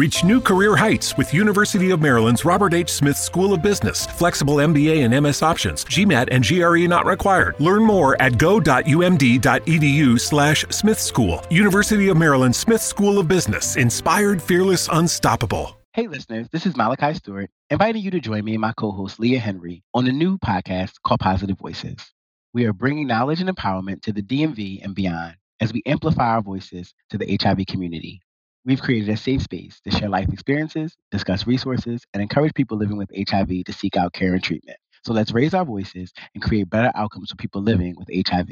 Reach 0.00 0.24
new 0.24 0.40
career 0.40 0.76
heights 0.76 1.18
with 1.18 1.34
University 1.34 1.90
of 1.90 2.00
Maryland's 2.00 2.46
Robert 2.46 2.72
H. 2.72 2.88
Smith 2.88 3.18
School 3.18 3.52
of 3.52 3.60
Business. 3.60 4.06
Flexible 4.06 4.54
MBA 4.54 5.04
and 5.04 5.22
MS 5.22 5.42
options. 5.42 5.84
GMAT 5.84 6.28
and 6.30 6.42
GRE 6.42 6.88
not 6.88 7.04
required. 7.04 7.54
Learn 7.60 7.84
more 7.84 8.16
at 8.22 8.38
go.umd.edu 8.38 10.18
slash 10.18 10.64
Smith 10.70 10.98
School. 10.98 11.44
University 11.50 12.08
of 12.08 12.16
Maryland 12.16 12.56
Smith 12.56 12.80
School 12.80 13.18
of 13.18 13.28
Business. 13.28 13.76
Inspired, 13.76 14.40
fearless, 14.42 14.88
unstoppable. 14.90 15.76
Hey, 15.92 16.08
listeners, 16.08 16.48
this 16.50 16.64
is 16.64 16.78
Malachi 16.78 17.12
Stewart, 17.12 17.50
inviting 17.68 18.00
you 18.00 18.10
to 18.10 18.20
join 18.20 18.42
me 18.42 18.54
and 18.54 18.62
my 18.62 18.72
co 18.72 18.92
host 18.92 19.20
Leah 19.20 19.38
Henry 19.38 19.82
on 19.92 20.06
a 20.06 20.12
new 20.12 20.38
podcast 20.38 20.94
called 21.04 21.20
Positive 21.20 21.58
Voices. 21.58 22.10
We 22.54 22.64
are 22.64 22.72
bringing 22.72 23.06
knowledge 23.06 23.42
and 23.42 23.54
empowerment 23.54 24.00
to 24.04 24.14
the 24.14 24.22
DMV 24.22 24.82
and 24.82 24.94
beyond 24.94 25.36
as 25.60 25.74
we 25.74 25.82
amplify 25.84 26.36
our 26.36 26.40
voices 26.40 26.94
to 27.10 27.18
the 27.18 27.38
HIV 27.38 27.66
community. 27.66 28.22
We've 28.64 28.80
created 28.80 29.08
a 29.08 29.16
safe 29.16 29.42
space 29.42 29.80
to 29.84 29.90
share 29.90 30.10
life 30.10 30.28
experiences, 30.30 30.94
discuss 31.10 31.46
resources, 31.46 32.04
and 32.12 32.22
encourage 32.22 32.52
people 32.52 32.76
living 32.76 32.98
with 32.98 33.10
HIV 33.16 33.64
to 33.64 33.72
seek 33.72 33.96
out 33.96 34.12
care 34.12 34.34
and 34.34 34.42
treatment. 34.42 34.76
So 35.02 35.14
let's 35.14 35.32
raise 35.32 35.54
our 35.54 35.64
voices 35.64 36.12
and 36.34 36.42
create 36.42 36.68
better 36.68 36.92
outcomes 36.94 37.30
for 37.30 37.36
people 37.36 37.62
living 37.62 37.94
with 37.96 38.08
HIV. 38.28 38.50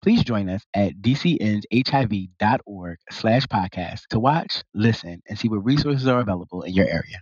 Please 0.00 0.22
join 0.22 0.48
us 0.48 0.64
at 0.74 1.00
dcnshiv.org 1.00 2.98
slash 3.10 3.46
podcast 3.46 4.06
to 4.10 4.20
watch, 4.20 4.62
listen, 4.74 5.20
and 5.28 5.36
see 5.36 5.48
what 5.48 5.64
resources 5.64 6.06
are 6.06 6.20
available 6.20 6.62
in 6.62 6.72
your 6.72 6.86
area. 6.86 7.20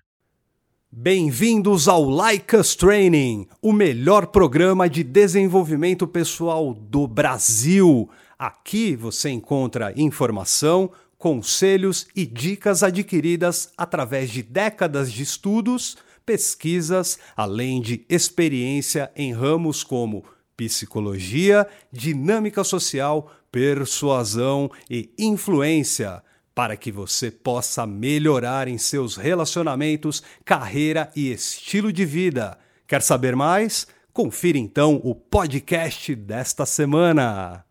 Bem-vindos 0.92 1.88
ao 1.88 2.06
Us 2.10 2.76
Training, 2.76 3.48
o 3.62 3.72
melhor 3.72 4.26
programa 4.26 4.90
de 4.90 5.02
desenvolvimento 5.02 6.06
pessoal 6.06 6.74
do 6.74 7.08
Brasil. 7.08 8.10
Aqui 8.38 8.94
você 8.94 9.30
encontra 9.30 9.92
informação, 9.96 10.90
conselhos 11.18 12.06
e 12.14 12.26
dicas 12.26 12.82
adquiridas 12.82 13.70
através 13.76 14.30
de 14.30 14.42
décadas 14.42 15.10
de 15.10 15.22
estudos, 15.22 15.96
pesquisas, 16.24 17.18
além 17.36 17.80
de 17.80 18.04
experiência 18.08 19.10
em 19.14 19.32
ramos 19.32 19.82
como 19.84 20.24
psicologia, 20.56 21.66
dinâmica 21.92 22.64
social, 22.64 23.30
persuasão 23.52 24.70
e 24.90 25.10
influência, 25.18 26.22
para 26.54 26.76
que 26.76 26.90
você 26.90 27.30
possa 27.30 27.86
melhorar 27.86 28.66
em 28.66 28.78
seus 28.78 29.16
relacionamentos, 29.16 30.22
carreira 30.44 31.10
e 31.14 31.30
estilo 31.30 31.92
de 31.92 32.04
vida. 32.04 32.58
Quer 32.86 33.02
saber 33.02 33.36
mais? 33.36 33.86
Confira 34.12 34.56
então 34.56 34.98
o 35.04 35.14
podcast 35.14 36.14
desta 36.14 36.64
semana. 36.64 37.65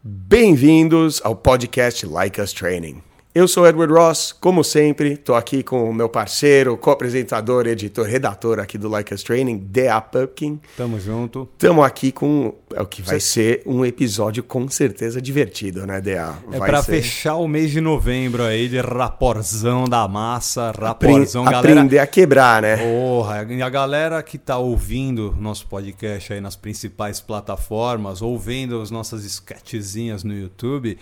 Bem-vindos 0.00 1.20
ao 1.24 1.34
podcast 1.34 2.06
Like 2.06 2.40
Us 2.40 2.52
Training. 2.52 3.02
Eu 3.38 3.46
sou 3.46 3.64
Edward 3.68 3.94
Ross, 3.94 4.32
como 4.32 4.64
sempre, 4.64 5.12
estou 5.12 5.36
aqui 5.36 5.62
com 5.62 5.88
o 5.88 5.94
meu 5.94 6.08
parceiro, 6.08 6.76
co-apresentador, 6.76 7.68
editor, 7.68 8.04
redator 8.04 8.58
aqui 8.58 8.76
do 8.76 8.88
Like 8.88 9.14
Us 9.14 9.22
Training, 9.22 9.58
D.A. 9.58 10.00
Pupkin. 10.00 10.60
Tamo 10.76 10.98
junto. 10.98 11.48
Estamos 11.52 11.84
aqui 11.84 12.10
com 12.10 12.52
é 12.74 12.82
o 12.82 12.86
que 12.86 13.00
vai 13.00 13.20
ser 13.20 13.62
um 13.64 13.84
episódio 13.84 14.42
com 14.42 14.68
certeza 14.68 15.22
divertido, 15.22 15.86
né, 15.86 16.00
D.A.? 16.00 16.34
É 16.50 16.58
para 16.58 16.82
ser... 16.82 17.00
fechar 17.00 17.36
o 17.36 17.46
mês 17.46 17.70
de 17.70 17.80
novembro 17.80 18.42
aí 18.42 18.68
de 18.68 18.80
raporzão 18.80 19.84
da 19.84 20.08
massa, 20.08 20.72
raporzão, 20.72 21.42
Apre 21.42 21.52
galera... 21.52 21.72
Aprender 21.74 21.98
a 22.00 22.08
quebrar, 22.08 22.60
né? 22.60 22.76
Porra, 22.78 23.46
e 23.48 23.62
a 23.62 23.68
galera 23.68 24.20
que 24.20 24.36
tá 24.36 24.58
ouvindo 24.58 25.32
nosso 25.38 25.64
podcast 25.68 26.32
aí 26.32 26.40
nas 26.40 26.56
principais 26.56 27.20
plataformas, 27.20 28.20
ou 28.20 28.36
vendo 28.36 28.82
as 28.82 28.90
nossas 28.90 29.24
sketchzinhas 29.24 30.24
no 30.24 30.34
YouTube 30.34 30.98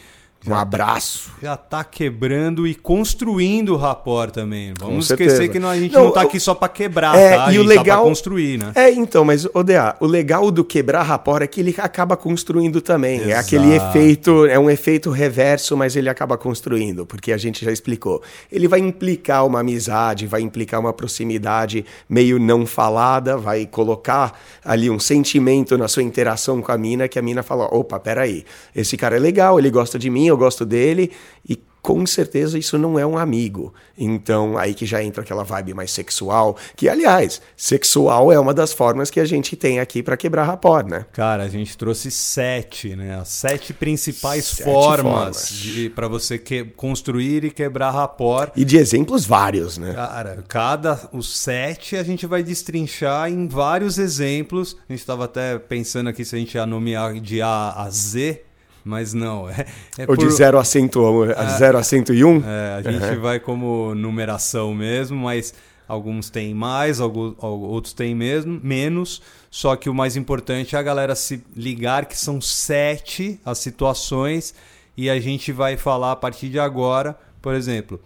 um 0.47 0.55
tá 0.55 0.61
abraço. 0.61 1.31
Tá, 1.31 1.37
já 1.43 1.57
tá 1.57 1.85
quebrando 1.85 2.67
e 2.67 2.75
construindo 2.75 3.75
o 3.75 3.77
rapport 3.77 4.31
também. 4.31 4.73
Vamos 4.79 5.11
esquecer 5.11 5.49
que 5.49 5.59
não, 5.59 5.69
a 5.69 5.79
gente 5.79 5.93
não, 5.93 6.11
tá 6.11 6.23
aqui 6.23 6.39
só 6.39 6.55
para 6.55 6.69
quebrar, 6.69 7.19
é, 7.19 7.37
tá? 7.37 7.53
E 7.53 7.59
o 7.59 7.63
tá 7.63 7.69
legal 7.69 8.03
tá 8.03 8.09
construir, 8.09 8.59
né? 8.59 8.73
É, 8.75 8.91
então, 8.91 9.25
mas 9.25 9.45
o 9.45 9.63
DA, 9.63 9.97
o 10.01 10.07
legal 10.07 10.51
do 10.51 10.65
quebrar 10.65 11.03
rapport 11.03 11.43
é 11.43 11.47
que 11.47 11.61
ele 11.61 11.75
acaba 11.79 12.17
construindo 12.17 12.81
também. 12.81 13.17
Exato. 13.17 13.31
É 13.31 13.37
aquele 13.37 13.75
efeito, 13.75 14.47
é 14.47 14.59
um 14.59 14.71
efeito 14.71 15.11
reverso, 15.11 15.77
mas 15.77 15.97
ele 15.97 16.09
acaba 16.09 16.37
construindo, 16.37 17.05
porque 17.05 17.33
a 17.33 17.37
gente 17.37 17.65
já 17.65 17.73
explicou. 17.73 18.23
Ele 18.51 18.69
vai 18.69 18.81
implicar 18.81 19.45
uma 19.47 19.61
amizade, 19.61 20.27
vai 20.27 20.41
implicar 20.41 20.81
uma 20.81 20.93
proximidade 20.93 21.85
meio 22.09 22.39
não 22.39 22.67
falada, 22.67 23.37
vai 23.37 23.67
colocar 23.67 24.39
ali 24.65 24.91
um 24.91 24.99
sentimento 24.99 25.77
na 25.77 25.89
sua 25.89 26.03
interação 26.03 26.63
com 26.63 26.71
a 26.71 26.79
mina 26.79 27.09
que 27.09 27.19
a 27.19 27.23
mina 27.23 27.43
fala: 27.43 27.65
"Opa, 27.67 27.99
peraí, 27.99 28.45
esse 28.75 28.97
cara 28.97 29.17
é 29.17 29.19
legal, 29.19 29.59
ele 29.59 29.71
gosta 29.71 29.99
de 29.99 30.11
mim, 30.11 30.27
eu 30.27 30.36
gosto 30.37 30.65
dele 30.65 31.13
e 31.49 31.57
com 31.87 32.05
certeza 32.05 32.59
isso 32.59 32.77
não 32.77 32.99
é 32.99 33.07
um 33.07 33.17
amigo. 33.17 33.73
Então, 33.97 34.59
aí 34.59 34.75
que 34.75 34.85
já 34.85 35.05
entra 35.05 35.23
aquela 35.23 35.45
vibe 35.45 35.73
mais 35.73 35.93
sexual, 35.93 36.57
que 36.75 36.89
aliás, 36.89 37.41
sexual 37.57 38.33
é 38.33 38.41
uma 38.41 38.53
das 38.53 38.73
formas 38.73 39.09
que 39.09 39.21
a 39.21 39.25
gente 39.25 39.55
tem 39.55 39.79
aqui 39.79 40.03
para 40.03 40.17
quebrar 40.17 40.43
rapport, 40.43 40.85
né? 40.85 41.07
Cara, 41.13 41.45
a 41.45 41.49
gente 41.49 41.79
trouxe 41.79 42.11
sete, 42.11 42.97
né? 42.97 43.17
As 43.21 43.29
sete 43.29 43.73
principais 43.73 44.47
sete 44.47 44.65
formas, 44.65 45.61
formas. 45.61 45.93
para 45.95 46.09
você 46.09 46.39
que, 46.39 46.65
construir 46.65 47.45
e 47.45 47.53
quebrar 47.53 47.93
rapport. 47.93 48.51
E 48.57 48.65
de 48.65 48.77
exemplos 48.77 49.25
vários, 49.25 49.79
né? 49.79 49.93
Cara, 49.93 50.45
cada 50.49 51.09
os 51.13 51.39
sete 51.39 51.95
a 51.95 52.03
gente 52.03 52.27
vai 52.27 52.43
destrinchar 52.43 53.31
em 53.31 53.47
vários 53.47 53.97
exemplos. 53.97 54.77
A 54.89 54.93
gente 54.93 55.03
estava 55.03 55.27
até 55.27 55.57
pensando 55.57 56.09
aqui 56.09 56.25
se 56.25 56.35
a 56.35 56.39
gente 56.41 56.57
ia 56.57 56.67
nomear 56.67 57.15
de 57.21 57.41
A 57.41 57.75
a 57.77 57.89
Z, 57.91 58.43
mas 58.87 59.13
não. 59.13 59.51
É, 59.51 59.67
é 59.99 60.03
Ou 60.03 60.17
por... 60.17 60.19
de 60.19 60.31
0 60.31 60.59
a, 60.59 60.65
cento, 60.65 61.05
a 61.37 61.45
0 61.45 61.79
a 61.79 61.83
101? 61.83 62.43
É, 62.45 62.75
a 62.75 62.83
gente 62.93 63.05
uhum. 63.05 63.21
vai 63.21 63.41
como 63.41 63.95
numeração 63.95 64.73
mesmo, 64.73 65.19
mas 65.19 65.53
alguns 65.89 66.31
têm 66.31 66.55
mais, 66.55 67.01
alguns, 67.01 67.35
outros 67.43 67.93
têm 67.93 68.15
mesmo, 68.15 68.61
menos. 68.63 69.21
Só 69.51 69.75
que 69.75 69.91
o 69.91 69.95
mais 69.95 70.17
importante 70.17 70.77
é 70.77 70.79
a 70.79 70.83
galera 70.83 71.17
se 71.17 71.43
ligar 71.57 72.07
que 72.07 72.17
são 72.17 72.41
sete 72.41 73.41
as 73.45 73.59
situações 73.59 74.55
e 74.97 75.11
a 75.11 75.19
gente 75.19 75.51
vai 75.51 75.77
falar 75.77 76.13
a 76.13 76.17
partir 76.17 76.49
de 76.49 76.59
agora, 76.59 77.19
por 77.43 77.55
exemplo, 77.55 78.01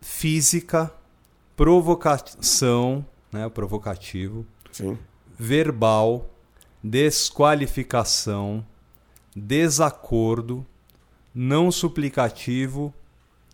física, 0.00 0.92
provocação, 1.56 3.04
né, 3.32 3.48
provocativo, 3.48 4.46
Sim. 4.70 4.96
verbal, 5.38 6.30
desqualificação, 6.82 8.64
desacordo, 9.34 10.64
não 11.34 11.72
suplicativo 11.72 12.94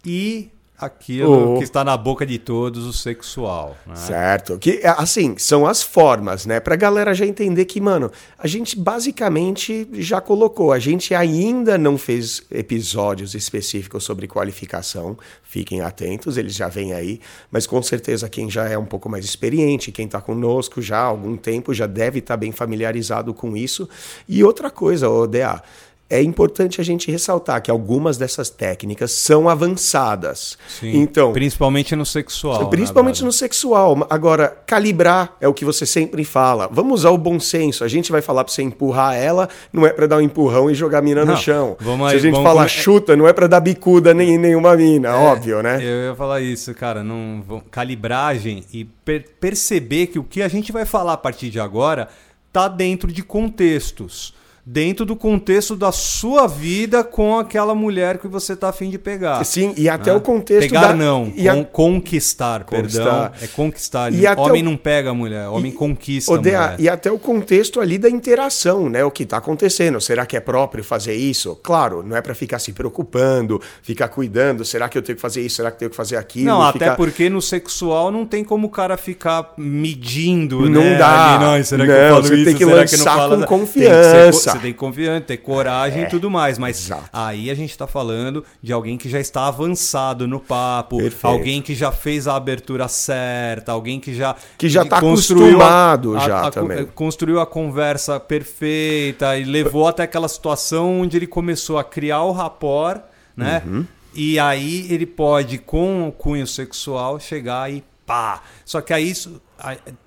e 0.04 0.50
aquilo 0.80 1.54
oh. 1.54 1.58
que 1.58 1.64
está 1.64 1.84
na 1.84 1.96
boca 1.96 2.24
de 2.24 2.38
todos, 2.38 2.86
o 2.86 2.92
sexual. 2.92 3.76
Né? 3.86 3.94
Certo. 3.94 4.58
Que, 4.58 4.80
assim, 4.84 5.36
são 5.36 5.66
as 5.66 5.82
formas, 5.82 6.46
né? 6.46 6.58
Pra 6.58 6.74
galera 6.76 7.14
já 7.14 7.26
entender 7.26 7.66
que, 7.66 7.80
mano, 7.80 8.10
a 8.38 8.46
gente 8.46 8.78
basicamente 8.78 9.86
já 9.92 10.20
colocou. 10.20 10.72
A 10.72 10.78
gente 10.78 11.14
ainda 11.14 11.76
não 11.76 11.98
fez 11.98 12.42
episódios 12.50 13.34
específicos 13.34 14.04
sobre 14.04 14.26
qualificação. 14.26 15.18
Fiquem 15.42 15.80
atentos, 15.80 16.36
eles 16.36 16.54
já 16.54 16.68
vêm 16.68 16.92
aí. 16.92 17.20
Mas 17.50 17.66
com 17.66 17.82
certeza 17.82 18.28
quem 18.28 18.50
já 18.50 18.68
é 18.68 18.78
um 18.78 18.86
pouco 18.86 19.08
mais 19.08 19.24
experiente, 19.24 19.92
quem 19.92 20.06
está 20.06 20.20
conosco 20.20 20.80
já 20.80 20.98
há 20.98 21.04
algum 21.04 21.36
tempo, 21.36 21.74
já 21.74 21.86
deve 21.86 22.20
estar 22.20 22.34
tá 22.34 22.38
bem 22.38 22.52
familiarizado 22.52 23.34
com 23.34 23.56
isso. 23.56 23.88
E 24.28 24.42
outra 24.42 24.70
coisa, 24.70 25.10
ODA 25.10 25.62
é 26.10 26.20
importante 26.20 26.80
a 26.80 26.84
gente 26.84 27.08
ressaltar 27.08 27.62
que 27.62 27.70
algumas 27.70 28.18
dessas 28.18 28.50
técnicas 28.50 29.12
são 29.12 29.48
avançadas. 29.48 30.58
Sim, 30.68 30.96
então, 30.96 31.32
principalmente 31.32 31.94
no 31.94 32.04
sexual. 32.04 32.64
Né, 32.64 32.70
principalmente 32.70 33.24
no 33.24 33.30
sexual. 33.30 34.06
Agora, 34.10 34.48
calibrar 34.66 35.36
é 35.40 35.46
o 35.46 35.54
que 35.54 35.64
você 35.64 35.86
sempre 35.86 36.24
fala. 36.24 36.68
Vamos 36.72 37.00
usar 37.00 37.10
o 37.10 37.18
bom 37.18 37.38
senso. 37.38 37.84
A 37.84 37.88
gente 37.88 38.10
vai 38.10 38.20
falar 38.20 38.42
para 38.42 38.52
você 38.52 38.60
empurrar 38.60 39.14
ela, 39.14 39.48
não 39.72 39.86
é 39.86 39.92
para 39.92 40.08
dar 40.08 40.16
um 40.16 40.20
empurrão 40.20 40.68
e 40.68 40.74
jogar 40.74 40.98
a 40.98 41.02
mina 41.02 41.24
não, 41.24 41.34
no 41.34 41.40
chão. 41.40 41.76
Vamos 41.78 42.08
aí, 42.08 42.18
Se 42.18 42.26
a 42.26 42.30
gente 42.30 42.42
falar 42.42 42.66
chuta, 42.66 43.14
não 43.14 43.28
é 43.28 43.32
para 43.32 43.46
dar 43.46 43.60
bicuda 43.60 44.12
nem 44.12 44.36
nenhuma 44.36 44.76
mina, 44.76 45.10
é, 45.10 45.12
óbvio, 45.12 45.62
né? 45.62 45.76
Eu 45.80 46.08
ia 46.08 46.14
falar 46.16 46.40
isso, 46.40 46.74
cara. 46.74 47.04
Não, 47.04 47.62
calibragem 47.70 48.64
e 48.72 48.84
per 48.84 49.24
perceber 49.38 50.08
que 50.08 50.18
o 50.18 50.24
que 50.24 50.42
a 50.42 50.48
gente 50.48 50.72
vai 50.72 50.84
falar 50.84 51.12
a 51.12 51.16
partir 51.16 51.50
de 51.50 51.60
agora 51.60 52.08
tá 52.52 52.66
dentro 52.66 53.12
de 53.12 53.22
contextos 53.22 54.34
dentro 54.64 55.04
do 55.04 55.16
contexto 55.16 55.74
da 55.74 55.90
sua 55.90 56.46
vida 56.46 57.02
com 57.02 57.38
aquela 57.38 57.74
mulher 57.74 58.18
que 58.18 58.28
você 58.28 58.52
está 58.52 58.68
afim 58.68 58.90
de 58.90 58.98
pegar. 58.98 59.42
Sim, 59.44 59.74
e 59.76 59.88
até 59.88 60.10
né? 60.10 60.16
o 60.16 60.20
contexto 60.20 60.68
Pegar 60.68 60.88
da... 60.88 60.94
não, 60.94 61.32
e 61.34 61.48
a... 61.48 61.64
conquistar, 61.64 62.64
perdão. 62.64 63.30
É 63.40 63.46
conquistar. 63.46 64.12
E 64.12 64.26
homem 64.26 64.62
o... 64.62 64.64
não 64.66 64.76
pega 64.76 65.10
a 65.10 65.14
mulher, 65.14 65.48
homem 65.48 65.72
e... 65.72 65.74
conquista 65.74 66.32
Odea, 66.32 66.60
mulher. 66.60 66.80
E 66.80 66.88
até 66.88 67.10
o 67.10 67.18
contexto 67.18 67.80
ali 67.80 67.98
da 67.98 68.08
interação, 68.08 68.88
né? 68.88 69.04
O 69.04 69.10
que 69.10 69.22
está 69.22 69.38
acontecendo. 69.38 70.00
Será 70.00 70.26
que 70.26 70.36
é 70.36 70.40
próprio 70.40 70.84
fazer 70.84 71.14
isso? 71.14 71.56
Claro, 71.62 72.02
não 72.02 72.16
é 72.16 72.20
para 72.20 72.34
ficar 72.34 72.58
se 72.58 72.72
preocupando, 72.72 73.60
ficar 73.82 74.08
cuidando. 74.08 74.64
Será 74.64 74.88
que 74.88 74.98
eu 74.98 75.02
tenho 75.02 75.16
que 75.16 75.22
fazer 75.22 75.40
isso? 75.40 75.56
Será 75.56 75.70
que 75.70 75.76
eu 75.76 75.78
tenho 75.80 75.90
que 75.90 75.96
fazer 75.96 76.16
aquilo? 76.16 76.46
Não, 76.46 76.72
ficar... 76.72 76.86
até 76.86 76.96
porque 76.96 77.28
no 77.28 77.40
sexual 77.40 78.10
não 78.10 78.26
tem 78.26 78.44
como 78.44 78.66
o 78.66 78.70
cara 78.70 78.96
ficar 78.96 79.54
medindo, 79.56 80.68
não 80.68 80.82
né? 80.82 80.98
Dá. 80.98 81.34
Ali, 81.34 81.44
não, 81.44 81.64
será 81.64 81.84
que 81.84 81.90
não, 81.90 81.98
eu 81.98 82.10
falo 82.10 82.22
você 82.22 82.34
isso? 82.34 82.44
tem 82.44 82.54
que 82.54 82.64
será 82.64 82.74
lançar 82.74 83.28
que 83.28 83.36
com 83.36 83.46
confiança 83.46 84.49
você 84.52 84.58
tem 84.58 84.72
que 84.72 84.78
confiar, 84.78 85.20
ter 85.20 85.36
coragem 85.38 86.02
É, 86.04 86.06
e 86.06 86.08
tudo 86.08 86.30
mais. 86.30 86.58
Mas 86.58 86.78
exato. 86.84 87.08
aí 87.12 87.50
a 87.50 87.54
gente 87.54 87.76
tá 87.76 87.86
falando 87.86 88.44
de 88.62 88.72
alguém 88.72 88.96
que 88.98 89.08
já 89.08 89.18
está 89.20 89.46
avançado 89.46 90.26
no 90.28 90.40
papo, 90.40 90.98
Perfeito. 90.98 91.26
alguém 91.26 91.62
que 91.62 91.74
já 91.74 91.90
fez 91.92 92.26
a 92.28 92.36
abertura 92.36 92.88
certa, 92.88 93.72
alguém 93.72 93.98
que 94.00 94.14
já 94.14 94.34
Que 94.58 94.68
já 94.68 94.84
tá 94.84 95.00
construiu 95.00 95.60
acostumado 95.60 96.18
já 96.20 96.50
também. 96.50 96.86
construiu 96.86 97.40
a 97.40 97.46
conversa 97.46 98.18
perfeita 98.20 99.36
e 99.38 99.44
levou 99.44 99.86
até 99.88 100.02
aquela 100.04 100.28
situação 100.28 101.00
onde 101.00 101.16
ele 101.16 101.26
começou 101.26 101.78
a 101.78 101.84
criar 101.84 102.22
o 102.22 102.32
rapport, 102.32 103.00
né? 103.36 103.62
Uhum. 103.66 103.86
E 104.14 104.38
aí 104.38 104.86
ele 104.90 105.06
pode, 105.06 105.58
com 105.58 106.08
o 106.08 106.12
cunho 106.12 106.46
sexual, 106.46 107.20
chegar 107.20 107.72
e 107.72 107.82
pá. 108.04 108.42
Só 108.64 108.80
que 108.80 108.92
aí 108.92 109.08
isso. 109.08 109.40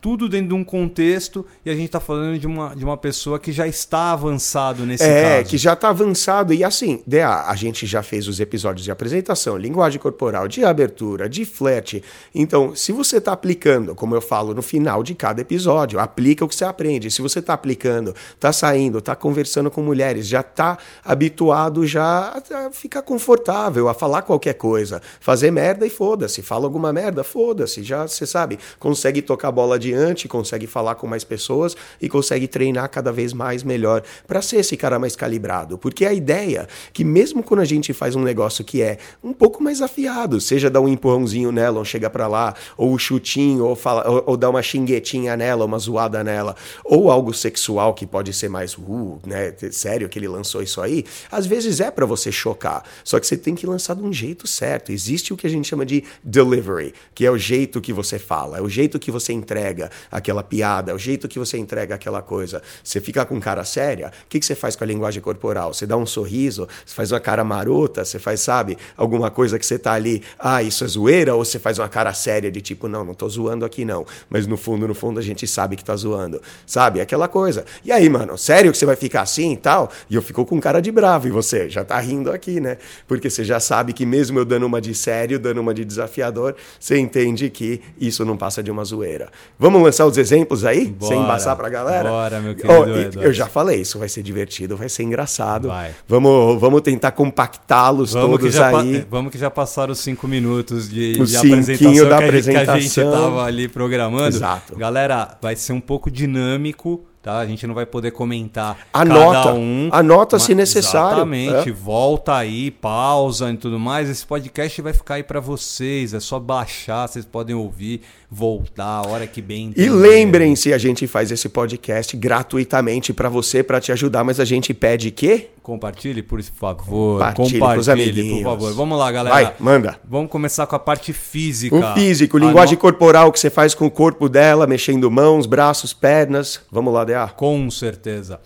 Tudo 0.01 0.27
dentro 0.27 0.49
de 0.49 0.53
um 0.53 0.63
contexto 0.63 1.45
e 1.65 1.69
a 1.69 1.75
gente 1.75 1.89
tá 1.89 1.99
falando 1.99 2.37
de 2.39 2.47
uma, 2.47 2.75
de 2.75 2.83
uma 2.83 2.97
pessoa 2.97 3.39
que 3.39 3.51
já 3.51 3.67
está 3.67 4.11
avançado 4.11 4.85
nesse 4.85 5.03
É, 5.03 5.37
caso. 5.37 5.49
que 5.49 5.57
já 5.57 5.75
tá 5.75 5.89
avançado. 5.89 6.53
E 6.53 6.63
assim, 6.63 7.01
DA, 7.05 7.45
a 7.47 7.55
gente 7.55 7.85
já 7.85 8.01
fez 8.03 8.27
os 8.27 8.39
episódios 8.39 8.83
de 8.83 8.91
apresentação, 8.91 9.57
linguagem 9.57 9.99
corporal, 9.99 10.47
de 10.47 10.63
abertura, 10.65 11.29
de 11.29 11.45
flerte. 11.45 12.03
Então, 12.33 12.75
se 12.75 12.91
você 12.91 13.21
tá 13.21 13.31
aplicando, 13.33 13.95
como 13.95 14.15
eu 14.15 14.21
falo 14.21 14.53
no 14.53 14.61
final 14.61 15.03
de 15.03 15.13
cada 15.15 15.41
episódio, 15.41 15.99
aplica 15.99 16.43
o 16.43 16.47
que 16.47 16.55
você 16.55 16.65
aprende. 16.65 17.09
Se 17.11 17.21
você 17.21 17.41
tá 17.41 17.53
aplicando, 17.53 18.15
tá 18.39 18.51
saindo, 18.51 19.01
tá 19.01 19.15
conversando 19.15 19.69
com 19.69 19.81
mulheres, 19.81 20.27
já 20.27 20.41
tá 20.43 20.77
habituado 21.03 21.85
já 21.85 22.41
a 22.51 22.71
ficar 22.71 23.01
confortável, 23.01 23.87
a 23.87 23.93
falar 23.93 24.21
qualquer 24.23 24.53
coisa. 24.55 25.01
Fazer 25.19 25.51
merda 25.51 25.85
e 25.85 25.89
foda-se. 25.89 26.41
Fala 26.41 26.65
alguma 26.65 26.91
merda, 26.91 27.23
foda-se. 27.23 27.83
Já, 27.83 28.07
você 28.07 28.25
sabe, 28.25 28.57
consegue 28.79 29.21
tocar 29.21 29.42
a 29.47 29.51
bola 29.51 29.75
adiante, 29.75 30.27
consegue 30.27 30.67
falar 30.67 30.95
com 30.95 31.07
mais 31.07 31.23
pessoas 31.23 31.75
e 32.01 32.09
consegue 32.09 32.47
treinar 32.47 32.89
cada 32.89 33.11
vez 33.11 33.33
mais 33.33 33.63
melhor 33.63 34.03
para 34.27 34.41
ser 34.41 34.57
esse 34.57 34.75
cara 34.77 34.99
mais 34.99 35.15
calibrado. 35.15 35.77
Porque 35.77 36.05
a 36.05 36.13
ideia 36.13 36.67
que 36.91 37.03
mesmo 37.03 37.43
quando 37.43 37.61
a 37.61 37.65
gente 37.65 37.93
faz 37.93 38.15
um 38.15 38.21
negócio 38.21 38.63
que 38.63 38.81
é 38.81 38.97
um 39.23 39.33
pouco 39.33 39.63
mais 39.63 39.81
afiado, 39.81 40.39
seja 40.39 40.69
dar 40.69 40.81
um 40.81 40.87
empurrãozinho 40.87 41.51
nela, 41.51 41.79
ou 41.79 41.85
chega 41.85 42.09
para 42.09 42.27
lá, 42.27 42.55
ou 42.77 42.93
um 42.93 42.97
chutinho, 42.97 43.65
ou, 43.65 43.75
fala, 43.75 44.09
ou, 44.09 44.23
ou 44.27 44.37
dar 44.37 44.49
uma 44.49 44.61
xinguetinha 44.61 45.35
nela, 45.35 45.65
uma 45.65 45.77
zoada 45.77 46.23
nela, 46.23 46.55
ou 46.83 47.11
algo 47.11 47.33
sexual 47.33 47.93
que 47.93 48.05
pode 48.05 48.33
ser 48.33 48.49
mais, 48.49 48.77
uh, 48.77 49.19
né, 49.25 49.53
sério 49.71 50.09
que 50.09 50.19
ele 50.19 50.27
lançou 50.27 50.61
isso 50.61 50.81
aí, 50.81 51.05
às 51.31 51.45
vezes 51.45 51.79
é 51.79 51.91
para 51.91 52.05
você 52.05 52.31
chocar. 52.31 52.83
Só 53.03 53.19
que 53.19 53.27
você 53.27 53.37
tem 53.37 53.55
que 53.55 53.65
lançar 53.65 53.95
de 53.95 54.03
um 54.03 54.13
jeito 54.13 54.47
certo. 54.47 54.91
Existe 54.91 55.33
o 55.33 55.37
que 55.37 55.47
a 55.47 55.49
gente 55.49 55.67
chama 55.67 55.85
de 55.85 56.03
delivery, 56.23 56.93
que 57.13 57.25
é 57.25 57.31
o 57.31 57.37
jeito 57.37 57.81
que 57.81 57.91
você 57.91 58.17
fala, 58.17 58.57
é 58.57 58.61
o 58.61 58.69
jeito 58.69 58.99
que 58.99 59.11
você 59.11 59.32
entrega 59.33 59.89
aquela 60.11 60.43
piada, 60.43 60.91
é 60.91 60.95
o 60.95 60.97
jeito 60.97 61.27
que 61.27 61.39
você 61.39 61.57
entrega 61.57 61.95
aquela 61.95 62.21
coisa. 62.21 62.61
Você 62.83 63.01
fica 63.01 63.25
com 63.25 63.39
cara 63.39 63.63
séria, 63.65 64.11
o 64.25 64.29
que, 64.29 64.39
que 64.39 64.45
você 64.45 64.55
faz 64.55 64.75
com 64.75 64.83
a 64.83 64.87
linguagem 64.87 65.21
corporal? 65.21 65.73
Você 65.73 65.85
dá 65.85 65.97
um 65.97 66.05
sorriso, 66.05 66.67
você 66.85 66.93
faz 66.93 67.11
uma 67.11 67.19
cara 67.19 67.43
marota, 67.43 68.05
você 68.05 68.19
faz, 68.19 68.41
sabe, 68.41 68.77
alguma 68.95 69.29
coisa 69.29 69.59
que 69.59 69.65
você 69.65 69.77
tá 69.77 69.93
ali, 69.93 70.23
ah, 70.39 70.61
isso 70.61 70.83
é 70.83 70.87
zoeira, 70.87 71.35
ou 71.35 71.43
você 71.43 71.59
faz 71.59 71.79
uma 71.79 71.89
cara 71.89 72.13
séria 72.13 72.51
de 72.51 72.61
tipo, 72.61 72.87
não, 72.87 73.03
não 73.03 73.13
tô 73.13 73.27
zoando 73.27 73.65
aqui 73.65 73.83
não. 73.83 74.05
Mas 74.29 74.47
no 74.47 74.57
fundo, 74.57 74.87
no 74.87 74.95
fundo, 74.95 75.19
a 75.19 75.23
gente 75.23 75.47
sabe 75.47 75.75
que 75.75 75.83
tá 75.83 75.95
zoando. 75.95 76.41
Sabe? 76.65 77.01
Aquela 77.01 77.27
coisa. 77.27 77.65
E 77.83 77.91
aí, 77.91 78.07
mano, 78.09 78.37
sério 78.37 78.71
que 78.71 78.77
você 78.77 78.85
vai 78.85 78.95
ficar 78.95 79.21
assim 79.21 79.53
e 79.53 79.57
tal? 79.57 79.91
E 80.09 80.15
eu 80.15 80.21
fico 80.21 80.45
com 80.45 80.59
cara 80.59 80.81
de 80.81 80.91
bravo, 80.91 81.27
e 81.27 81.31
você 81.31 81.69
já 81.69 81.83
tá 81.83 81.99
rindo 81.99 82.31
aqui, 82.31 82.59
né? 82.59 82.77
Porque 83.07 83.29
você 83.29 83.43
já 83.43 83.59
sabe 83.59 83.93
que 83.93 84.05
mesmo 84.05 84.39
eu 84.39 84.45
dando 84.45 84.65
uma 84.65 84.79
de 84.79 84.93
sério, 84.93 85.39
dando 85.39 85.59
uma 85.59 85.73
de 85.73 85.83
desafiador, 85.83 86.55
você 86.79 86.97
entende 86.97 87.49
que 87.49 87.81
isso 87.99 88.25
não 88.25 88.37
passa 88.37 88.61
de 88.61 88.71
uma 88.71 88.83
zoeira. 88.83 89.22
Vamos 89.59 89.81
lançar 89.81 90.05
os 90.05 90.17
exemplos 90.17 90.65
aí? 90.65 90.85
Bora. 90.87 91.13
sem 91.13 91.21
embaçar 91.23 91.55
pra 91.55 91.69
galera? 91.69 92.09
Bora, 92.09 92.39
meu 92.39 92.55
querido 92.55 92.73
e- 92.73 93.01
Eduardo. 93.03 93.23
eu 93.23 93.33
já 93.33 93.47
falei, 93.47 93.81
isso 93.81 93.97
vai 93.99 94.09
ser 94.09 94.23
divertido, 94.23 94.75
vai 94.77 94.89
ser 94.89 95.03
engraçado. 95.03 95.67
Vai. 95.69 95.91
Vamos, 96.07 96.59
vamos 96.59 96.81
tentar 96.81 97.11
compactá-los 97.11 98.11
todos 98.13 98.59
aí. 98.59 99.05
vamos 99.09 99.31
que 99.31 99.37
já 99.37 99.49
passaram 99.49 99.93
os 99.93 99.99
cinco 99.99 100.27
minutos 100.27 100.89
de, 100.89 101.17
O 101.19 101.25
de 101.25 101.37
apresentação, 101.37 102.09
da 102.09 102.17
que, 102.17 102.23
a 102.23 102.31
gente- 102.31 102.43
que 102.43 102.49
a 102.51 102.59
gente 102.59 102.69
apresentação. 102.69 103.13
estava 103.13 103.43
ali 103.45 103.67
programando. 103.67 104.27
Exato. 104.27 104.75
Galera, 104.75 105.37
vai 105.41 105.55
ser 105.55 105.73
um 105.73 105.81
pouco 105.81 106.09
dinâmico, 106.11 107.03
tá? 107.21 107.39
A 107.39 107.45
gente 107.45 107.65
não 107.65 107.73
vai 107.73 107.85
poder 107.85 108.11
comentar 108.11 108.77
Anota. 108.91 109.33
cada 109.43 109.53
um. 109.53 109.89
Anota 109.91 110.39
se 110.39 110.53
necessário. 110.53 111.09
Exatamente. 111.17 111.69
É. 111.69 111.71
Volta 111.73 112.35
aí, 112.35 112.69
pausa 112.71 113.49
e 113.51 113.57
tudo 113.57 113.79
mais. 113.79 114.09
Esse 114.09 114.25
podcast 114.25 114.81
vai 114.81 114.93
ficar 114.93 115.15
aí 115.15 115.23
para 115.23 115.39
vocês. 115.39 116.13
É 116.13 116.19
só 116.19 116.39
baixar, 116.39 117.07
vocês 117.07 117.25
podem 117.25 117.55
ouvir, 117.55 118.01
voltar 118.35 118.85
a 118.85 119.07
hora 119.07 119.27
que 119.27 119.41
bem 119.41 119.67
E 119.67 119.83
entender. 119.83 119.89
lembrem-se, 119.91 120.73
a 120.73 120.77
gente 120.79 121.05
faz 121.05 121.31
esse 121.31 121.47
podcast 121.47 122.17
gratuitamente 122.17 123.13
pra 123.13 123.29
você, 123.29 123.61
pra 123.61 123.79
te 123.79 123.91
ajudar, 123.91 124.23
mas 124.23 124.39
a 124.39 124.45
gente 124.45 124.73
pede 124.73 125.11
que 125.11 125.49
Compartilhe, 125.61 126.21
por 126.21 126.41
favor. 126.43 127.19
Compartilhe 127.19 127.59
Compartilhe, 127.59 127.91
amiguinhos. 127.91 128.37
por 128.43 128.49
favor. 128.51 128.73
Vamos 128.73 128.97
lá, 128.99 129.09
galera. 129.11 129.33
Vai, 129.35 129.55
manda. 129.59 129.97
Vamos 130.03 130.29
começar 130.29 130.67
com 130.67 130.75
a 130.75 130.79
parte 130.79 131.13
física. 131.13 131.73
O 131.75 131.93
físico, 131.93 132.35
Ano- 132.35 132.47
linguagem 132.47 132.77
corporal 132.77 133.31
que 133.31 133.39
você 133.39 133.49
faz 133.49 133.73
com 133.73 133.85
o 133.85 133.91
corpo 133.91 134.27
dela, 134.27 134.67
mexendo 134.67 135.09
mãos, 135.09 135.45
braços, 135.45 135.93
pernas. 135.93 136.59
Vamos 136.69 136.93
lá, 136.93 137.05
DA. 137.05 137.27
Com 137.29 137.71
certeza. 137.71 138.41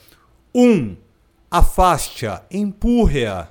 Um, 0.54 0.96
afaste-a, 1.50 2.44
empurre-a. 2.52 3.48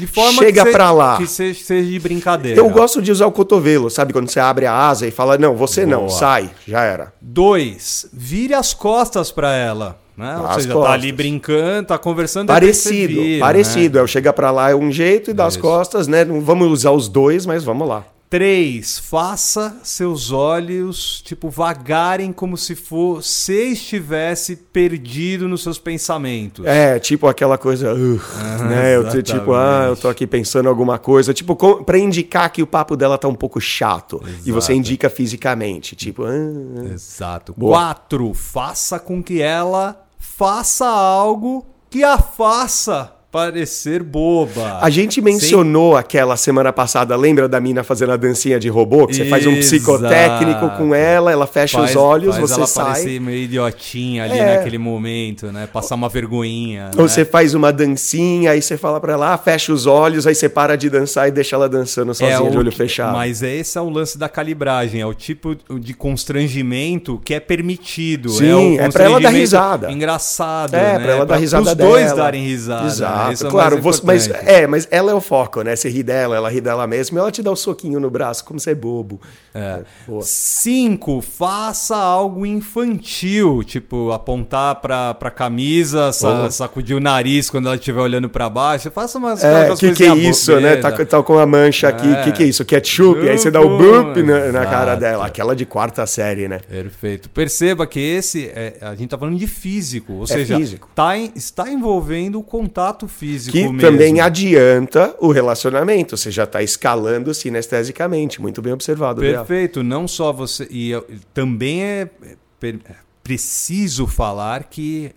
De 0.00 0.06
forma 0.06 0.42
Chega 0.42 0.64
que 0.64 0.72
pra 0.72 0.90
lá. 0.90 1.18
Que 1.18 1.26
seja, 1.26 1.62
seja 1.62 1.88
de 1.90 1.98
brincadeira. 1.98 2.58
Eu 2.58 2.70
gosto 2.70 3.02
de 3.02 3.12
usar 3.12 3.26
o 3.26 3.32
cotovelo, 3.32 3.90
sabe? 3.90 4.12
Quando 4.14 4.30
você 4.30 4.40
abre 4.40 4.64
a 4.64 4.74
asa 4.74 5.06
e 5.06 5.10
fala, 5.10 5.36
não, 5.36 5.54
você 5.54 5.84
não, 5.84 6.06
Boa. 6.06 6.10
sai, 6.10 6.50
já 6.66 6.82
era. 6.82 7.12
Dois, 7.20 8.06
vire 8.12 8.54
as 8.54 8.72
costas 8.72 9.30
pra 9.30 9.54
ela. 9.54 9.98
Né? 10.16 10.36
Ou 10.36 10.54
seja, 10.54 10.68
tá 10.68 10.74
costas. 10.74 10.92
ali 10.94 11.12
brincando, 11.12 11.88
tá 11.88 11.98
conversando. 11.98 12.48
você 12.48 12.52
Parecido, 12.52 13.14
vira, 13.22 13.40
parecido. 13.40 13.94
né? 13.94 14.00
É 14.00 14.04
o 14.04 14.06
chega 14.06 14.32
pra 14.32 14.50
lá 14.50 14.70
é 14.70 14.74
um 14.74 14.90
jeito 14.90 15.30
e 15.30 15.34
das 15.34 15.56
costas, 15.56 16.06
né? 16.08 16.24
Não 16.24 16.40
vamos 16.40 16.68
usar 16.70 16.90
os 16.90 17.08
dois, 17.08 17.46
mas 17.46 17.62
vamos 17.64 17.86
lá. 17.88 18.04
Três, 18.30 18.96
faça 18.96 19.80
seus 19.82 20.30
olhos, 20.30 21.20
tipo, 21.20 21.50
vagarem 21.50 22.32
como 22.32 22.56
se 22.56 22.74
você 22.74 23.70
estivesse 23.70 24.54
perdido 24.54 25.48
nos 25.48 25.64
seus 25.64 25.80
pensamentos. 25.80 26.64
É, 26.64 27.00
tipo 27.00 27.26
aquela 27.26 27.58
coisa, 27.58 27.92
uh, 27.92 28.20
né? 28.68 28.94
Eu, 28.94 29.20
tipo, 29.20 29.52
ah, 29.52 29.86
eu 29.88 29.96
tô 29.96 30.08
aqui 30.08 30.28
pensando 30.28 30.68
alguma 30.68 30.96
coisa, 30.96 31.34
tipo, 31.34 31.56
com, 31.56 31.82
pra 31.82 31.98
indicar 31.98 32.52
que 32.52 32.62
o 32.62 32.68
papo 32.68 32.96
dela 32.96 33.18
tá 33.18 33.26
um 33.26 33.34
pouco 33.34 33.60
chato. 33.60 34.22
E 34.46 34.52
você 34.52 34.70
Exato. 34.70 34.78
indica 34.78 35.10
fisicamente, 35.10 35.96
tipo, 35.96 36.22
ah, 36.22 36.84
Exato. 36.94 37.52
Boa. 37.56 37.72
Quatro, 37.72 38.32
faça 38.32 39.00
com 39.00 39.20
que 39.20 39.42
ela 39.42 40.06
faça 40.20 40.86
algo 40.86 41.66
que 41.90 42.04
a 42.04 42.16
faça 42.16 43.12
parecer 43.30 44.02
boba. 44.02 44.78
A 44.82 44.90
gente 44.90 45.20
mencionou 45.20 45.96
aquela 45.96 46.36
semana 46.36 46.72
passada, 46.72 47.14
lembra 47.16 47.48
da 47.48 47.60
mina 47.60 47.84
fazendo 47.84 48.12
a 48.12 48.16
dancinha 48.16 48.58
de 48.58 48.68
robô? 48.68 49.06
Que 49.06 49.14
você 49.14 49.24
faz 49.26 49.46
um 49.46 49.52
Exato. 49.52 49.60
psicotécnico 49.66 50.70
com 50.76 50.94
ela, 50.94 51.30
ela 51.30 51.46
fecha 51.46 51.78
Faz- 51.78 51.90
os 51.90 51.96
olhos, 51.96 52.36
faz 52.36 52.48
você 52.50 52.54
ela 52.60 52.66
sai. 52.66 52.84
parecer 52.86 53.20
meio 53.20 53.44
idiotinha 53.44 54.24
ali 54.24 54.38
É. 54.38 54.56
naquele 54.56 54.78
momento, 54.78 55.46
né? 55.52 55.68
Passar 55.72 55.94
uma 55.94 56.08
vergonhinha. 56.08 56.90
Ou 56.96 57.02
né? 57.02 57.08
você 57.08 57.24
faz 57.24 57.54
uma 57.54 57.72
dancinha, 57.72 58.50
aí 58.50 58.60
você 58.60 58.76
fala 58.76 59.00
pra 59.00 59.12
ela, 59.12 59.32
ah, 59.34 59.38
fecha 59.38 59.72
os 59.72 59.86
olhos, 59.86 60.26
aí 60.26 60.34
você 60.34 60.48
para 60.48 60.76
de 60.76 60.90
dançar 60.90 61.28
e 61.28 61.30
deixa 61.30 61.54
ela 61.54 61.68
dançando 61.68 62.12
sozinha 62.14 62.42
o 62.42 62.50
de 62.50 62.58
olho 62.58 62.70
que- 62.70 62.76
fechado. 62.78 63.12
Mas 63.12 63.42
esse 63.42 63.78
é 63.78 63.80
o 63.80 63.88
lance 63.88 64.18
da 64.18 64.28
calibragem, 64.28 65.00
é 65.00 65.06
o 65.06 65.14
tipo 65.14 65.56
de 65.78 65.94
constrangimento 65.94 67.20
que 67.24 67.34
é 67.34 67.40
permitido. 67.40 68.30
Sim, 68.30 68.78
é, 68.78 68.82
o 68.82 68.84
é 68.86 68.88
pra 68.90 69.04
ela 69.04 69.20
dar 69.20 69.30
risada. 69.30 69.90
Engraçado. 69.92 70.74
É, 70.74 70.94
né? 70.94 70.98
pra 70.98 71.12
ela 71.12 71.26
dar 71.26 71.36
risada 71.36 71.70
Os 71.70 71.74
dela. 71.76 71.90
dois 71.90 72.12
darem 72.12 72.42
risada. 72.42 72.84
né? 72.84 73.19
Exato, 73.30 73.46
é 73.46 73.50
claro. 73.50 73.80
você- 73.80 74.02
mas, 74.04 74.28
é, 74.28 74.66
mas 74.66 74.88
ela 74.90 75.10
é 75.10 75.14
o 75.14 75.20
foco, 75.20 75.62
né? 75.62 75.76
Você 75.76 75.88
ri 75.88 76.02
dela, 76.02 76.36
ela 76.36 76.48
ri 76.50 76.60
dela 76.60 76.86
mesma, 76.86 77.18
e 77.18 77.20
ela 77.20 77.30
te 77.30 77.42
dá 77.42 77.50
o 77.50 77.56
soquinho 77.56 78.00
no 78.00 78.10
braço, 78.10 78.44
como 78.44 78.58
você 78.58 78.70
é 78.70 78.74
bobo. 78.74 79.20
É. 79.54 79.80
Boa. 80.06 80.22
Cinco, 80.22 81.20
faça 81.20 81.96
algo 81.96 82.46
infantil, 82.46 83.62
tipo 83.64 84.10
apontar 84.12 84.76
pra, 84.76 85.14
pra 85.14 85.30
camisa, 85.30 86.12
sa- 86.12 86.50
sacudir 86.50 86.96
o 86.96 87.00
nariz 87.00 87.50
quando 87.50 87.66
ela 87.66 87.76
estiver 87.76 88.00
olhando 88.00 88.28
pra 88.28 88.48
baixo. 88.48 88.90
Faça 88.90 89.18
umas 89.18 89.42
É, 89.42 89.74
que 89.76 89.92
que 89.92 90.04
é 90.04 90.14
isso, 90.14 90.58
né? 90.60 90.76
Tá, 90.76 90.90
tá 91.04 91.22
com 91.22 91.38
a 91.38 91.46
mancha 91.46 91.88
aqui, 91.88 92.08
É. 92.08 92.22
que 92.22 92.32
que 92.32 92.42
é 92.42 92.46
isso? 92.46 92.64
Ketchup, 92.64 93.28
aí 93.28 93.38
você 93.38 93.50
dá 93.50 93.60
o 93.60 93.76
boop 93.78 94.22
na, 94.22 94.52
na 94.52 94.66
cara 94.66 94.94
dela, 94.94 95.26
aquela 95.26 95.54
de 95.54 95.64
quarta 95.66 96.06
série, 96.06 96.48
né? 96.48 96.60
Perfeito. 96.68 97.28
Perceba 97.30 97.86
que 97.86 97.98
esse, 98.00 98.46
é, 98.54 98.76
a 98.80 98.94
gente 98.94 99.10
tá 99.10 99.18
falando 99.18 99.36
de 99.38 99.46
físico, 99.46 100.12
ou 100.14 100.24
É 100.24 100.26
seja, 100.26 100.56
físico. 100.56 100.88
Tá 100.94 101.16
está 101.16 101.70
envolvendo 101.70 102.38
o 102.38 102.42
contato 102.42 103.08
físico 103.10 103.52
Que 103.52 103.64
mesmo. 103.64 103.80
também 103.80 104.20
adianta 104.20 105.14
o 105.20 105.30
relacionamento, 105.30 106.16
você 106.16 106.30
já 106.30 106.46
tá 106.46 106.62
escalando 106.62 107.34
sinestesicamente, 107.34 108.40
muito 108.40 108.62
bem 108.62 108.72
observado. 108.72 109.20
Perfeito, 109.20 109.82
não 109.82 110.08
só 110.08 110.32
você. 110.32 110.66
E 110.70 110.92
também 111.34 111.82
é, 111.82 112.10
é 112.22 112.36
é 112.62 112.94
preciso 113.22 114.06
falar 114.06 114.64
que 114.64 115.12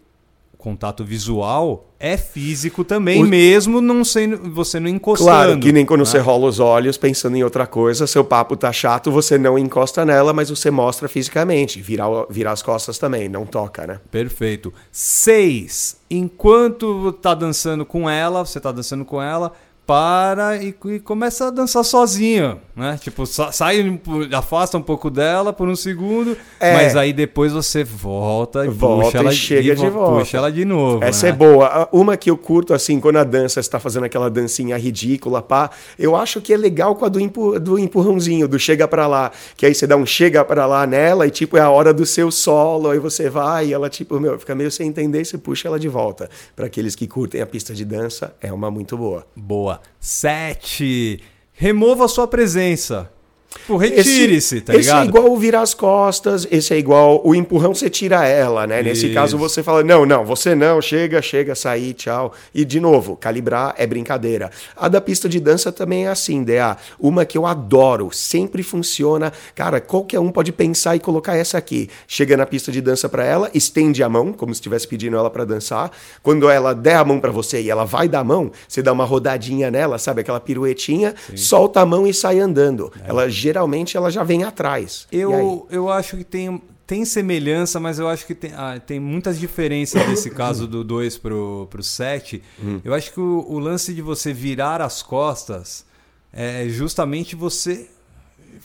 o 0.54 0.58
contato 0.58 1.04
visual 1.04 1.93
é 2.04 2.18
físico 2.18 2.84
também, 2.84 3.24
o... 3.24 3.26
mesmo 3.26 3.80
não 3.80 4.04
sendo 4.04 4.52
você 4.52 4.78
não 4.78 4.90
encostando. 4.90 5.30
Claro, 5.30 5.58
que 5.58 5.72
nem 5.72 5.86
quando 5.86 6.02
né? 6.02 6.06
você 6.06 6.20
rola 6.20 6.50
os 6.50 6.60
olhos 6.60 6.98
pensando 6.98 7.38
em 7.38 7.46
outra 7.46 7.66
coisa, 7.66 8.06
seu 8.06 8.26
papo 8.26 8.58
tá 8.58 8.74
chato, 8.74 9.10
você 9.10 9.38
não 9.38 9.58
encosta 9.58 10.04
nela, 10.04 10.34
mas 10.34 10.50
você 10.50 10.70
mostra 10.70 11.08
fisicamente. 11.08 11.82
Virar, 11.82 12.10
virar 12.30 12.52
as 12.52 12.62
costas 12.62 12.98
também, 12.98 13.30
não 13.30 13.46
toca, 13.46 13.88
né? 13.88 14.02
Perfeito. 14.12 14.74
Seis. 14.92 15.96
Enquanto 16.12 17.14
tá 17.14 17.34
dançando 17.34 17.86
com 17.86 18.10
ela, 18.10 18.46
você 18.46 18.60
tá 18.60 18.74
dançando 18.74 19.06
com 19.06 19.22
ela, 19.22 19.54
para 19.86 20.64
e, 20.64 20.74
e, 20.86 21.00
começa 21.00 21.48
a 21.48 21.52
dançar 21.52 21.84
sozinho, 21.84 22.60
né? 22.74 22.98
Tipo, 23.02 23.26
sai, 23.26 24.00
afasta 24.32 24.78
um 24.78 24.82
pouco 24.82 25.10
dela 25.10 25.52
por 25.52 25.68
um 25.68 25.76
segundo, 25.76 26.38
é. 26.58 26.74
mas 26.74 26.96
aí 26.96 27.12
depois 27.12 27.52
você 27.52 27.84
volta 27.84 28.66
e 28.66 28.70
volta 28.70 29.06
puxa 29.06 29.18
e 29.18 29.20
ela 29.20 29.32
chega 29.32 29.76
de 29.76 29.90
volta. 29.90 30.20
Puxa 30.20 30.38
ela 30.38 30.52
de 30.52 30.64
novo. 30.64 31.04
Essa 31.04 31.26
né? 31.26 31.32
é 31.32 31.36
boa. 31.36 31.90
Uma 31.92 32.16
que 32.16 32.30
eu 32.30 32.38
curto 32.38 32.74
assim, 32.74 33.00
quando 33.00 33.18
a 33.18 33.26
dança 33.26 33.60
está 33.60 33.78
fazendo 33.78 34.06
aquela 34.06 34.30
dancinha 34.30 34.78
ridícula, 34.78 35.42
pá, 35.42 35.70
eu 36.00 36.16
acho 36.16 36.40
que 36.40 36.54
é 36.54 36.58
legal 36.58 36.96
com 36.96 37.04
a 37.04 37.10
do, 37.10 37.20
empu, 37.20 37.60
do 37.60 37.78
empurrãozinho, 37.78 38.48
do 38.48 38.58
chega 38.58 38.88
para 38.88 39.06
lá, 39.06 39.32
que 39.58 39.66
aí 39.66 39.76
você 39.76 39.86
dá 39.86 39.98
um 39.98 40.06
chega 40.06 40.46
para 40.46 40.66
lá 40.66 40.88
nela 40.88 41.28
e 41.28 41.30
tipo 41.30 41.58
é 41.58 41.62
a 41.62 41.70
hora 41.70 41.94
do 41.94 42.06
seu 42.06 42.32
solo, 42.32 42.90
aí 42.90 43.00
você 43.00 43.30
vai 43.30 43.68
e 43.68 43.74
ela 43.74 43.90
tipo, 43.90 44.18
meu, 44.18 44.40
fica 44.40 44.56
meio 44.56 44.72
sem 44.72 44.88
entender 44.88 45.22
e 45.22 45.26
você 45.26 45.38
puxa 45.38 45.68
ela 45.68 45.80
de 45.80 45.90
volta. 45.90 46.30
Para 46.56 46.68
aqueles 46.68 46.96
que 46.96 47.06
curtem 47.06 47.42
a 47.42 47.46
pista 47.46 47.74
de 47.74 47.84
dança, 47.84 48.34
é 48.40 48.52
uma 48.54 48.72
muito 48.72 48.98
boa. 48.98 49.26
Boa. 49.36 49.73
Sete. 50.00 51.22
Remova 51.54 52.08
sua 52.08 52.28
presença. 52.28 53.13
Tipo, 53.60 53.78
retire-se, 53.78 54.62
tá 54.62 54.74
ligado? 54.74 54.98
Esse 54.98 55.06
é 55.06 55.10
igual 55.10 55.32
o 55.32 55.38
virar 55.38 55.62
as 55.62 55.74
costas, 55.74 56.48
esse 56.52 56.74
é 56.74 56.78
igual 56.78 57.22
o 57.24 57.34
empurrão, 57.34 57.74
você 57.74 57.90
tira 57.90 58.26
ela, 58.26 58.68
né? 58.68 58.84
Nesse 58.84 59.06
Isso. 59.06 59.14
caso 59.14 59.38
você 59.38 59.64
fala, 59.64 59.84
não, 59.84 60.06
não, 60.06 60.26
você 60.26 60.54
não, 60.54 60.82
chega, 60.82 61.22
chega, 61.22 61.56
sair, 61.56 61.94
tchau. 61.94 62.34
E 62.54 62.66
de 62.66 62.80
novo, 62.80 63.16
calibrar 63.16 63.74
é 63.78 63.88
brincadeira. 63.88 64.52
A 64.76 64.88
da 64.88 65.00
pista 65.00 65.30
de 65.30 65.40
dança 65.40 65.72
também 65.72 66.06
é 66.06 66.10
assim, 66.10 66.44
DA. 66.44 66.78
Uma 67.00 67.26
que 67.26 67.38
eu 67.38 67.46
adoro, 67.46 68.10
sempre 68.12 68.64
funciona. 68.64 69.32
Cara, 69.56 69.80
qualquer 69.80 70.20
um 70.20 70.32
pode 70.32 70.52
pensar 70.52 70.96
e 70.96 71.00
colocar 71.00 71.36
essa 71.36 71.58
aqui. 71.58 71.90
Chega 72.08 72.36
na 72.36 72.46
pista 72.46 72.72
de 72.72 72.82
dança 72.82 73.08
para 73.08 73.24
ela, 73.24 73.50
estende 73.54 74.04
a 74.04 74.10
mão, 74.10 74.34
como 74.34 74.54
se 74.54 74.60
estivesse 74.60 74.88
pedindo 74.88 75.16
ela 75.16 75.30
para 75.30 75.46
dançar. 75.46 75.92
Quando 76.22 76.50
ela 76.50 76.74
der 76.74 76.96
a 76.96 77.06
mão 77.06 77.20
para 77.20 77.32
você 77.32 77.62
e 77.62 77.70
ela 77.70 77.86
vai 77.86 78.10
dar 78.10 78.20
a 78.20 78.24
mão, 78.24 78.52
você 78.68 78.82
dá 78.82 78.92
uma 78.92 79.06
rodadinha 79.06 79.72
nela, 79.72 79.98
sabe? 79.98 80.22
Aquela 80.22 80.40
piruetinha, 80.40 81.16
Sim. 81.30 81.38
solta 81.38 81.80
a 81.80 81.86
mão 81.86 82.06
e 82.06 82.14
sai 82.14 82.40
andando. 82.40 82.92
É. 83.06 83.10
Ela 83.10 83.30
geralmente 83.44 83.98
ela 83.98 84.10
já 84.10 84.24
vem 84.24 84.44
atrás. 84.44 85.06
Eu, 85.12 85.68
eu 85.70 85.90
acho 85.90 86.16
que 86.16 86.24
tem, 86.24 86.62
tem 86.88 87.04
semelhança, 87.04 87.78
mas 87.78 88.00
eu 88.00 88.08
acho 88.08 88.26
que 88.26 88.34
tem, 88.34 88.54
ah, 88.56 88.80
tem 88.80 89.02
muitas 89.02 89.38
diferenças 89.38 90.08
nesse 90.08 90.30
caso 90.32 90.66
do 90.66 90.82
2 90.82 91.18
pro, 91.18 91.68
pro 91.70 91.84
7. 91.84 92.42
Hum. 92.64 92.80
Eu 92.86 92.94
acho 92.94 93.12
que 93.12 93.20
o, 93.20 93.46
o 93.50 93.60
lance 93.60 93.94
de 93.94 94.02
você 94.02 94.32
virar 94.32 94.82
as 94.82 95.04
costas 95.04 95.86
é 96.32 96.68
justamente 96.70 97.36
você. 97.36 97.90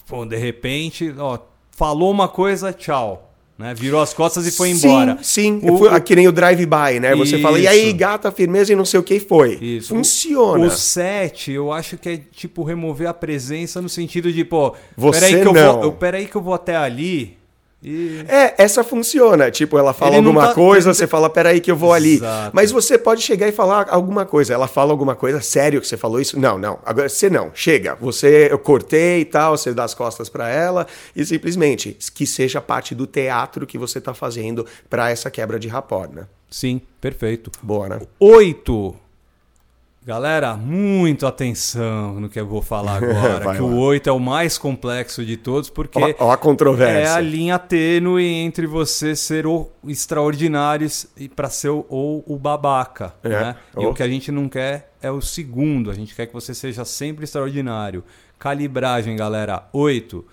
Pô, 0.07 0.25
de 0.25 0.37
repente, 0.37 1.13
ó, 1.19 1.39
falou 1.73 2.11
uma 2.11 2.29
coisa, 2.29 2.73
tchau. 2.73 3.28
Né? 3.59 3.75
Virou 3.75 4.01
as 4.01 4.15
costas 4.15 4.47
e 4.47 4.53
foi 4.53 4.71
embora. 4.71 5.19
Sim, 5.21 5.61
sim. 5.61 5.69
O. 5.69 6.01
Que 6.01 6.15
nem 6.15 6.29
o 6.29 6.33
drive-by, 6.33 7.01
né? 7.01 7.17
Você 7.17 7.39
fala, 7.41 7.59
e 7.59 7.67
aí, 7.67 7.93
gata, 7.93 8.31
firmeza 8.31 8.73
e 8.73 8.77
não 8.77 8.85
sei 8.85 9.01
o 9.01 9.03
que 9.03 9.19
foi. 9.19 9.59
Isso. 9.61 9.89
Funciona. 9.89 10.65
O 10.65 10.71
7, 10.71 11.51
eu 11.53 11.73
acho 11.73 11.99
que 11.99 12.09
é 12.09 12.17
tipo 12.17 12.63
remover 12.63 13.09
a 13.09 13.15
presença 13.15 13.83
no 13.83 13.89
sentido 13.89 14.33
de, 14.33 14.45
pô, 14.45 14.75
Você 14.97 15.21
peraí 15.21 15.45
que, 15.45 15.53
não. 15.53 15.57
eu 15.57 15.81
vou, 15.81 15.93
peraí 15.93 16.27
que 16.27 16.37
eu 16.37 16.43
vou 16.43 16.55
até 16.55 16.77
ali 16.77 17.38
e... 17.83 18.25
É, 18.29 18.55
essa 18.59 18.83
funciona. 18.83 19.51
Tipo, 19.51 19.79
ela 19.79 19.93
fala 19.93 20.17
alguma 20.17 20.49
tá... 20.49 20.55
coisa, 20.55 20.93
você 20.93 21.07
fala, 21.07 21.31
peraí 21.31 21.61
que 21.61 21.71
eu 21.71 21.77
vou 21.77 21.93
ali. 21.93 22.15
Exato. 22.15 22.51
Mas 22.53 22.73
você 22.73 22.99
pode 22.99 23.23
chegar 23.23 23.49
e 23.49 23.53
falar 23.53 23.87
alguma 23.91 24.27
coisa. 24.27 24.53
Ela 24.55 24.67
fala 24.67 24.91
alguma 24.91 25.15
coisa, 25.15 25.41
sério 25.41 25.81
que 25.81 25.87
você 25.87 25.97
falou 25.97 26.21
isso? 26.21 26.39
Não, 26.39 26.59
não. 26.59 26.79
Agora 26.85 27.09
você 27.09 27.31
não. 27.31 27.51
Chega. 27.55 27.97
Você, 28.01 28.49
eu 28.51 28.59
cortei 28.59 29.21
e 29.21 29.25
tal, 29.25 29.57
você 29.57 29.73
dá 29.73 29.85
as 29.85 29.95
costas 29.95 30.29
para 30.29 30.49
ela 30.49 30.87
e 31.15 31.25
simplesmente 31.25 31.97
que 32.15 32.27
seja 32.27 32.61
parte 32.61 32.95
do 32.95 33.07
teatro 33.07 33.67
que 33.67 33.79
você 33.79 34.01
tá 34.01 34.13
fazendo 34.13 34.67
para 34.91 35.11
essa 35.11 35.31
quebra 35.31 35.59
de 35.59 35.69
rapport, 35.69 36.13
né? 36.13 36.27
Sim, 36.51 36.81
perfeito. 37.01 37.51
Boa, 37.63 37.89
né? 37.89 38.01
Oito. 38.19 38.97
Galera, 40.05 40.57
muito 40.57 41.27
atenção 41.27 42.19
no 42.19 42.29
que 42.29 42.41
eu 42.41 42.47
vou 42.47 42.63
falar 42.63 42.97
agora. 43.03 43.55
que 43.55 43.61
lá. 43.61 43.63
o 43.63 43.79
8 43.79 44.09
é 44.09 44.13
o 44.13 44.19
mais 44.19 44.57
complexo 44.57 45.25
de 45.25 45.37
todos, 45.37 45.69
porque 45.69 45.99
ó, 46.19 46.27
ó 46.27 46.33
a 46.33 46.37
controvérsia. 46.37 46.99
é 46.99 47.09
a 47.09 47.21
linha 47.21 47.59
tênue 47.59 48.25
entre 48.25 48.67
você 48.67 49.15
ser 49.15 49.47
o 49.47 49.69
extraordinário 49.87 50.89
e 51.17 51.29
para 51.29 51.51
ser 51.51 51.69
o, 51.69 51.85
ou 51.89 52.25
o 52.27 52.39
babaca. 52.39 53.13
É. 53.23 53.29
Né? 53.29 53.57
E 53.77 53.85
oh. 53.85 53.91
o 53.91 53.95
que 53.95 54.03
a 54.03 54.09
gente 54.09 54.33
não 54.33 54.49
quer 54.49 54.93
é 55.03 55.11
o 55.11 55.21
segundo. 55.21 55.91
A 55.91 55.95
gente 55.95 56.15
quer 56.15 56.27
que 56.27 56.33
você 56.33 56.55
seja 56.55 56.85
sempre 56.85 57.25
extraordinário. 57.25 58.03
Calibragem, 58.39 59.15
galera. 59.17 59.69
8. 59.73 60.25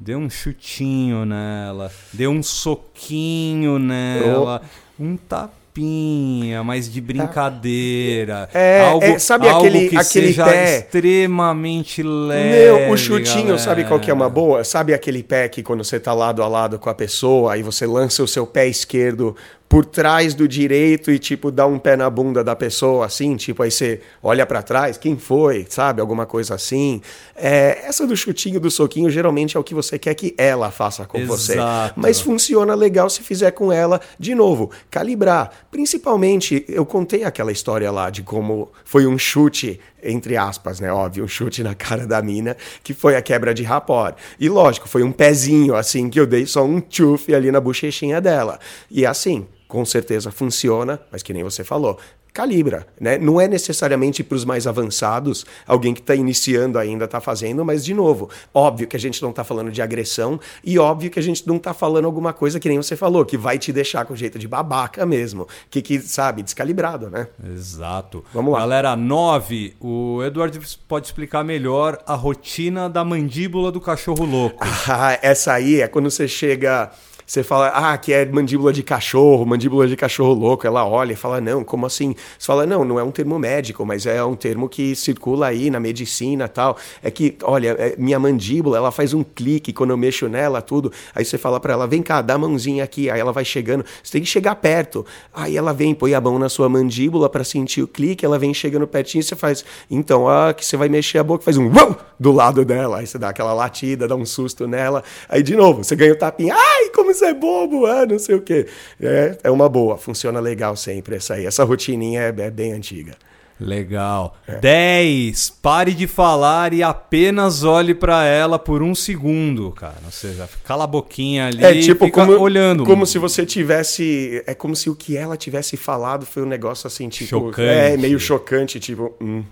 Dê 0.00 0.14
um 0.14 0.30
chutinho 0.30 1.26
nela. 1.26 1.90
Dê 2.12 2.28
um 2.28 2.42
soquinho 2.42 3.78
nela. 3.78 4.62
Oh. 4.98 5.02
Um 5.02 5.16
tapinha 5.16 5.57
tapinha, 5.78 6.64
mais 6.64 6.90
de 6.90 7.00
brincadeira. 7.00 8.48
É, 8.52 8.80
algo, 8.80 9.04
é 9.04 9.18
sabe 9.18 9.48
algo 9.48 9.66
aquele, 9.66 9.88
que 9.88 9.96
aquele 9.96 10.26
seja 10.28 10.44
pé 10.44 10.78
extremamente 10.78 12.02
leve. 12.02 12.50
Meu, 12.50 12.90
o 12.90 12.96
chutinho, 12.96 13.42
galera. 13.42 13.58
sabe 13.58 13.84
qual 13.84 14.00
que 14.00 14.10
é 14.10 14.14
uma 14.14 14.28
boa? 14.28 14.64
Sabe 14.64 14.92
aquele 14.92 15.22
pé 15.22 15.48
que 15.48 15.62
quando 15.62 15.84
você 15.84 16.00
tá 16.00 16.12
lado 16.12 16.42
a 16.42 16.48
lado 16.48 16.78
com 16.78 16.90
a 16.90 16.94
pessoa, 16.94 17.54
aí 17.54 17.62
você 17.62 17.86
lança 17.86 18.22
o 18.22 18.28
seu 18.28 18.46
pé 18.46 18.66
esquerdo 18.66 19.36
por 19.68 19.84
trás 19.84 20.34
do 20.34 20.48
direito 20.48 21.10
e, 21.10 21.18
tipo, 21.18 21.50
dá 21.50 21.66
um 21.66 21.78
pé 21.78 21.94
na 21.94 22.08
bunda 22.08 22.42
da 22.42 22.56
pessoa, 22.56 23.04
assim, 23.04 23.36
tipo, 23.36 23.62
aí 23.62 23.70
você 23.70 24.00
olha 24.22 24.46
para 24.46 24.62
trás, 24.62 24.96
quem 24.96 25.18
foi, 25.18 25.66
sabe? 25.68 26.00
Alguma 26.00 26.24
coisa 26.24 26.54
assim. 26.54 27.02
É, 27.36 27.82
essa 27.84 28.06
do 28.06 28.16
chutinho, 28.16 28.58
do 28.58 28.70
soquinho, 28.70 29.10
geralmente 29.10 29.56
é 29.56 29.60
o 29.60 29.64
que 29.64 29.74
você 29.74 29.98
quer 29.98 30.14
que 30.14 30.34
ela 30.38 30.70
faça 30.70 31.04
com 31.04 31.18
Exato. 31.18 31.36
você. 31.36 31.56
Mas 31.96 32.18
funciona 32.18 32.74
legal 32.74 33.10
se 33.10 33.22
fizer 33.22 33.50
com 33.50 33.70
ela, 33.70 34.00
de 34.18 34.34
novo, 34.34 34.70
calibrar. 34.90 35.50
Principalmente, 35.70 36.64
eu 36.68 36.86
contei 36.86 37.24
aquela 37.24 37.52
história 37.52 37.90
lá 37.90 38.08
de 38.08 38.22
como 38.22 38.70
foi 38.84 39.06
um 39.06 39.18
chute 39.18 39.78
entre 40.02 40.36
aspas, 40.36 40.80
né? 40.80 40.92
Óbvio, 40.92 41.24
um 41.24 41.28
chute 41.28 41.62
na 41.62 41.74
cara 41.74 42.06
da 42.06 42.22
mina, 42.22 42.56
que 42.82 42.94
foi 42.94 43.16
a 43.16 43.22
quebra 43.22 43.52
de 43.52 43.62
rapport. 43.62 44.16
E 44.38 44.48
lógico, 44.48 44.88
foi 44.88 45.02
um 45.02 45.12
pezinho 45.12 45.74
assim 45.74 46.08
que 46.08 46.18
eu 46.18 46.26
dei 46.26 46.46
só 46.46 46.64
um 46.64 46.80
tchuf 46.80 47.34
ali 47.34 47.50
na 47.50 47.60
bochechinha 47.60 48.20
dela. 48.20 48.58
E 48.90 49.04
assim, 49.04 49.46
com 49.68 49.84
certeza 49.84 50.32
funciona, 50.32 50.98
mas 51.12 51.22
que 51.22 51.32
nem 51.32 51.44
você 51.44 51.62
falou, 51.62 52.00
calibra, 52.32 52.86
né? 53.00 53.18
Não 53.18 53.40
é 53.40 53.48
necessariamente 53.48 54.22
para 54.22 54.36
os 54.36 54.44
mais 54.44 54.66
avançados, 54.66 55.44
alguém 55.66 55.92
que 55.92 56.00
está 56.00 56.14
iniciando 56.14 56.78
ainda 56.78 57.04
está 57.04 57.20
fazendo, 57.20 57.64
mas 57.64 57.84
de 57.84 57.92
novo, 57.92 58.30
óbvio 58.54 58.86
que 58.86 58.96
a 58.96 59.00
gente 59.00 59.20
não 59.20 59.30
está 59.30 59.42
falando 59.42 59.70
de 59.70 59.82
agressão 59.82 60.38
e 60.62 60.78
óbvio 60.78 61.10
que 61.10 61.18
a 61.18 61.22
gente 61.22 61.46
não 61.46 61.56
está 61.56 61.74
falando 61.74 62.04
alguma 62.04 62.32
coisa 62.32 62.60
que 62.60 62.68
nem 62.68 62.78
você 62.78 62.96
falou, 62.96 63.24
que 63.24 63.36
vai 63.36 63.58
te 63.58 63.72
deixar 63.72 64.04
com 64.04 64.14
jeito 64.14 64.38
de 64.38 64.46
babaca 64.46 65.04
mesmo, 65.04 65.48
que, 65.68 65.82
que 65.82 65.98
sabe, 65.98 66.42
descalibrado, 66.42 67.10
né? 67.10 67.26
Exato. 67.52 68.24
Vamos 68.32 68.52
lá. 68.52 68.60
Galera, 68.60 68.94
9, 68.94 69.74
o 69.80 70.22
Eduardo 70.22 70.60
pode 70.86 71.06
explicar 71.06 71.42
melhor 71.42 71.98
a 72.06 72.14
rotina 72.14 72.88
da 72.88 73.04
mandíbula 73.04 73.72
do 73.72 73.80
cachorro 73.80 74.24
louco. 74.24 74.64
Ah, 74.90 75.18
essa 75.20 75.52
aí 75.52 75.82
é 75.82 75.88
quando 75.88 76.10
você 76.10 76.26
chega 76.26 76.90
você 77.28 77.42
fala, 77.42 77.68
ah, 77.68 77.98
que 77.98 78.10
é 78.10 78.24
mandíbula 78.24 78.72
de 78.72 78.82
cachorro, 78.82 79.44
mandíbula 79.44 79.86
de 79.86 79.94
cachorro 79.96 80.32
louco. 80.32 80.66
Ela 80.66 80.86
olha 80.86 81.12
e 81.12 81.16
fala, 81.16 81.42
não, 81.42 81.62
como 81.62 81.84
assim? 81.84 82.16
Você 82.38 82.46
fala, 82.46 82.64
não, 82.64 82.86
não 82.86 82.98
é 82.98 83.02
um 83.02 83.10
termo 83.10 83.38
médico, 83.38 83.84
mas 83.84 84.06
é 84.06 84.24
um 84.24 84.34
termo 84.34 84.66
que 84.66 84.96
circula 84.96 85.48
aí 85.48 85.68
na 85.68 85.78
medicina 85.78 86.48
tal. 86.48 86.78
É 87.02 87.10
que, 87.10 87.36
olha, 87.42 87.76
é, 87.78 87.94
minha 87.98 88.18
mandíbula, 88.18 88.78
ela 88.78 88.90
faz 88.90 89.12
um 89.12 89.22
clique 89.22 89.74
quando 89.74 89.90
eu 89.90 89.96
mexo 89.98 90.26
nela, 90.26 90.62
tudo. 90.62 90.90
Aí 91.14 91.22
você 91.22 91.36
fala 91.36 91.60
para 91.60 91.74
ela, 91.74 91.86
vem 91.86 92.00
cá, 92.00 92.22
dá 92.22 92.32
a 92.32 92.38
mãozinha 92.38 92.82
aqui. 92.82 93.10
Aí 93.10 93.20
ela 93.20 93.30
vai 93.30 93.44
chegando, 93.44 93.84
você 94.02 94.12
tem 94.12 94.22
que 94.22 94.28
chegar 94.28 94.54
perto. 94.54 95.04
Aí 95.34 95.54
ela 95.54 95.74
vem, 95.74 95.94
põe 95.94 96.14
a 96.14 96.20
mão 96.22 96.38
na 96.38 96.48
sua 96.48 96.66
mandíbula 96.70 97.28
para 97.28 97.44
sentir 97.44 97.82
o 97.82 97.86
clique, 97.86 98.24
ela 98.24 98.38
vem 98.38 98.54
chegando 98.54 98.86
pertinho 98.86 99.20
e 99.20 99.24
você 99.24 99.36
faz, 99.36 99.66
então, 99.90 100.26
ah, 100.26 100.54
que 100.54 100.64
você 100.64 100.78
vai 100.78 100.88
mexer 100.88 101.18
a 101.18 101.22
boca, 101.22 101.44
faz 101.44 101.58
um 101.58 101.70
do 102.18 102.32
lado 102.32 102.64
dela. 102.64 103.00
Aí 103.00 103.06
você 103.06 103.18
dá 103.18 103.28
aquela 103.28 103.52
latida, 103.52 104.08
dá 104.08 104.16
um 104.16 104.24
susto 104.24 104.66
nela. 104.66 105.04
Aí 105.28 105.42
de 105.42 105.54
novo, 105.54 105.84
você 105.84 105.94
ganha 105.94 106.14
o 106.14 106.16
tapinha, 106.16 106.54
ai, 106.56 106.88
como 106.88 107.17
é 107.22 107.34
bobo, 107.34 107.86
ah, 107.86 108.06
não 108.06 108.18
sei 108.18 108.34
o 108.34 108.42
quê. 108.42 108.66
É, 109.00 109.38
é 109.44 109.50
uma 109.50 109.68
boa, 109.68 109.96
funciona 109.96 110.40
legal 110.40 110.76
sempre 110.76 111.16
essa 111.16 111.34
aí. 111.34 111.46
Essa 111.46 111.64
rotininha 111.64 112.22
é, 112.22 112.28
é 112.28 112.50
bem 112.50 112.72
antiga. 112.72 113.16
Legal. 113.60 114.36
10. 114.60 115.48
É. 115.48 115.52
Pare 115.60 115.92
de 115.92 116.06
falar 116.06 116.72
e 116.72 116.82
apenas 116.82 117.64
olhe 117.64 117.92
para 117.92 118.24
ela 118.24 118.58
por 118.58 118.82
um 118.82 118.94
segundo, 118.94 119.72
cara. 119.72 119.96
Ou 120.04 120.12
seja, 120.12 120.48
cala 120.64 120.84
a 120.84 120.86
boquinha 120.86 121.48
ali 121.48 121.64
é, 121.64 121.80
tipo, 121.80 122.04
fica 122.04 122.24
como, 122.24 122.38
olhando. 122.38 122.84
Como 122.84 123.04
se 123.04 123.18
você 123.18 123.44
tivesse. 123.44 124.42
É 124.46 124.54
como 124.54 124.76
se 124.76 124.88
o 124.88 124.94
que 124.94 125.16
ela 125.16 125.36
tivesse 125.36 125.76
falado 125.76 126.24
foi 126.24 126.44
um 126.44 126.46
negócio 126.46 126.86
assim, 126.86 127.08
tipo. 127.08 127.28
Chocante. 127.28 127.68
É, 127.68 127.96
meio 127.96 128.20
chocante, 128.20 128.78
tipo. 128.78 129.12
Hum, 129.20 129.42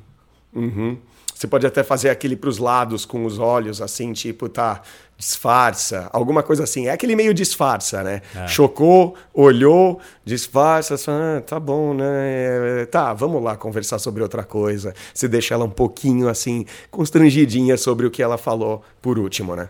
uhum. 0.55 0.97
Você 1.37 1.47
pode 1.47 1.67
até 1.67 1.85
fazer 1.85 2.09
aquele 2.09 2.35
para 2.35 2.49
os 2.49 2.57
lados 2.57 3.05
com 3.05 3.27
os 3.27 3.39
olhos, 3.39 3.83
assim, 3.83 4.11
tipo, 4.15 4.49
tá, 4.49 4.81
disfarça, 5.19 6.09
alguma 6.11 6.43
coisa 6.43 6.65
assim. 6.65 6.87
É 6.87 6.93
aquele 6.93 7.15
meio 7.15 7.35
disfarça, 7.35 8.03
né? 8.03 8.23
É. 8.35 8.49
Chocou, 8.49 9.15
olhou, 9.35 10.01
disfarça, 10.25 10.97
ah, 11.09 11.43
tá 11.43 11.61
bom, 11.61 11.93
né? 11.93 12.87
Tá, 12.91 13.13
vamos 13.13 13.43
lá 13.43 13.55
conversar 13.55 13.99
sobre 13.99 14.23
outra 14.23 14.45
coisa. 14.45 14.95
Você 15.13 15.29
deixa 15.29 15.53
ela 15.53 15.67
um 15.67 15.71
pouquinho, 15.71 16.27
assim, 16.27 16.65
constrangidinha 16.91 17.77
sobre 17.77 18.07
o 18.07 18.11
que 18.11 18.23
ela 18.23 18.39
falou 18.39 18.83
por 19.03 19.19
último, 19.19 19.55
né? 19.55 19.69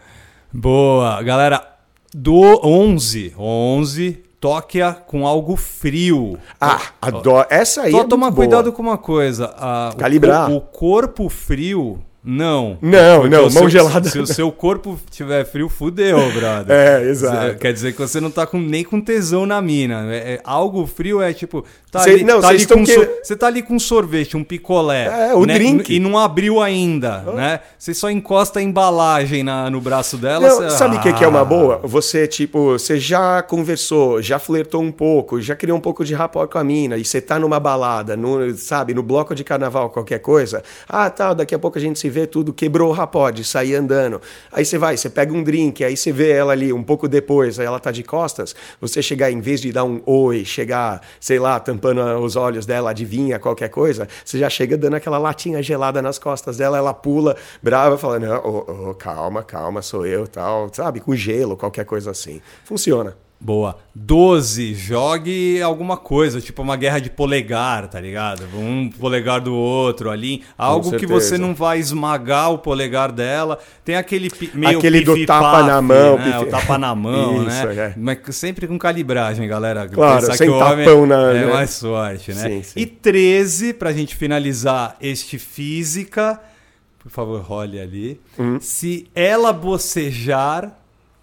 Boa, 0.52 1.20
galera. 1.20 1.68
Do 2.14 2.60
11, 2.64 3.34
11 3.36 4.25
Tóquia 4.40 4.92
com 4.92 5.26
algo 5.26 5.56
frio. 5.56 6.38
Ah, 6.60 6.80
adoro. 7.00 7.46
Essa 7.50 7.82
aí 7.82 7.92
Só 7.92 8.02
é 8.02 8.04
tomar 8.04 8.32
cuidado 8.32 8.72
com 8.72 8.82
uma 8.82 8.98
coisa. 8.98 9.54
A, 9.56 9.94
Calibrar. 9.96 10.50
O, 10.50 10.56
o 10.56 10.60
corpo 10.60 11.28
frio 11.28 12.00
não. 12.28 12.76
Não, 12.82 13.28
não, 13.28 13.42
mão 13.42 13.50
seu, 13.50 13.70
gelada. 13.70 14.10
Se 14.10 14.18
o 14.18 14.26
seu 14.26 14.50
corpo 14.50 14.98
tiver 15.08 15.44
frio, 15.44 15.68
fudeu, 15.68 16.18
brother. 16.32 16.66
É, 16.86 17.08
exato. 17.08 17.58
Quer 17.58 17.72
dizer 17.72 17.92
que 17.92 17.98
você 18.00 18.20
não 18.20 18.30
tá 18.30 18.46
com, 18.46 18.58
nem 18.58 18.82
com 18.82 19.00
tesão 19.00 19.46
na 19.46 19.62
mina. 19.62 20.12
É, 20.12 20.34
é 20.34 20.40
algo 20.42 20.84
frio 20.86 21.22
é 21.22 21.32
tipo. 21.32 21.64
Tá 21.90 22.00
Cê, 22.00 22.10
ali, 22.10 22.24
não, 22.24 22.40
tá 22.40 22.48
ali 22.48 22.66
com 22.66 22.84
que... 22.84 22.92
so, 22.92 23.08
Você 23.22 23.36
tá 23.36 23.46
ali 23.46 23.62
com 23.62 23.74
um 23.74 23.78
sorvete, 23.78 24.36
um 24.36 24.42
picolé. 24.42 25.28
É, 25.30 25.34
o 25.34 25.46
né, 25.46 25.54
drink. 25.54 25.94
E 25.94 26.00
não 26.00 26.18
abriu 26.18 26.60
ainda, 26.60 27.24
oh. 27.26 27.32
né? 27.32 27.60
Você 27.78 27.94
só 27.94 28.10
encosta 28.10 28.58
a 28.58 28.62
embalagem 28.62 29.44
na, 29.44 29.70
no 29.70 29.80
braço 29.80 30.16
dela. 30.16 30.48
Não, 30.48 30.70
cê... 30.70 30.70
Sabe 30.70 30.96
o 30.96 30.98
ah. 30.98 31.12
que, 31.12 31.24
é 31.24 31.28
uma 31.28 31.44
boa? 31.44 31.80
Você, 31.84 32.26
tipo, 32.26 32.72
você 32.72 32.98
já 32.98 33.40
conversou, 33.42 34.20
já 34.20 34.38
flertou 34.38 34.82
um 34.82 34.92
pouco, 34.92 35.40
já 35.40 35.54
criou 35.54 35.78
um 35.78 35.80
pouco 35.80 36.04
de 36.04 36.14
rapport 36.14 36.50
com 36.50 36.58
a 36.58 36.64
mina, 36.64 36.96
e 36.96 37.04
você 37.04 37.20
tá 37.20 37.38
numa 37.38 37.60
balada, 37.60 38.16
no, 38.16 38.52
sabe, 38.56 38.92
no 38.92 39.02
bloco 39.02 39.34
de 39.34 39.44
carnaval, 39.44 39.90
qualquer 39.90 40.18
coisa. 40.18 40.62
Ah, 40.88 41.08
tá, 41.08 41.32
daqui 41.32 41.54
a 41.54 41.58
pouco 41.58 41.78
a 41.78 41.80
gente 41.80 41.98
se 41.98 42.10
vê 42.10 42.15
tudo, 42.24 42.52
quebrou 42.52 42.90
o 42.90 42.92
rapode, 42.92 43.42
sair 43.42 43.74
andando. 43.74 44.22
Aí 44.52 44.64
você 44.64 44.78
vai, 44.78 44.96
você 44.96 45.10
pega 45.10 45.34
um 45.34 45.42
drink, 45.42 45.82
aí 45.82 45.96
você 45.96 46.12
vê 46.12 46.30
ela 46.30 46.52
ali 46.52 46.72
um 46.72 46.84
pouco 46.84 47.08
depois, 47.08 47.58
aí 47.58 47.66
ela 47.66 47.80
tá 47.80 47.90
de 47.90 48.04
costas, 48.04 48.54
você 48.80 49.02
chegar, 49.02 49.32
em 49.32 49.40
vez 49.40 49.60
de 49.60 49.72
dar 49.72 49.82
um 49.82 50.00
oi, 50.06 50.44
chegar, 50.44 51.02
sei 51.18 51.40
lá, 51.40 51.58
tampando 51.58 52.00
os 52.20 52.36
olhos 52.36 52.64
dela, 52.64 52.90
adivinha 52.90 53.40
qualquer 53.40 53.68
coisa, 53.68 54.06
você 54.24 54.38
já 54.38 54.48
chega 54.48 54.76
dando 54.76 54.94
aquela 54.94 55.18
latinha 55.18 55.60
gelada 55.60 56.00
nas 56.00 56.18
costas 56.18 56.56
dela, 56.56 56.78
ela 56.78 56.94
pula, 56.94 57.36
brava, 57.60 57.98
falando, 57.98 58.26
oh, 58.44 58.90
oh, 58.90 58.94
calma, 58.94 59.42
calma, 59.42 59.82
sou 59.82 60.06
eu, 60.06 60.28
tal, 60.28 60.72
sabe, 60.72 61.00
com 61.00 61.16
gelo, 61.16 61.56
qualquer 61.56 61.84
coisa 61.84 62.12
assim. 62.12 62.40
Funciona. 62.64 63.25
Boa. 63.38 63.76
12, 63.94 64.74
jogue 64.74 65.60
alguma 65.60 65.96
coisa, 65.96 66.40
tipo 66.40 66.62
uma 66.62 66.76
guerra 66.76 66.98
de 66.98 67.10
polegar, 67.10 67.86
tá 67.86 68.00
ligado? 68.00 68.44
Um 68.54 68.90
polegar 68.90 69.40
do 69.40 69.54
outro 69.54 70.10
ali. 70.10 70.42
Algo 70.56 70.96
que 70.96 71.06
você 71.06 71.36
não 71.36 71.54
vai 71.54 71.78
esmagar 71.78 72.52
o 72.52 72.58
polegar 72.58 73.12
dela. 73.12 73.58
Tem 73.84 73.94
aquele 73.94 74.30
meio 74.54 74.78
Aquele 74.78 75.02
do 75.02 75.26
tapa 75.26 75.62
na 75.62 75.82
mão. 75.82 76.18
Né? 76.18 76.38
O 76.38 76.46
tapa 76.46 76.78
na 76.78 76.94
mão, 76.94 77.42
Isso, 77.46 77.66
né? 77.66 77.76
É. 77.76 77.94
Mas 77.96 78.18
sempre 78.34 78.66
com 78.66 78.78
calibragem, 78.78 79.46
galera. 79.46 79.86
Claro, 79.86 80.20
Pensar 80.20 80.36
sem 80.36 80.50
tapão 80.50 81.06
na... 81.06 81.30
É 81.30 81.46
né? 81.46 81.52
mais 81.52 81.70
sorte, 81.70 82.32
né? 82.32 82.42
Sim, 82.48 82.62
sim. 82.62 82.80
E 82.80 82.86
13, 82.86 83.74
pra 83.74 83.92
gente 83.92 84.16
finalizar 84.16 84.96
este 85.00 85.38
física, 85.38 86.40
por 86.98 87.10
favor, 87.10 87.40
role 87.42 87.78
ali. 87.78 88.20
Hum. 88.38 88.58
Se 88.60 89.06
ela 89.14 89.52
bocejar 89.52 90.76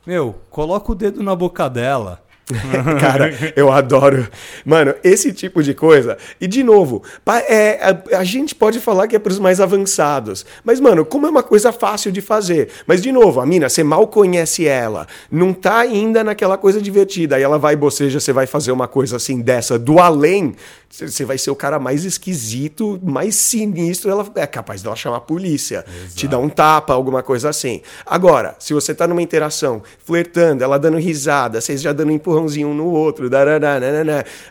meu, 0.05 0.35
coloca 0.49 0.91
o 0.91 0.95
dedo 0.95 1.23
na 1.23 1.35
boca 1.35 1.69
dela. 1.69 2.22
Cara, 2.99 3.31
eu 3.55 3.71
adoro. 3.71 4.27
Mano, 4.65 4.93
esse 5.03 5.31
tipo 5.31 5.63
de 5.63 5.73
coisa. 5.73 6.17
E, 6.41 6.47
de 6.47 6.63
novo, 6.63 7.01
é, 7.47 7.79
a, 7.81 8.19
a, 8.19 8.23
gente 8.23 8.53
pode 8.53 8.79
falar 8.79 9.07
que 9.07 9.15
é 9.15 9.19
para 9.19 9.31
os 9.31 9.39
mais 9.39 9.61
avançados. 9.61 10.45
Mas, 10.63 10.79
mano, 10.79 11.05
como 11.05 11.25
é 11.25 11.29
uma 11.29 11.43
coisa 11.43 11.71
fácil 11.71 12.11
de 12.11 12.21
fazer. 12.21 12.69
Mas, 12.85 13.01
de 13.01 13.11
novo, 13.11 13.39
a 13.39 13.45
mina, 13.45 13.69
você 13.69 13.83
mal 13.83 14.07
conhece 14.07 14.67
ela. 14.67 15.07
Não 15.31 15.53
tá 15.53 15.79
ainda 15.79 16.23
naquela 16.23 16.57
coisa 16.57 16.81
divertida. 16.81 17.37
Aí 17.37 17.43
ela 17.43 17.57
vai 17.57 17.75
boceja, 17.75 18.19
você 18.19 18.33
vai 18.33 18.45
fazer 18.45 18.71
uma 18.71 18.87
coisa 18.87 19.15
assim 19.15 19.41
dessa 19.41 19.79
do 19.79 19.99
além. 19.99 20.55
Você 20.89 21.25
vai 21.25 21.39
ser 21.39 21.49
o 21.49 21.55
cara 21.55 21.79
mais 21.79 22.05
esquisito, 22.05 22.99
mais 23.01 23.35
sinistro. 23.35 24.11
Ela 24.11 24.29
é 24.35 24.45
capaz 24.45 24.83
dela 24.83 24.95
chamar 24.95 25.17
a 25.17 25.21
polícia, 25.21 25.83
Exato. 25.87 26.15
te 26.15 26.27
dar 26.27 26.37
um 26.37 26.47
tapa, 26.47 26.93
alguma 26.93 27.23
coisa 27.23 27.49
assim. 27.49 27.81
Agora, 28.05 28.55
se 28.59 28.75
você 28.75 28.93
tá 28.93 29.07
numa 29.07 29.21
interação, 29.21 29.81
flertando, 30.05 30.63
ela 30.63 30.77
dando 30.77 30.97
risada, 30.97 31.59
vocês 31.59 31.81
já 31.81 31.91
dando 31.91 32.09
um 32.09 32.11
empurrãozinho 32.33 32.69
um 32.69 32.73
no 32.73 32.85
outro, 32.87 33.29
darará, 33.29 33.79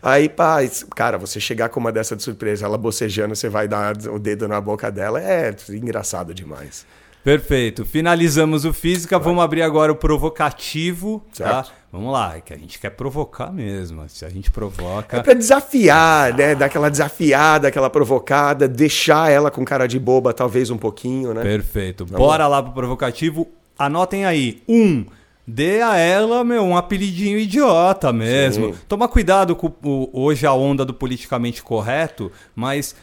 aí, 0.03 0.29
pá, 0.29 0.59
cara, 0.95 1.19
você 1.19 1.41
chegar 1.41 1.69
com 1.69 1.81
uma 1.81 1.93
dessa 1.93 2.15
de 2.15 2.23
surpresa, 2.23 2.67
ela 2.67 2.79
bocejando, 2.79 3.35
você 3.35 3.49
vai 3.49 3.67
dar 3.67 3.95
o 4.09 4.19
dedo 4.19 4.47
na 4.47 4.61
boca 4.61 4.91
dela, 4.91 5.21
é 5.21 5.55
engraçado 5.71 6.33
demais. 6.33 6.87
Perfeito. 7.25 7.85
Finalizamos 7.85 8.65
o 8.65 8.73
física, 8.73 9.17
vai. 9.17 9.27
vamos 9.27 9.45
abrir 9.45 9.63
agora 9.63 9.93
o 9.93 9.95
provocativo, 9.95 11.23
tá? 11.29 11.45
certo. 11.45 11.69
tá? 11.69 11.75
Vamos 11.93 12.11
lá, 12.11 12.37
é 12.37 12.41
que 12.41 12.55
a 12.55 12.57
gente 12.57 12.79
quer 12.79 12.91
provocar 12.91 13.53
mesmo. 13.53 14.09
Se 14.09 14.25
a 14.25 14.29
gente 14.31 14.51
provoca. 14.51 15.19
É 15.19 15.23
pra 15.23 15.35
desafiar, 15.35 16.35
né? 16.35 16.55
Dar 16.55 16.67
aquela 16.67 16.91
desafiada, 16.91 17.69
aquela 17.69 17.91
provocada, 17.91 18.67
deixar 18.67 19.31
ela 19.31 19.51
com 19.51 19.63
cara 19.63 19.87
de 19.87 19.99
boba, 20.01 20.33
talvez 20.33 20.71
um 20.71 20.79
pouquinho, 20.79 21.35
né? 21.35 21.43
Perfeito. 21.43 22.07
Vamos 22.07 22.19
Bora 22.19 22.47
lá. 22.49 22.57
lá 22.57 22.63
pro 22.63 22.73
provocativo. 22.73 23.47
Anotem 23.79 24.25
aí. 24.25 24.63
Um. 24.67 25.05
Dê 25.47 25.83
a 25.83 25.97
ela, 25.97 26.45
meu, 26.45 26.63
um 26.63 26.77
apelidinho 26.77 27.39
idiota 27.39 28.13
mesmo. 28.13 28.75
Sim. 28.75 28.81
Toma 28.87 29.09
cuidado 29.09 29.57
com 29.57 29.73
o, 29.83 30.09
hoje 30.13 30.47
a 30.47 30.53
onda 30.53 30.85
do 30.85 30.95
politicamente 30.95 31.63
correto, 31.63 32.31
mas 32.55 32.95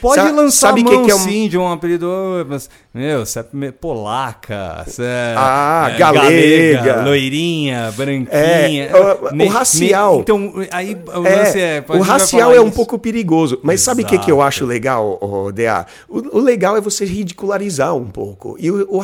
Pode 0.00 0.22
Sa 0.22 0.30
lançar 0.30 0.68
sabe 0.68 0.80
a 0.80 0.84
mão, 0.84 1.00
que, 1.00 1.04
que 1.06 1.10
é 1.10 1.14
um... 1.14 1.18
sim, 1.18 1.48
de 1.48 1.58
um 1.58 1.70
apelido, 1.70 2.08
mas, 2.48 2.70
meu, 2.94 3.26
você 3.26 3.40
é 3.40 3.72
polaca, 3.72 4.84
você 4.86 5.02
é, 5.02 5.34
ah, 5.36 5.90
é, 5.92 5.98
galega, 5.98 6.82
galega, 6.82 7.02
loirinha, 7.02 7.92
branquinha. 7.96 8.30
É, 8.30 8.90
o, 8.94 9.44
o, 9.44 9.48
racial. 9.48 10.20
então, 10.20 10.54
aí 10.70 10.94
o 10.94 11.26
é, 11.26 11.78
é 11.78 11.84
O 11.88 12.00
racial 12.00 12.54
é 12.54 12.60
um 12.60 12.70
pouco 12.70 12.98
perigoso, 12.98 13.58
mas 13.62 13.80
Exato. 13.80 13.84
sabe 13.84 14.02
o 14.02 14.06
que, 14.06 14.24
que 14.24 14.30
eu 14.30 14.40
acho 14.40 14.64
legal, 14.64 15.18
o, 15.20 15.50
DA? 15.50 15.86
O, 16.08 16.38
o, 16.38 16.40
legal 16.40 16.76
é 16.76 16.80
você 16.80 17.04
ridicularizar 17.04 17.94
um 17.94 18.06
pouco. 18.06 18.56
E 18.58 18.70
o, 18.70 18.86
o, 18.88 19.02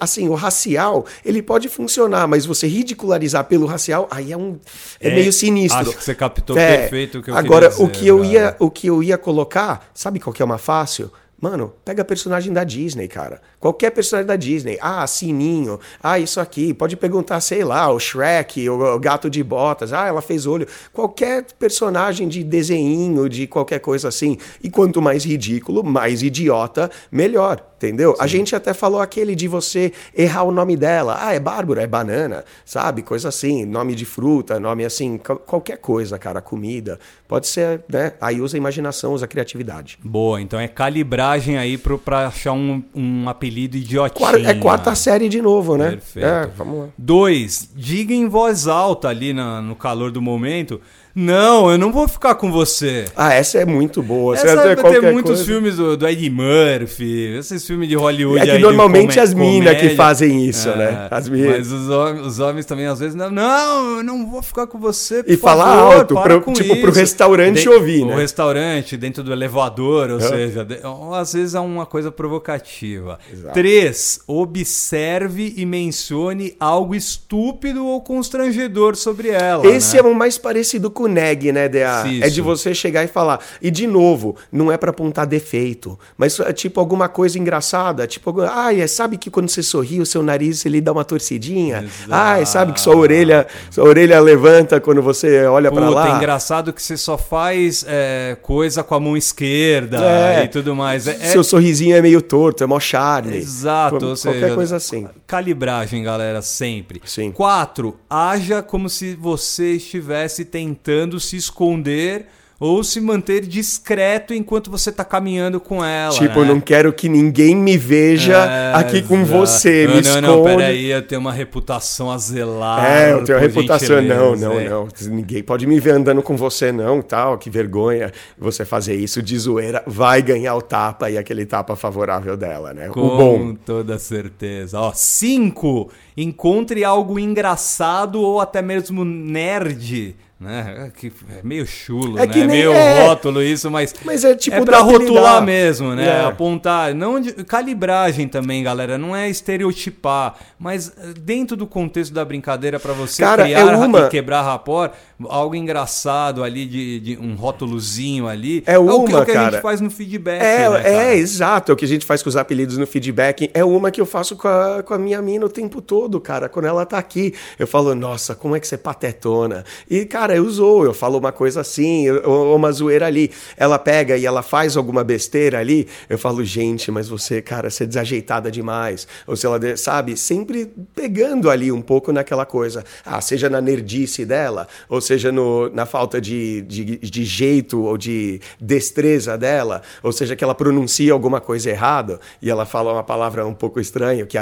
assim, 0.00 0.28
o 0.28 0.34
racial, 0.34 1.04
ele 1.24 1.42
pode 1.42 1.68
funcionar, 1.68 2.28
mas 2.28 2.46
você 2.46 2.66
ridicularizar 2.66 3.44
pelo 3.44 3.66
racial, 3.66 4.06
aí 4.10 4.32
é 4.32 4.36
um 4.36 4.58
é, 5.00 5.08
é 5.08 5.14
meio 5.14 5.32
sinistro. 5.32 5.80
Acho 5.80 5.96
que 5.96 6.04
você 6.04 6.14
captou 6.14 6.56
perfeito 6.56 7.18
o 7.18 7.22
que 7.22 7.30
eu 7.30 7.36
Agora, 7.36 7.68
dizer, 7.68 7.82
o 7.82 7.88
que 7.88 8.06
eu 8.06 8.24
ia, 8.24 8.56
o 8.58 8.70
que 8.70 8.86
eu 8.86 9.02
ia 9.02 9.18
colocar 9.18 9.55
sabe 9.94 10.20
qual 10.20 10.32
que 10.32 10.42
é 10.42 10.44
uma 10.44 10.58
fácil? 10.58 11.10
Mano, 11.38 11.74
pega 11.84 12.02
personagem 12.02 12.50
da 12.50 12.64
Disney, 12.64 13.08
cara. 13.08 13.42
Qualquer 13.60 13.90
personagem 13.90 14.26
da 14.26 14.36
Disney. 14.36 14.78
Ah, 14.80 15.06
Sininho. 15.06 15.78
Ah, 16.02 16.18
isso 16.18 16.40
aqui. 16.40 16.72
Pode 16.72 16.96
perguntar, 16.96 17.40
sei 17.42 17.62
lá, 17.62 17.90
o 17.90 18.00
Shrek, 18.00 18.68
o 18.70 18.98
Gato 18.98 19.28
de 19.28 19.42
Botas. 19.44 19.92
Ah, 19.92 20.06
ela 20.06 20.22
fez 20.22 20.46
olho. 20.46 20.66
Qualquer 20.94 21.44
personagem 21.58 22.26
de 22.26 22.42
desenho, 22.42 23.28
de 23.28 23.46
qualquer 23.46 23.80
coisa 23.80 24.08
assim. 24.08 24.38
E 24.62 24.70
quanto 24.70 25.02
mais 25.02 25.26
ridículo, 25.26 25.84
mais 25.84 26.22
idiota, 26.22 26.90
melhor. 27.12 27.60
Entendeu? 27.76 28.12
Sim. 28.12 28.18
A 28.20 28.26
gente 28.26 28.56
até 28.56 28.72
falou 28.72 29.00
aquele 29.00 29.34
de 29.34 29.46
você 29.46 29.92
errar 30.16 30.44
o 30.44 30.50
nome 30.50 30.76
dela. 30.76 31.18
Ah, 31.20 31.34
é 31.34 31.40
Bárbara, 31.40 31.82
é 31.82 31.86
banana, 31.86 32.42
sabe? 32.64 33.02
Coisa 33.02 33.28
assim, 33.28 33.66
nome 33.66 33.94
de 33.94 34.06
fruta, 34.06 34.58
nome 34.58 34.84
assim, 34.84 35.18
qualquer 35.18 35.76
coisa, 35.76 36.18
cara, 36.18 36.40
comida. 36.40 36.98
Pode 37.28 37.46
ser, 37.46 37.82
né? 37.86 38.14
Aí 38.18 38.40
usa 38.40 38.56
a 38.56 38.58
imaginação, 38.58 39.12
usa 39.12 39.26
a 39.26 39.28
criatividade. 39.28 39.98
Boa, 40.02 40.40
então 40.40 40.58
é 40.58 40.66
calibragem 40.66 41.58
aí 41.58 41.76
pro, 41.76 41.98
pra 41.98 42.28
achar 42.28 42.52
um, 42.52 42.82
um 42.94 43.28
apelido 43.28 43.76
idiotinho. 43.76 44.48
É 44.48 44.54
quarta 44.54 44.94
série 44.94 45.28
de 45.28 45.42
novo, 45.42 45.76
né? 45.76 45.90
Perfeito. 45.90 46.26
É, 46.26 46.46
vamos 46.56 46.78
lá. 46.78 46.88
Dois, 46.96 47.68
diga 47.74 48.14
em 48.14 48.26
voz 48.26 48.66
alta 48.66 49.08
ali 49.08 49.34
na, 49.34 49.60
no 49.60 49.76
calor 49.76 50.10
do 50.10 50.22
momento 50.22 50.80
não, 51.18 51.70
eu 51.70 51.78
não 51.78 51.90
vou 51.90 52.06
ficar 52.06 52.34
com 52.34 52.52
você. 52.52 53.06
Ah, 53.16 53.32
essa 53.32 53.56
é 53.56 53.64
muito 53.64 54.02
boa. 54.02 54.34
Essa 54.34 54.54
vai 54.54 54.76
ter 54.76 55.00
muitos 55.00 55.36
coisa. 55.36 55.44
filmes 55.46 55.76
do, 55.76 55.96
do 55.96 56.06
Eddie 56.06 56.28
Murphy, 56.28 57.38
esses 57.38 57.66
filmes 57.66 57.88
de 57.88 57.94
Hollywood. 57.94 58.46
É 58.46 58.56
que 58.56 58.58
normalmente 58.58 59.18
as 59.18 59.32
minas 59.32 59.80
que 59.80 59.96
fazem 59.96 60.44
isso, 60.44 60.68
é, 60.68 60.76
né? 60.76 61.08
As 61.10 61.26
Mas 61.26 61.72
os 61.72 61.88
homens, 61.88 62.26
os 62.26 62.38
homens, 62.38 62.66
também 62.66 62.84
às 62.84 62.98
vezes, 62.98 63.14
não, 63.14 63.30
não, 63.30 63.96
eu 63.96 64.02
não 64.02 64.30
vou 64.30 64.42
ficar 64.42 64.66
com 64.66 64.78
você. 64.78 65.24
e 65.26 65.38
falar 65.38 65.68
alto, 65.68 66.14
pro, 66.14 66.52
tipo 66.52 66.74
isso. 66.74 66.82
pro 66.82 66.92
restaurante 66.92 67.62
de, 67.62 67.68
ouvir, 67.70 68.04
né? 68.04 68.14
O 68.14 68.18
restaurante, 68.18 68.94
dentro 68.98 69.24
do 69.24 69.32
elevador, 69.32 70.10
ou 70.10 70.20
seja, 70.20 70.66
de, 70.66 70.80
às 71.14 71.32
vezes 71.32 71.54
é 71.54 71.60
uma 71.60 71.86
coisa 71.86 72.12
provocativa. 72.12 73.18
Exato. 73.32 73.54
Três, 73.54 74.20
observe 74.26 75.54
e 75.56 75.64
mencione 75.64 76.54
algo 76.60 76.94
estúpido 76.94 77.86
ou 77.86 78.02
constrangedor 78.02 78.96
sobre 78.96 79.30
ela. 79.30 79.66
Esse 79.66 79.94
né? 79.94 80.02
é 80.02 80.04
o 80.04 80.14
mais 80.14 80.36
parecido 80.36 80.90
com 80.90 81.05
o 81.06 81.08
neg, 81.08 81.50
né, 81.52 81.68
DA? 81.68 82.04
Isso. 82.06 82.24
É 82.24 82.28
de 82.28 82.40
você 82.40 82.74
chegar 82.74 83.02
e 83.04 83.08
falar. 83.08 83.40
E 83.62 83.70
de 83.70 83.86
novo, 83.86 84.36
não 84.52 84.70
é 84.70 84.76
para 84.76 84.90
apontar 84.90 85.26
defeito, 85.26 85.98
mas 86.18 86.38
é 86.40 86.52
tipo 86.52 86.78
alguma 86.80 87.08
coisa 87.08 87.38
engraçada, 87.38 88.06
tipo, 88.06 88.28
alguma- 88.30 88.50
ai, 88.52 88.80
é, 88.80 88.86
sabe 88.86 89.16
que 89.16 89.30
quando 89.30 89.48
você 89.48 89.62
sorri, 89.62 90.00
o 90.00 90.06
seu 90.06 90.22
nariz 90.22 90.64
ele 90.66 90.80
dá 90.80 90.92
uma 90.92 91.04
torcidinha? 91.04 91.78
Exato. 91.84 92.08
Ai, 92.10 92.44
sabe 92.46 92.72
que 92.72 92.80
sua 92.80 92.96
orelha, 92.96 93.46
sua 93.70 93.84
orelha 93.84 94.20
levanta 94.20 94.80
quando 94.80 95.00
você 95.02 95.44
olha 95.46 95.70
para 95.70 95.88
lá? 95.88 96.08
é 96.14 96.16
engraçado 96.16 96.72
que 96.72 96.82
você 96.82 96.96
só 96.96 97.16
faz 97.16 97.84
é, 97.88 98.36
coisa 98.42 98.82
com 98.82 98.94
a 98.94 99.00
mão 99.00 99.16
esquerda 99.16 99.98
É. 100.04 100.44
e 100.44 100.48
tudo 100.48 100.74
mais. 100.74 101.06
É, 101.06 101.12
é- 101.12 101.14
Seu 101.30 101.42
sorrisinho 101.44 101.96
é 101.96 102.02
meio 102.02 102.20
torto, 102.20 102.62
é 102.64 102.66
mó 102.66 102.78
charme. 102.80 103.36
Exato, 103.36 103.98
Qualquer 103.98 104.16
seja, 104.16 104.54
coisa 104.54 104.76
assim. 104.76 105.06
Calibragem, 105.26 106.02
galera, 106.02 106.40
sempre. 106.42 107.00
Sim. 107.04 107.30
Quatro, 107.30 107.96
haja 108.08 108.62
como 108.62 108.88
se 108.88 109.14
você 109.14 109.72
estivesse 109.74 110.44
tentando 110.44 110.95
se 111.20 111.36
esconder 111.36 112.26
ou 112.58 112.82
se 112.82 113.00
manter 113.00 113.42
discreto 113.42 114.32
enquanto 114.32 114.70
você 114.70 114.90
tá 114.90 115.04
caminhando 115.04 115.60
com 115.60 115.84
ela. 115.84 116.14
tipo, 116.14 116.40
né? 116.40 116.48
não 116.48 116.58
quero 116.58 116.90
que 116.90 117.06
ninguém 117.08 117.54
me 117.54 117.76
veja 117.76 118.32
É, 118.46 118.74
aqui 118.74 119.02
com 119.02 119.24
você, 119.26 119.86
não, 119.86 119.96
me 119.96 120.00
não, 120.00 120.10
esconde. 120.10 120.26
não, 120.26 120.44
peraí, 120.44 120.86
eu 120.86 121.02
tenho 121.02 121.20
uma 121.20 121.32
reputação 121.32 122.10
a 122.10 122.16
zelar. 122.16 122.84
É, 122.84 123.12
eu 123.12 123.24
tenho 123.24 123.36
a 123.36 123.40
por 123.42 123.48
reputação. 123.48 124.00
Não, 124.00 124.34
não, 124.34 124.58
é. 124.58 124.68
não. 124.68 124.88
Ninguém 125.02 125.42
pode 125.42 125.66
me 125.66 125.78
ver 125.78 125.90
andando 125.90 126.22
com 126.22 126.34
você, 126.34 126.72
não, 126.72 127.02
tal. 127.02 127.36
Que 127.36 127.50
vergonha 127.50 128.10
você 128.38 128.64
fazer 128.64 128.94
isso 128.94 129.22
de 129.22 129.38
zoeira. 129.38 129.82
Vai 129.86 130.22
ganhar 130.22 130.54
o 130.54 130.62
tapa 130.62 131.10
e 131.10 131.18
aquele 131.18 131.44
tapa 131.44 131.76
favorável 131.76 132.38
dela, 132.38 132.72
né? 132.72 132.88
Com 132.88 133.00
o 133.00 133.16
bom. 133.18 133.54
toda 133.54 133.98
certeza. 133.98 134.80
Ó, 134.80 134.92
cinco, 134.94 135.90
encontre 136.16 136.84
algo 136.84 137.18
engraçado 137.18 138.18
ou 138.18 138.40
até 138.40 138.62
mesmo 138.62 139.04
nerd. 139.04 140.16
Né? 140.38 140.88
É 140.88 140.90
que 140.90 141.10
é 141.30 141.40
meio 141.42 141.66
chulo, 141.66 142.18
É 142.18 142.26
né? 142.26 142.34
nem- 142.36 142.46
meio 142.46 142.70
é. 142.70 143.06
rótulo 143.06 143.42
isso, 143.42 143.70
mas, 143.70 143.94
Mas 144.04 144.22
é 144.22 144.34
tipo 144.34 144.54
é 144.54 144.62
pra 144.66 144.80
rotular 144.80 145.40
mesmo, 145.42 145.94
né? 145.94 146.06
É. 146.06 146.24
Apontar, 146.26 146.94
não 146.94 147.18
de- 147.18 147.32
calibragem 147.44 148.28
também, 148.28 148.62
galera, 148.62 148.98
não 148.98 149.16
é 149.16 149.30
estereotipar, 149.30 150.34
mas 150.58 150.88
eh, 150.98 151.14
dentro 151.18 151.56
do 151.56 151.66
contexto 151.66 152.12
da 152.12 152.22
brincadeira 152.22 152.78
pra 152.78 152.92
você 152.92 153.22
Cara, 153.22 153.44
criar 153.44 153.60
é 153.60 153.64
uma- 153.76 154.00
e 154.00 154.08
quebrar 154.10 154.42
rapport, 154.42 154.92
algo 155.28 155.54
engraçado 155.54 156.42
ali 156.44 156.66
de, 156.66 157.00
de 157.00 157.16
um 157.18 157.34
rótulozinho 157.34 158.28
ali, 158.28 158.62
É 158.66 158.78
o 158.78 158.84
que, 159.04 159.12
uma, 159.12 159.20
o 159.22 159.24
que 159.24 159.30
a 159.30 159.34
cara. 159.34 159.50
gente 159.52 159.62
faz 159.62 159.80
no 159.80 159.90
feedback, 159.90 160.42
É, 160.42 160.68
né, 160.68 160.82
é, 161.12 161.16
exato. 161.16 161.72
É 161.72 161.74
o 161.74 161.76
que 161.76 161.84
a 161.84 161.88
gente 161.88 162.04
faz 162.04 162.22
com 162.22 162.28
os 162.28 162.36
apelidos 162.36 162.76
no 162.76 162.86
feedback. 162.86 163.50
É 163.54 163.64
uma 163.64 163.90
que 163.90 164.00
eu 164.00 164.06
faço 164.06 164.36
com 164.36 164.46
a, 164.48 164.82
com 164.82 164.94
a 164.94 164.98
minha 164.98 165.20
mina 165.22 165.46
o 165.46 165.48
tempo 165.48 165.80
todo, 165.80 166.20
cara. 166.20 166.48
Quando 166.48 166.66
ela 166.66 166.84
tá 166.84 166.98
aqui, 166.98 167.34
eu 167.58 167.66
falo, 167.66 167.94
nossa, 167.94 168.34
como 168.34 168.54
é 168.56 168.60
que 168.60 168.66
você 168.68 168.74
é 168.74 168.78
patetona? 168.78 169.64
E, 169.88 170.04
cara, 170.04 170.34
eu 170.36 170.48
zoo, 170.50 170.84
eu 170.84 170.94
falo 170.94 171.18
uma 171.18 171.32
coisa 171.32 171.60
assim, 171.60 172.06
eu- 172.06 172.22
ou 172.28 172.56
uma 172.56 172.70
zoeira 172.72 173.06
ali. 173.06 173.30
Ela 173.56 173.78
pega 173.78 174.16
e 174.16 174.26
ela 174.26 174.42
faz 174.42 174.76
alguma 174.76 175.02
besteira 175.02 175.58
ali, 175.58 175.88
eu 176.08 176.18
falo, 176.18 176.44
gente, 176.44 176.90
mas 176.90 177.08
você, 177.08 177.40
cara, 177.40 177.70
você 177.70 177.84
é 177.84 177.86
desajeitada 177.86 178.50
demais. 178.50 179.06
Ou 179.26 179.36
se 179.36 179.46
ela, 179.46 179.58
sabe, 179.76 180.16
sempre 180.16 180.70
pegando 180.94 181.48
ali 181.50 181.72
um 181.72 181.80
pouco 181.82 182.12
naquela 182.12 182.44
coisa. 182.44 182.84
Ah, 183.04 183.20
seja 183.20 183.48
na 183.48 183.60
nerdice 183.60 184.24
dela, 184.24 184.66
ou 184.88 185.00
seja 185.06 185.30
no, 185.30 185.70
na 185.70 185.86
falta 185.86 186.20
de, 186.20 186.62
de, 186.62 186.98
de 186.98 187.24
jeito 187.24 187.82
ou 187.82 187.96
de 187.96 188.40
destreza 188.60 189.36
dela, 189.38 189.82
ou 190.02 190.12
seja, 190.12 190.34
que 190.34 190.42
ela 190.42 190.54
pronuncia 190.54 191.12
alguma 191.12 191.40
coisa 191.40 191.70
errada 191.70 192.20
e 192.40 192.50
ela 192.50 192.66
fala 192.66 192.92
uma 192.92 193.02
palavra 193.02 193.46
um 193.46 193.54
pouco 193.54 193.80
estranha, 193.80 194.26
que 194.26 194.36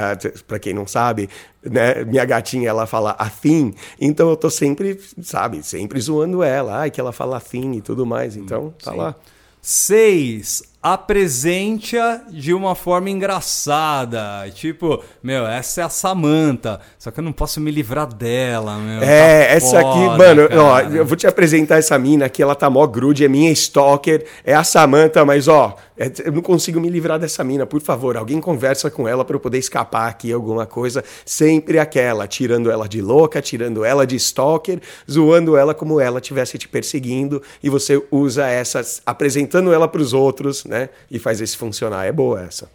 para 0.47 0.59
quem 0.59 0.73
não 0.73 0.87
sabe, 0.87 1.29
né, 1.63 2.03
minha 2.03 2.25
gatinha 2.25 2.69
ela 2.69 2.85
fala 2.85 3.15
afim, 3.17 3.73
então 3.99 4.29
eu 4.29 4.35
tô 4.35 4.49
sempre, 4.49 4.99
sabe, 5.21 5.63
sempre 5.63 5.99
zoando 5.99 6.43
ela, 6.43 6.79
ai 6.79 6.91
que 6.91 6.99
ela 6.99 7.11
fala 7.11 7.37
afim 7.37 7.73
e 7.73 7.81
tudo 7.81 8.05
mais, 8.05 8.35
então 8.35 8.73
tá 8.83 8.91
sim. 8.91 8.97
lá. 8.97 9.15
Seis, 9.61 10.61
apresente-a 10.85 12.21
de 12.29 12.53
uma 12.53 12.75
forma 12.75 13.09
engraçada. 13.09 14.47
Tipo, 14.53 15.03
meu, 15.23 15.45
essa 15.47 15.81
é 15.81 15.83
a 15.83 15.89
Samantha. 15.89 16.79
Só 16.99 17.09
que 17.09 17.19
eu 17.19 17.23
não 17.23 17.31
posso 17.31 17.59
me 17.59 17.71
livrar 17.71 18.05
dela, 18.13 18.77
meu. 18.77 19.01
É, 19.01 19.45
Tá 19.47 19.53
essa 19.53 19.79
aqui, 19.79 20.05
foda, 20.05 20.17
mano, 20.17 20.41
ó, 20.61 20.79
eu 20.81 21.03
vou 21.05 21.15
te 21.17 21.25
apresentar 21.25 21.77
essa 21.77 21.97
mina 21.97 22.25
aqui, 22.25 22.43
ela 22.43 22.53
tá 22.53 22.69
mó 22.69 22.85
grude, 22.85 23.25
é 23.25 23.27
minha 23.27 23.49
stalker, 23.51 24.25
é 24.43 24.53
a 24.53 24.63
Samantha, 24.63 25.25
mas 25.25 25.47
ó, 25.47 25.75
é- 25.97 26.11
eu 26.23 26.31
não 26.31 26.41
consigo 26.41 26.79
me 26.79 26.89
livrar 26.89 27.17
dessa 27.17 27.43
mina, 27.43 27.65
por 27.65 27.81
favor, 27.81 28.15
alguém 28.17 28.39
conversa 28.39 28.91
com 28.91 29.07
ela 29.07 29.25
pra 29.25 29.35
eu 29.35 29.39
poder 29.39 29.57
escapar 29.57 30.07
aqui 30.07 30.31
alguma 30.31 30.65
coisa, 30.65 31.03
sempre 31.25 31.79
aquela, 31.79 32.27
tirando 32.27 32.69
ela 32.69 32.87
de 32.87 33.01
louca, 33.01 33.41
tirando 33.41 33.83
ela 33.83 34.05
de 34.05 34.15
stalker, 34.17 34.79
zoando 35.09 35.57
ela 35.57 35.73
como 35.73 35.99
ela 35.99 36.21
tivesse 36.21 36.57
te 36.59 36.67
perseguindo, 36.67 37.41
e 37.63 37.69
você 37.69 38.01
usa 38.11 38.45
essas, 38.47 39.01
apresentando 39.05 39.73
ela 39.73 39.87
pros 39.87 40.13
outros, 40.13 40.63
né, 40.65 40.74
e 41.09 41.19
faz 41.19 41.41
esse 41.41 41.57
funcionar, 41.57 42.05
é 42.05 42.11
boa 42.11 42.41
essa. 42.41 42.69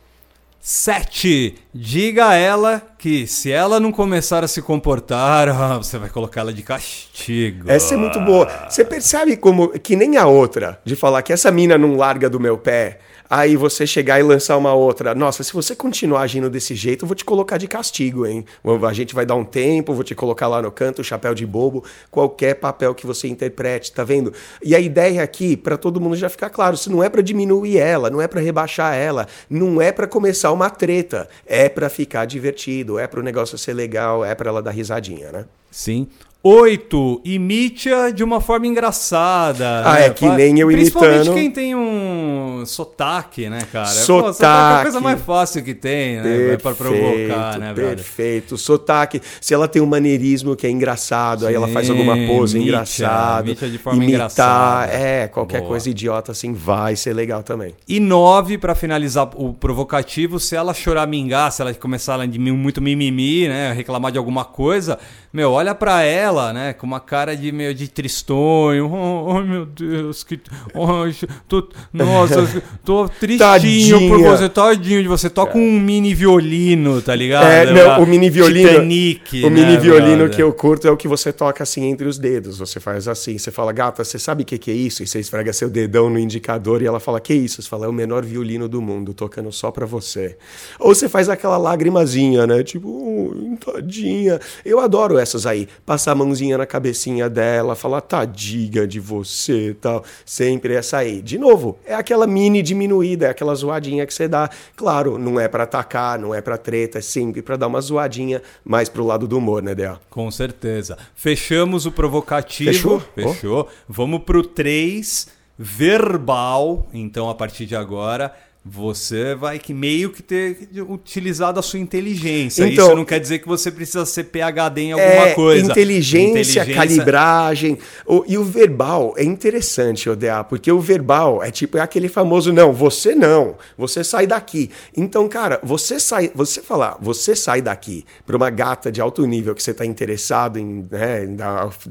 Sete, 0.62 1.54
diga 1.72 2.28
a 2.28 2.34
ela 2.34 2.82
que 2.98 3.26
se 3.26 3.50
ela 3.50 3.80
não 3.80 3.90
começar 3.90 4.44
a 4.44 4.48
se 4.48 4.60
comportar, 4.60 5.48
ah, 5.50 5.78
você 5.78 5.96
vai 5.96 6.10
colocar 6.10 6.42
ela 6.42 6.52
de 6.52 6.62
castigo. 6.62 7.70
Essa 7.70 7.94
é 7.94 7.96
muito 7.96 8.20
boa. 8.20 8.46
Você 8.68 8.84
percebe 8.84 9.38
como 9.38 9.70
que 9.78 9.96
nem 9.96 10.18
a 10.18 10.26
outra 10.26 10.78
de 10.84 10.94
falar 10.94 11.22
que 11.22 11.32
essa 11.32 11.50
mina 11.50 11.78
não 11.78 11.96
larga 11.96 12.28
do 12.28 12.38
meu 12.38 12.58
pé. 12.58 12.98
Aí 13.30 13.54
você 13.54 13.86
chegar 13.86 14.18
e 14.18 14.24
lançar 14.24 14.56
uma 14.56 14.74
outra. 14.74 15.14
Nossa, 15.14 15.44
se 15.44 15.52
você 15.52 15.76
continuar 15.76 16.22
agindo 16.22 16.50
desse 16.50 16.74
jeito, 16.74 17.04
eu 17.04 17.06
vou 17.06 17.14
te 17.14 17.24
colocar 17.24 17.58
de 17.58 17.68
castigo, 17.68 18.26
hein? 18.26 18.44
A 18.88 18.92
gente 18.92 19.14
vai 19.14 19.24
dar 19.24 19.36
um 19.36 19.44
tempo, 19.44 19.94
vou 19.94 20.02
te 20.02 20.16
colocar 20.16 20.48
lá 20.48 20.60
no 20.60 20.72
canto, 20.72 21.04
chapéu 21.04 21.32
de 21.32 21.46
bobo, 21.46 21.84
qualquer 22.10 22.54
papel 22.54 22.92
que 22.92 23.06
você 23.06 23.28
interprete, 23.28 23.92
tá 23.92 24.02
vendo? 24.02 24.32
E 24.60 24.74
a 24.74 24.80
ideia 24.80 25.22
aqui, 25.22 25.56
pra 25.56 25.76
todo 25.76 26.00
mundo 26.00 26.16
já 26.16 26.28
ficar 26.28 26.50
claro, 26.50 26.76
se 26.76 26.90
não 26.90 27.04
é 27.04 27.08
pra 27.08 27.22
diminuir 27.22 27.78
ela, 27.78 28.10
não 28.10 28.20
é 28.20 28.26
pra 28.26 28.40
rebaixar 28.40 28.96
ela, 28.96 29.28
não 29.48 29.80
é 29.80 29.92
pra 29.92 30.08
começar 30.08 30.50
uma 30.50 30.68
treta, 30.68 31.28
é 31.46 31.68
pra 31.68 31.88
ficar 31.88 32.24
divertido, 32.24 32.98
é 32.98 33.06
para 33.06 33.20
o 33.20 33.22
negócio 33.22 33.56
ser 33.56 33.74
legal, 33.74 34.24
é 34.24 34.34
pra 34.34 34.50
ela 34.50 34.60
dar 34.60 34.72
risadinha, 34.72 35.30
né? 35.30 35.44
Sim. 35.70 36.08
Oito, 36.42 37.20
imite-a 37.22 38.10
de 38.10 38.24
uma 38.24 38.40
forma 38.40 38.66
engraçada. 38.66 39.82
Ah, 39.84 39.94
né? 39.96 40.06
é 40.06 40.10
que 40.10 40.26
nem 40.26 40.58
eu 40.58 40.68
Principalmente 40.68 41.16
imitando. 41.16 41.34
quem 41.34 41.50
tem 41.50 41.74
um 41.76 42.62
sotaque, 42.64 43.50
né, 43.50 43.60
cara? 43.70 43.86
Pô, 43.86 43.92
Sotaque. 43.92 44.36
sotaque 44.36 44.72
é 44.74 44.78
a 44.78 44.82
coisa 44.82 45.00
mais 45.00 45.20
fácil 45.20 45.62
que 45.62 45.74
tem, 45.74 46.16
né? 46.16 46.56
Pra 46.56 46.72
provocar, 46.72 47.58
né, 47.58 47.74
brother? 47.74 47.96
Perfeito. 47.96 48.56
Sotaque. 48.56 49.20
Se 49.38 49.52
ela 49.52 49.68
tem 49.68 49.82
um 49.82 49.86
maneirismo 49.86 50.56
que 50.56 50.66
é 50.66 50.70
engraçado, 50.70 51.46
aí 51.46 51.54
ela 51.54 51.68
faz 51.68 51.90
alguma 51.90 52.16
pose 52.26 52.54
Sim, 52.58 52.64
engraçada. 52.64 53.46
imite-a 53.46 53.68
de 53.68 53.76
forma 53.76 54.02
imitar, 54.02 54.14
engraçada. 54.14 54.92
É, 54.94 55.28
qualquer 55.28 55.58
Boa. 55.58 55.68
coisa 55.68 55.90
idiota 55.90 56.32
assim 56.32 56.54
vai 56.54 56.96
ser 56.96 57.12
legal 57.12 57.42
também. 57.42 57.74
E 57.86 58.00
nove, 58.00 58.56
pra 58.56 58.74
finalizar 58.74 59.28
o 59.36 59.52
provocativo, 59.52 60.40
se 60.40 60.56
ela 60.56 60.72
choramingar, 60.72 61.52
se 61.52 61.60
ela 61.60 61.74
começar 61.74 62.18
a 62.18 62.24
de 62.24 62.38
muito 62.38 62.80
mimimi, 62.80 63.46
né, 63.46 63.72
reclamar 63.72 64.10
de 64.10 64.16
alguma 64.16 64.44
coisa, 64.44 64.98
meu, 65.32 65.52
olha 65.52 65.74
pra 65.74 66.02
ela, 66.02 66.29
né, 66.52 66.72
com 66.72 66.86
uma 66.86 67.00
cara 67.00 67.36
de 67.36 67.50
meio 67.52 67.74
de 67.74 67.88
tristonho. 67.88 68.90
Oh, 69.00 69.36
oh, 69.36 69.40
meu 69.40 69.64
Deus, 69.64 70.22
que 70.24 70.38
oh, 70.74 71.04
tô, 71.48 71.68
nossa, 71.92 72.62
tô 72.84 73.08
tristinho 73.08 74.08
por 74.08 74.18
Tadinha. 74.18 74.36
você, 74.36 74.48
tadinho 74.48 75.02
de 75.02 75.08
você. 75.08 75.30
Toca 75.30 75.56
um 75.56 75.80
mini 75.80 76.14
violino, 76.14 77.00
tá 77.00 77.14
ligado? 77.14 77.46
É, 77.46 77.72
não, 77.72 78.02
o 78.02 78.06
mini 78.06 78.28
violino. 78.28 78.68
Titanic, 78.68 79.44
o 79.44 79.50
né, 79.50 79.60
mini 79.60 79.78
violino 79.78 80.16
brother? 80.18 80.36
que 80.36 80.42
eu 80.42 80.52
curto 80.52 80.86
é 80.86 80.90
o 80.90 80.96
que 80.96 81.08
você 81.08 81.32
toca 81.32 81.62
assim 81.62 81.84
entre 81.84 82.06
os 82.06 82.18
dedos. 82.18 82.58
Você 82.58 82.78
faz 82.80 83.08
assim, 83.08 83.38
você 83.38 83.50
fala, 83.50 83.72
gata, 83.72 84.04
você 84.04 84.18
sabe 84.18 84.42
o 84.42 84.46
que, 84.46 84.58
que 84.58 84.70
é 84.70 84.74
isso? 84.74 85.02
E 85.02 85.06
você 85.06 85.20
esfrega 85.20 85.52
seu 85.52 85.70
dedão 85.70 86.10
no 86.10 86.18
indicador 86.18 86.82
e 86.82 86.86
ela 86.86 87.00
fala, 87.00 87.20
que 87.20 87.34
isso? 87.34 87.62
Você 87.62 87.68
fala, 87.68 87.86
é 87.86 87.88
o 87.88 87.92
menor 87.92 88.24
violino 88.24 88.68
do 88.68 88.80
mundo, 88.82 89.14
tocando 89.14 89.50
só 89.52 89.70
pra 89.70 89.86
você. 89.86 90.36
Ou 90.78 90.94
você 90.94 91.08
faz 91.08 91.28
aquela 91.28 91.56
lágrimazinha, 91.56 92.46
né? 92.46 92.62
Tipo, 92.62 92.88
"Oh, 92.88 93.56
tadinha. 93.72 94.40
Eu 94.64 94.80
adoro 94.80 95.18
essas 95.18 95.46
aí. 95.46 95.68
Passar 95.86 96.14
mãozinha 96.24 96.58
na 96.58 96.66
cabecinha 96.66 97.30
dela, 97.30 97.74
falar, 97.74 98.02
tadinha 98.02 98.86
de 98.86 99.00
você 99.00 99.70
e 99.70 99.74
tal. 99.74 100.04
Sempre 100.24 100.74
essa 100.74 100.98
aí. 100.98 101.22
De 101.22 101.38
novo, 101.38 101.78
é 101.86 101.94
aquela 101.94 102.26
mini 102.26 102.62
diminuída, 102.62 103.26
é 103.26 103.30
aquela 103.30 103.54
zoadinha 103.54 104.06
que 104.06 104.12
você 104.12 104.28
dá. 104.28 104.50
Claro, 104.76 105.18
não 105.18 105.40
é 105.40 105.48
pra 105.48 105.64
atacar, 105.64 106.18
não 106.18 106.34
é 106.34 106.40
pra 106.40 106.58
treta, 106.58 106.98
é 106.98 107.00
sempre 107.00 107.40
pra 107.40 107.56
dar 107.56 107.68
uma 107.68 107.80
zoadinha 107.80 108.42
mais 108.64 108.88
pro 108.88 109.06
lado 109.06 109.26
do 109.26 109.38
humor, 109.38 109.62
né, 109.62 109.74
Dea? 109.74 109.98
Com 110.10 110.30
certeza. 110.30 110.98
Fechamos 111.14 111.86
o 111.86 111.92
provocativo. 111.92 112.70
Fechou? 112.70 113.02
Fechou. 113.14 113.68
Vamos 113.88 114.22
pro 114.22 114.42
3, 114.42 115.28
verbal. 115.58 116.86
Então, 116.92 117.30
a 117.30 117.34
partir 117.34 117.66
de 117.66 117.74
agora, 117.76 118.34
você 118.64 119.34
vai 119.34 119.58
que 119.58 119.72
meio 119.72 120.10
que 120.10 120.22
ter 120.22 120.68
utilizado 120.86 121.58
a 121.58 121.62
sua 121.62 121.78
inteligência. 121.78 122.66
Então- 122.66 122.88
Isso 122.88 122.94
não 122.96 123.06
quer 123.06 123.18
dizer 123.18 123.38
que 123.38 123.48
você 123.48 123.70
precisa 123.70 124.04
ser 124.04 124.24
PhD 124.24 124.82
em 124.82 124.92
alguma 124.92 125.28
É, 125.28 125.34
coisa. 125.34 125.70
inteligência, 125.70 126.66
calibragem. 126.66 127.78
O- 128.06 128.22
e 128.28 128.36
o 128.36 128.44
verbal 128.44 129.14
é 129.16 129.24
interessante, 129.24 130.10
ODA, 130.10 130.44
porque 130.44 130.70
o 130.70 130.78
verbal 130.78 131.42
é 131.42 131.50
tipo 131.50 131.78
é 131.78 131.80
aquele 131.80 132.08
famoso 132.08 132.52
não, 132.52 132.70
você 132.72 133.14
não, 133.14 133.56
você 133.78 134.04
sai 134.04 134.26
daqui. 134.26 134.70
Então, 134.94 135.26
cara, 135.26 135.58
você 135.62 135.98
sai, 135.98 136.30
você 136.34 136.60
falar, 136.60 136.98
você 137.00 137.34
sai 137.34 137.62
daqui 137.62 138.04
para 138.26 138.36
uma 138.36 138.50
gata 138.50 138.92
de 138.92 139.00
alto 139.00 139.24
nível 139.26 139.54
que 139.54 139.62
você 139.62 139.70
está 139.70 139.86
interessado 139.86 140.58
em, 140.58 140.86
né, 140.90 141.26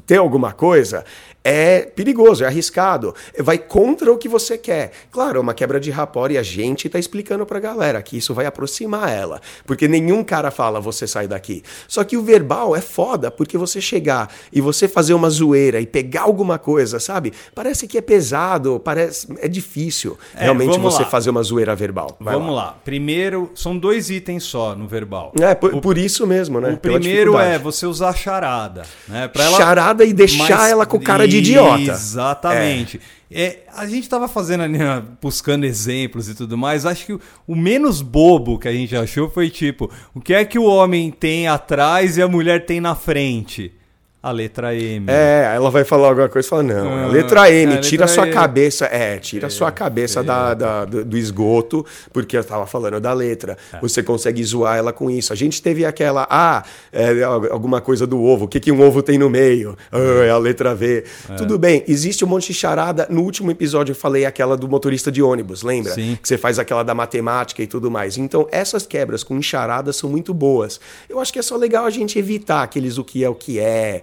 ter 0.06 0.18
alguma 0.18 0.52
coisa, 0.52 1.04
é 1.42 1.80
perigoso, 1.80 2.44
é 2.44 2.46
arriscado, 2.46 3.14
vai 3.38 3.56
contra 3.58 4.12
o 4.12 4.18
que 4.18 4.28
você 4.28 4.58
quer. 4.58 4.92
Claro, 5.10 5.38
é 5.38 5.40
uma 5.40 5.54
quebra 5.54 5.80
de 5.80 5.90
rapport 5.90 6.30
e 6.32 6.36
a 6.38 6.42
gente 6.42 6.86
está 6.86 6.98
explicando 6.98 7.46
pra 7.46 7.58
galera 7.58 8.02
que 8.02 8.16
isso 8.18 8.34
vai 8.34 8.46
aproximar 8.46 9.10
ela, 9.10 9.40
porque 9.64 9.88
nenhum 9.88 10.22
cara 10.22 10.50
fala 10.50 10.80
você 10.80 11.06
sai 11.06 11.26
daqui. 11.26 11.62
Só 11.88 12.04
que 12.04 12.16
o 12.16 12.22
verbal 12.22 12.76
é 12.76 12.80
foda, 12.80 13.30
porque 13.30 13.56
você 13.56 13.80
chegar 13.80 14.30
e 14.52 14.60
você 14.60 14.86
fazer 14.86 15.14
uma 15.14 15.30
zoeira 15.30 15.80
e 15.80 15.86
pegar 15.86 16.22
alguma 16.22 16.58
coisa, 16.58 17.00
sabe? 17.00 17.32
Parece 17.54 17.86
que 17.86 17.96
é 17.96 18.00
pesado, 18.02 18.80
parece 18.84 19.26
é 19.38 19.48
difícil 19.48 20.18
É, 20.34 20.44
realmente 20.44 20.78
você 20.78 21.02
lá. 21.02 21.08
fazer 21.08 21.30
uma 21.30 21.42
zoeira 21.42 21.74
verbal. 21.74 22.16
Vai 22.20 22.34
Vamos 22.34 22.54
lá. 22.54 22.76
Primeiro, 22.84 23.50
são 23.54 23.78
dois 23.78 24.10
itens 24.10 24.42
só 24.44 24.74
no 24.76 24.86
verbal. 24.86 25.32
É, 25.40 25.54
por, 25.54 25.74
O- 25.74 25.80
por 25.80 25.96
isso 25.96 26.26
mesmo, 26.26 26.60
né? 26.60 26.70
O 26.72 26.76
primeiro 26.76 27.38
é 27.38 27.58
você 27.58 27.86
usar 27.86 28.14
charada, 28.14 28.82
né? 29.08 29.26
Pra 29.28 29.44
ela... 29.44 29.56
Charada 29.56 30.04
e 30.04 30.12
deixar 30.12 30.68
ela 30.68 30.84
com 30.84 31.00
cara 31.00 31.26
de 31.26 31.29
idiota. 31.38 31.90
Exatamente. 31.90 33.00
É, 33.30 33.60
a 33.74 33.86
gente 33.86 34.08
tava 34.08 34.26
fazendo 34.26 34.62
ali, 34.62 34.78
né, 34.78 35.02
buscando 35.22 35.64
exemplos 35.64 36.28
e 36.28 36.34
tudo 36.34 36.58
mais. 36.58 36.84
Acho 36.84 37.06
que 37.06 37.12
o, 37.12 37.20
o 37.46 37.54
menos 37.54 38.02
bobo 38.02 38.58
que 38.58 38.68
a 38.68 38.72
gente 38.72 38.94
achou 38.96 39.30
foi 39.30 39.48
tipo: 39.48 39.90
o 40.14 40.20
que 40.20 40.34
é 40.34 40.44
que 40.44 40.58
o 40.58 40.64
homem 40.64 41.10
tem 41.10 41.46
atrás 41.46 42.16
e 42.16 42.22
a 42.22 42.28
mulher 42.28 42.66
tem 42.66 42.80
na 42.80 42.94
frente? 42.94 43.72
A 44.22 44.30
letra 44.32 44.74
M. 44.74 45.06
É, 45.08 45.52
ela 45.54 45.70
vai 45.70 45.82
falar 45.82 46.08
alguma 46.08 46.28
coisa 46.28 46.46
e 46.46 46.50
fala, 46.50 46.62
não, 46.62 46.74
é 46.98 47.04
a 47.04 47.04
Ah, 47.04 47.08
letra 47.08 47.50
M, 47.50 47.72
é 47.72 47.76
a 47.78 47.80
tira 47.80 48.04
letra 48.04 48.14
sua 48.22 48.26
cabeça, 48.30 48.84
é, 48.84 49.18
tira 49.18 49.48
sua 49.48 49.72
cabeça 49.72 50.22
da, 50.22 50.52
da- 50.52 50.84
do, 50.84 51.16
esgoto, 51.16 51.86
porque 52.12 52.36
eu 52.36 52.44
tava 52.44 52.66
falando 52.66 53.00
da 53.00 53.14
letra. 53.14 53.56
É. 53.72 53.80
Você 53.80 54.02
consegue 54.02 54.44
zoar 54.44 54.76
ela 54.76 54.92
com 54.92 55.10
isso. 55.10 55.32
A 55.32 55.36
gente 55.36 55.62
teve 55.62 55.86
aquela, 55.86 56.26
ah, 56.28 56.62
é, 56.92 57.22
alguma 57.22 57.80
coisa 57.80 58.06
do 58.06 58.22
ovo, 58.22 58.44
o 58.44 58.48
que, 58.48 58.60
que 58.60 58.70
um 58.70 58.82
ovo 58.86 59.02
tem 59.02 59.16
no 59.16 59.30
meio? 59.30 59.74
Ah, 59.90 59.98
é 60.26 60.30
a 60.30 60.36
letra 60.36 60.74
V. 60.74 61.02
Tudo 61.38 61.58
bem, 61.58 61.82
existe 61.88 62.22
um 62.22 62.28
monte 62.28 62.48
de 62.48 62.54
charada. 62.54 63.06
No 63.08 63.22
último 63.22 63.50
episódio 63.50 63.92
eu 63.92 63.96
falei 63.96 64.26
aquela 64.26 64.54
do 64.54 64.68
motorista 64.68 65.10
de 65.10 65.22
ônibus, 65.22 65.62
lembra? 65.62 65.94
Sim. 65.94 66.18
Que 66.20 66.28
você 66.28 66.36
faz 66.36 66.58
aquela 66.58 66.82
da 66.82 66.94
matemática 66.94 67.62
e 67.62 67.66
tudo 67.66 67.90
mais. 67.90 68.18
Então, 68.18 68.46
essas 68.52 68.86
quebras 68.86 69.24
com 69.24 69.34
enxaradas 69.38 69.96
são 69.96 70.10
muito 70.10 70.34
boas. 70.34 70.78
Eu 71.08 71.18
acho 71.20 71.32
que 71.32 71.38
é 71.38 71.42
só 71.42 71.56
legal 71.56 71.86
a 71.86 71.90
gente 71.90 72.18
evitar 72.18 72.62
aqueles 72.62 72.98
o 72.98 73.04
que 73.04 73.24
é 73.24 73.28
o 73.30 73.34
que 73.34 73.58
é, 73.58 74.02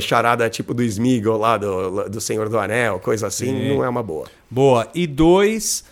charada 0.00 0.48
tipo 0.48 0.72
do 0.74 0.82
Smeagol 0.82 1.38
lá, 1.38 1.56
do, 1.56 2.08
do 2.08 2.20
Senhor 2.20 2.48
do 2.48 2.58
Anel, 2.58 2.98
coisa 2.98 3.26
assim, 3.26 3.74
não 3.74 3.84
é 3.84 3.88
uma 3.88 4.02
boa. 4.02 4.26
Boa. 4.50 4.88
E 4.94 5.06
dois, 5.06 5.84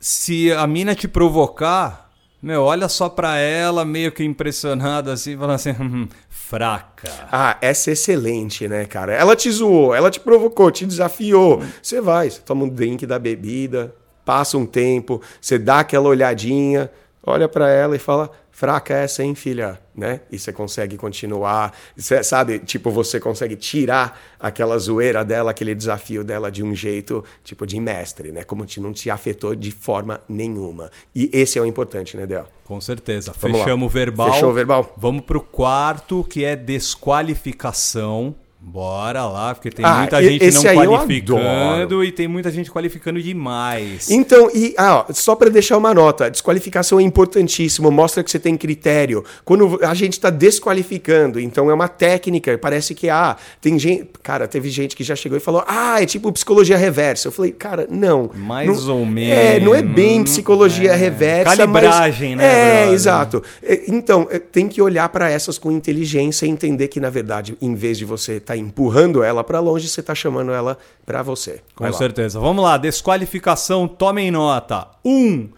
se 0.00 0.52
a 0.52 0.66
mina 0.66 0.94
te 0.94 1.08
provocar, 1.08 2.10
meu, 2.42 2.62
olha 2.62 2.88
só 2.88 3.08
pra 3.08 3.38
ela, 3.38 3.84
meio 3.84 4.12
que 4.12 4.22
impressionada 4.22 5.12
assim, 5.12 5.36
falando 5.36 5.54
assim, 5.54 5.70
"Hum, 5.80 6.08
fraca. 6.28 7.10
Ah, 7.30 7.56
essa 7.60 7.90
é 7.90 7.92
excelente, 7.92 8.68
né, 8.68 8.84
cara? 8.84 9.12
Ela 9.12 9.34
te 9.34 9.50
zoou, 9.50 9.94
ela 9.94 10.10
te 10.10 10.20
provocou, 10.20 10.70
te 10.70 10.86
desafiou. 10.86 11.62
Você 11.82 12.00
vai, 12.00 12.30
você 12.30 12.40
toma 12.40 12.64
um 12.64 12.68
drink 12.68 13.04
da 13.04 13.18
bebida, 13.18 13.94
passa 14.24 14.56
um 14.56 14.66
tempo, 14.66 15.20
você 15.40 15.58
dá 15.58 15.80
aquela 15.80 16.08
olhadinha, 16.08 16.90
olha 17.24 17.48
pra 17.48 17.68
ela 17.68 17.96
e 17.96 17.98
fala: 17.98 18.30
fraca 18.56 18.94
essa, 18.94 19.22
hein, 19.22 19.34
filha? 19.34 19.78
Né? 19.94 20.22
E 20.32 20.38
você 20.38 20.50
consegue 20.50 20.96
continuar, 20.96 21.74
Cê 21.94 22.22
sabe? 22.22 22.58
Tipo, 22.58 22.90
você 22.90 23.20
consegue 23.20 23.54
tirar 23.54 24.18
aquela 24.40 24.78
zoeira 24.78 25.22
dela, 25.22 25.50
aquele 25.50 25.74
desafio 25.74 26.24
dela 26.24 26.50
de 26.50 26.62
um 26.62 26.74
jeito, 26.74 27.22
tipo, 27.44 27.66
de 27.66 27.78
mestre, 27.78 28.32
né? 28.32 28.44
Como 28.44 28.64
te, 28.64 28.80
não 28.80 28.94
te 28.94 29.10
afetou 29.10 29.54
de 29.54 29.70
forma 29.70 30.22
nenhuma. 30.26 30.90
E 31.14 31.28
esse 31.34 31.58
é 31.58 31.62
o 31.62 31.66
importante, 31.66 32.16
né, 32.16 32.26
Del? 32.26 32.46
Com 32.64 32.80
certeza. 32.80 33.34
Vamos 33.38 33.58
lá. 33.58 33.64
Fechamos 33.64 33.86
o 33.86 33.90
verbal. 33.90 34.32
Fechou 34.32 34.50
o 34.50 34.54
verbal? 34.54 34.94
Vamos 34.96 35.22
pro 35.26 35.42
quarto, 35.42 36.24
que 36.24 36.42
é 36.42 36.56
desqualificação. 36.56 38.34
Bora 38.68 39.24
lá, 39.26 39.54
porque 39.54 39.70
tem 39.70 39.84
Ah, 39.84 39.98
muita 39.98 40.20
gente 40.20 40.50
não 40.50 40.62
qualificando 40.74 42.02
e 42.02 42.10
tem 42.10 42.26
muita 42.26 42.50
gente 42.50 42.68
qualificando 42.68 43.22
demais. 43.22 44.10
Então, 44.10 44.50
e 44.52 44.74
ah, 44.76 45.06
só 45.10 45.36
para 45.36 45.48
deixar 45.48 45.78
uma 45.78 45.94
nota, 45.94 46.28
desqualificação 46.28 46.98
é 46.98 47.02
importantíssimo, 47.04 47.92
mostra 47.92 48.24
que 48.24 48.30
você 48.30 48.40
tem 48.40 48.56
critério. 48.56 49.24
Quando 49.44 49.78
a 49.84 49.94
gente 49.94 50.14
está 50.14 50.30
desqualificando, 50.30 51.38
então 51.38 51.70
é 51.70 51.74
uma 51.74 51.86
técnica, 51.86 52.58
parece 52.58 52.92
que 52.92 53.08
ah, 53.08 53.36
tem 53.60 53.78
gente, 53.78 54.08
cara, 54.20 54.48
teve 54.48 54.68
gente 54.68 54.96
que 54.96 55.04
já 55.04 55.14
chegou 55.14 55.38
e 55.38 55.40
falou: 55.40 55.62
"Ah, 55.64 56.02
é 56.02 56.06
tipo 56.06 56.32
psicologia 56.32 56.76
reversa". 56.76 57.28
Eu 57.28 57.32
falei: 57.32 57.52
"Cara, 57.52 57.86
não". 57.88 58.28
Mais 58.34 58.84
não, 58.84 59.02
ou 59.02 59.06
É, 59.16 59.60
não 59.60 59.76
é 59.76 59.82
bem 59.82 60.14
menos, 60.14 60.30
psicologia 60.30 60.90
é. 60.90 60.96
reversa, 60.96 61.56
Calibragem, 61.56 62.34
mas, 62.34 62.44
né, 62.44 62.52
É, 62.52 62.76
brother? 62.80 62.94
exato. 62.94 63.42
Então, 63.86 64.26
é, 64.28 64.40
tem 64.40 64.66
que 64.66 64.82
olhar 64.82 65.08
para 65.08 65.30
essas 65.30 65.56
com 65.56 65.70
inteligência 65.70 66.46
e 66.46 66.48
entender 66.48 66.88
que 66.88 66.98
na 66.98 67.10
verdade, 67.10 67.56
em 67.62 67.76
vez 67.76 67.96
de 67.96 68.04
você 68.04 68.32
estar 68.38 68.55
empurrando 68.56 69.22
ela 69.22 69.42
para 69.44 69.60
longe, 69.60 69.88
você 69.88 70.00
está 70.00 70.14
chamando 70.14 70.52
ela 70.52 70.76
para 71.04 71.22
você. 71.22 71.52
Vai 71.52 71.62
Com 71.76 71.84
lá. 71.84 71.92
certeza. 71.92 72.40
Vamos 72.40 72.62
lá, 72.64 72.76
desqualificação, 72.76 73.86
tomem 73.88 74.30
nota. 74.30 74.88
Um, 75.04 75.48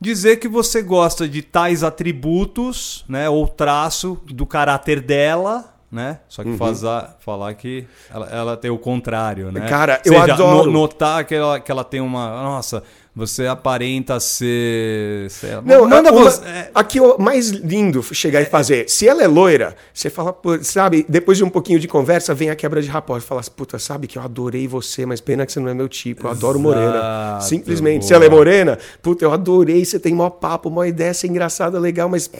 dizer 0.00 0.36
que 0.36 0.48
você 0.48 0.80
gosta 0.82 1.28
de 1.28 1.42
tais 1.42 1.82
atributos, 1.82 3.04
né, 3.08 3.28
ou 3.28 3.46
traço 3.48 4.18
do 4.26 4.46
caráter 4.46 5.00
dela, 5.00 5.74
né? 5.90 6.20
Só 6.28 6.42
Uhum. 6.42 6.52
que 6.52 6.58
fazer, 6.58 7.06
falar 7.20 7.54
que 7.54 7.86
ela, 8.12 8.26
ela 8.30 8.56
tem 8.56 8.70
o 8.70 8.76
contrário, 8.78 9.50
né? 9.50 9.66
Cara, 9.68 10.00
eu 10.04 10.12
Seja, 10.12 10.34
adoro. 10.34 10.66
no- 10.66 10.72
notar 10.72 11.24
que 11.24 11.34
ela, 11.34 11.58
que 11.58 11.70
ela 11.72 11.82
tem 11.82 12.00
uma, 12.00 12.42
nossa, 12.42 12.82
você 13.18 13.46
aparenta 13.46 14.18
ser, 14.20 15.28
lá, 15.56 15.62
Não, 15.62 15.88
manda 15.88 16.12
uma- 16.12 16.22
você, 16.30 16.44
é, 16.44 16.70
aqui 16.74 17.00
o 17.00 17.18
mais 17.18 17.48
lindo 17.50 18.02
chegar 18.14 18.40
e 18.40 18.44
fazer. 18.46 18.88
Se 18.88 19.08
ela 19.08 19.22
é 19.22 19.26
loira, 19.26 19.74
você 19.92 20.08
fala, 20.08 20.36
sabe, 20.62 21.04
depois 21.08 21.36
de 21.36 21.44
um 21.44 21.50
pouquinho 21.50 21.80
de 21.80 21.88
conversa, 21.88 22.32
vem 22.34 22.48
a 22.50 22.54
quebra 22.56 22.80
de 22.80 22.88
rapport. 22.88 23.20
Fala 23.20 23.40
assim, 23.40 23.50
puta, 23.50 23.78
sabe 23.78 24.06
que 24.06 24.16
eu 24.18 24.22
adorei 24.22 24.68
você, 24.68 25.04
mas 25.04 25.20
pena 25.20 25.44
que 25.44 25.52
você 25.52 25.58
não 25.60 25.68
é 25.68 25.74
meu 25.74 25.88
tipo. 25.88 26.26
Eu 26.26 26.30
adoro 26.30 26.58
morena. 26.60 26.96
Exato, 26.96 27.44
Simplesmente. 27.46 27.98
boa. 28.00 28.08
Se 28.08 28.14
ela 28.14 28.24
é 28.24 28.28
morena, 28.30 28.78
puta, 29.02 29.24
eu 29.24 29.32
adorei, 29.32 29.84
você 29.84 29.98
tem 29.98 30.14
mó 30.14 30.30
papo, 30.30 30.70
mó 30.70 30.84
ideia, 30.84 31.12
você 31.12 31.26
é 31.26 31.30
engraçada, 31.30 31.78
legal, 31.80 32.08
mas 32.08 32.30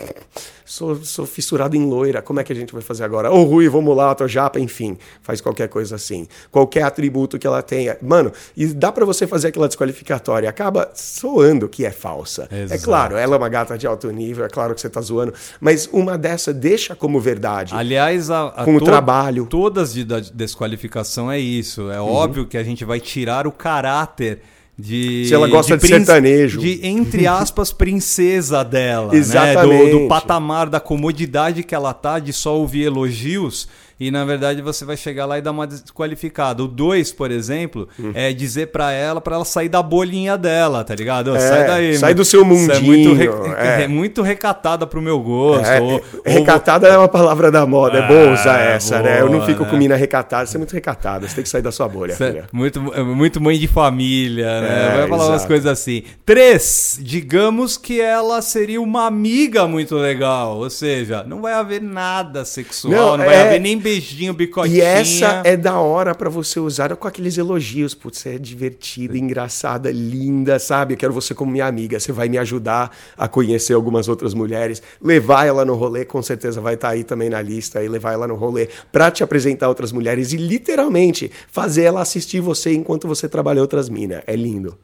sou, 0.64 0.96
sou 1.04 1.26
fissurado 1.26 1.76
em 1.76 1.84
loira. 1.84 2.22
Como 2.22 2.38
é 2.38 2.44
que 2.44 2.52
a 2.52 2.56
gente 2.56 2.72
vai 2.72 2.82
fazer 2.82 3.02
agora? 3.04 3.30
Ou 3.30 3.44
ruivo, 3.44 3.78
ou 3.78 3.82
mulato, 3.82 4.22
ou 4.22 4.28
japa, 4.28 4.60
enfim. 4.60 4.96
Faz 5.22 5.40
qualquer 5.40 5.68
coisa 5.68 5.96
assim. 5.96 6.28
Qualquer 6.50 6.82
atributo 6.82 7.38
que 7.38 7.46
ela 7.46 7.62
tenha. 7.62 7.96
Mano, 8.00 8.32
e 8.56 8.66
dá 8.66 8.92
pra 8.92 9.04
você 9.04 9.26
fazer 9.26 9.48
aquela 9.48 9.66
desqualificatória. 9.66 10.48
Acaba 10.68 10.90
soando 10.94 11.68
que 11.68 11.84
é 11.86 11.90
falsa. 11.90 12.46
É 12.50 12.64
Exato. 12.64 12.82
claro, 12.84 13.16
ela 13.16 13.34
é 13.34 13.38
uma 13.38 13.48
gata 13.48 13.78
de 13.78 13.86
alto 13.86 14.10
nível, 14.10 14.44
é 14.44 14.48
claro 14.48 14.74
que 14.74 14.80
você 14.80 14.90
tá 14.90 15.00
zoando, 15.00 15.32
mas 15.60 15.88
uma 15.92 16.18
dessa 16.18 16.52
deixa 16.52 16.94
como 16.94 17.18
verdade. 17.18 17.74
Aliás, 17.74 18.30
a, 18.30 18.48
a 18.48 18.64
Com 18.64 18.76
o 18.76 18.80
trabalho. 18.80 19.44
Uhum. 19.44 19.48
Todas 19.48 19.94
de 19.94 20.04
da 20.04 20.20
desqualificação 20.20 21.30
é 21.32 21.38
isso. 21.38 21.90
É 21.90 22.00
óbvio 22.00 22.46
que 22.46 22.58
a 22.58 22.62
gente 22.62 22.84
vai 22.84 23.00
tirar 23.00 23.46
o 23.46 23.52
caráter 23.52 24.40
de. 24.78 25.24
Se 25.26 25.34
ela 25.34 25.48
gosta 25.48 25.76
de 25.76 25.80
princ- 25.80 26.04
sertanejo. 26.04 26.60
De, 26.60 26.86
entre 26.86 27.26
aspas, 27.26 27.72
princesa 27.72 28.62
dela. 28.62 29.14
Exatamente. 29.16 29.84
Né? 29.84 29.90
Do, 29.90 29.98
do 30.00 30.08
patamar 30.08 30.68
da 30.68 30.80
comodidade 30.80 31.62
que 31.62 31.74
ela 31.74 31.94
tá 31.94 32.18
de 32.18 32.32
só 32.32 32.56
ouvir 32.58 32.82
elogios. 32.82 33.68
E 34.00 34.10
na 34.10 34.24
verdade 34.24 34.62
você 34.62 34.84
vai 34.84 34.96
chegar 34.96 35.26
lá 35.26 35.38
e 35.38 35.42
dar 35.42 35.50
uma 35.50 35.66
desqualificada. 35.66 36.62
O 36.62 36.68
2, 36.68 37.10
por 37.12 37.30
exemplo, 37.30 37.88
Uhum. 37.98 38.12
é 38.14 38.32
dizer 38.32 38.68
pra 38.68 38.92
ela, 38.92 39.20
pra 39.20 39.34
ela 39.34 39.44
sair 39.44 39.68
da 39.68 39.82
bolinha 39.82 40.36
dela, 40.38 40.84
tá 40.84 40.94
ligado? 40.94 41.34
É, 41.34 41.40
sai 41.40 41.66
daí. 41.66 41.98
sai 41.98 42.14
do 42.14 42.24
seu 42.24 42.44
Você 42.44 42.72
é 42.72 42.80
muito, 42.80 43.08
mundinho, 43.10 43.54
é. 43.56 43.82
é 43.84 43.88
muito 43.88 44.22
recatada 44.22 44.86
pro 44.86 45.02
meu 45.02 45.18
gosto. 45.20 45.66
É, 45.66 45.80
ou- 45.80 45.90
é, 45.90 45.94
ou- 45.94 46.02
recatada 46.38 46.86
é 46.86 46.96
uma 46.96 47.08
palavra 47.08 47.50
da 47.50 47.66
moda, 47.66 47.98
é 47.98 48.06
bom 48.06 48.32
usar 48.32 48.56
Ah, 48.58 48.62
essa, 48.74 49.02
né? 49.02 49.20
Eu 49.20 49.26
não 49.26 49.38
boa, 49.38 49.46
fico 49.46 49.64
né? 49.64 49.70
com 49.70 49.76
mina 49.76 49.96
recatada, 49.96 50.46
você 50.46 50.56
é 50.56 50.58
muito 50.58 50.72
recatada, 50.72 51.26
você 51.26 51.34
tem 51.34 51.42
que 51.44 51.50
sair 51.50 51.62
da 51.62 51.72
sua 51.72 51.88
bolha, 51.88 52.14
Cê- 52.14 52.26
filha. 52.28 52.44
Muito, 52.52 52.92
é 52.94 53.02
muito 53.02 53.40
mãe 53.40 53.58
de 53.58 53.66
família, 53.66 54.60
né? 54.60 54.68
É, 54.68 54.96
Vai 54.98 55.08
falar 55.08 55.24
umas 55.24 55.34
exato. 55.36 55.48
coisas 55.48 55.66
assim. 55.66 56.02
Três, 56.24 56.98
digamos 57.02 57.76
que 57.76 58.00
ela 58.00 58.40
seria 58.42 58.80
uma 58.80 59.06
amiga 59.06 59.66
muito 59.66 59.96
legal. 59.96 60.56
Ou 60.58 60.70
seja, 60.70 61.24
não 61.26 61.40
vai 61.42 61.52
haver 61.52 61.82
nada 61.82 62.44
sexual, 62.44 62.92
Não, 62.92 63.16
não, 63.18 63.24
vai 63.24 63.34
é- 63.34 63.42
haver 63.42 63.60
nem 63.60 63.76
beijinho, 63.88 64.34
bicotinho. 64.34 64.76
E 64.76 64.80
essa 64.80 65.42
é 65.44 65.56
da 65.56 65.78
hora 65.78 66.14
pra 66.14 66.28
você 66.28 66.60
usar 66.60 66.94
com 66.96 67.08
aqueles 67.08 67.38
elogios. 67.38 67.94
Putz, 67.94 68.18
você 68.18 68.34
é 68.34 68.38
divertida, 68.38 69.16
engraçada, 69.16 69.90
linda, 69.90 70.58
sabe? 70.58 70.94
Eu 70.94 70.98
quero 70.98 71.12
você 71.12 71.34
como 71.34 71.50
minha 71.50 71.66
amiga. 71.66 71.98
Você 71.98 72.12
vai 72.12 72.28
me 72.28 72.36
ajudar 72.38 72.94
a 73.16 73.26
conhecer 73.26 73.72
algumas 73.72 74.08
outras 74.08 74.34
mulheres. 74.34 74.82
Levar 75.02 75.46
ela 75.46 75.64
no 75.64 75.74
rolê, 75.74 76.04
com 76.04 76.22
certeza 76.22 76.60
vai 76.60 76.74
estar 76.74 76.90
aí 76.90 77.02
também 77.02 77.30
na 77.30 77.40
lista. 77.40 77.82
E 77.82 77.88
levar 77.88 78.12
ela 78.12 78.28
no 78.28 78.34
rolê 78.34 78.68
pra 78.92 79.10
te 79.10 79.24
apresentar 79.24 79.68
outras 79.68 79.90
mulheres. 79.90 80.32
E 80.32 80.36
literalmente 80.36 81.30
fazer 81.50 81.84
ela 81.84 82.02
assistir 82.02 82.40
você 82.40 82.74
enquanto 82.74 83.08
você 83.08 83.28
trabalha 83.28 83.62
outras 83.62 83.88
minas. 83.88 84.22
É 84.26 84.36
lindo. 84.36 84.76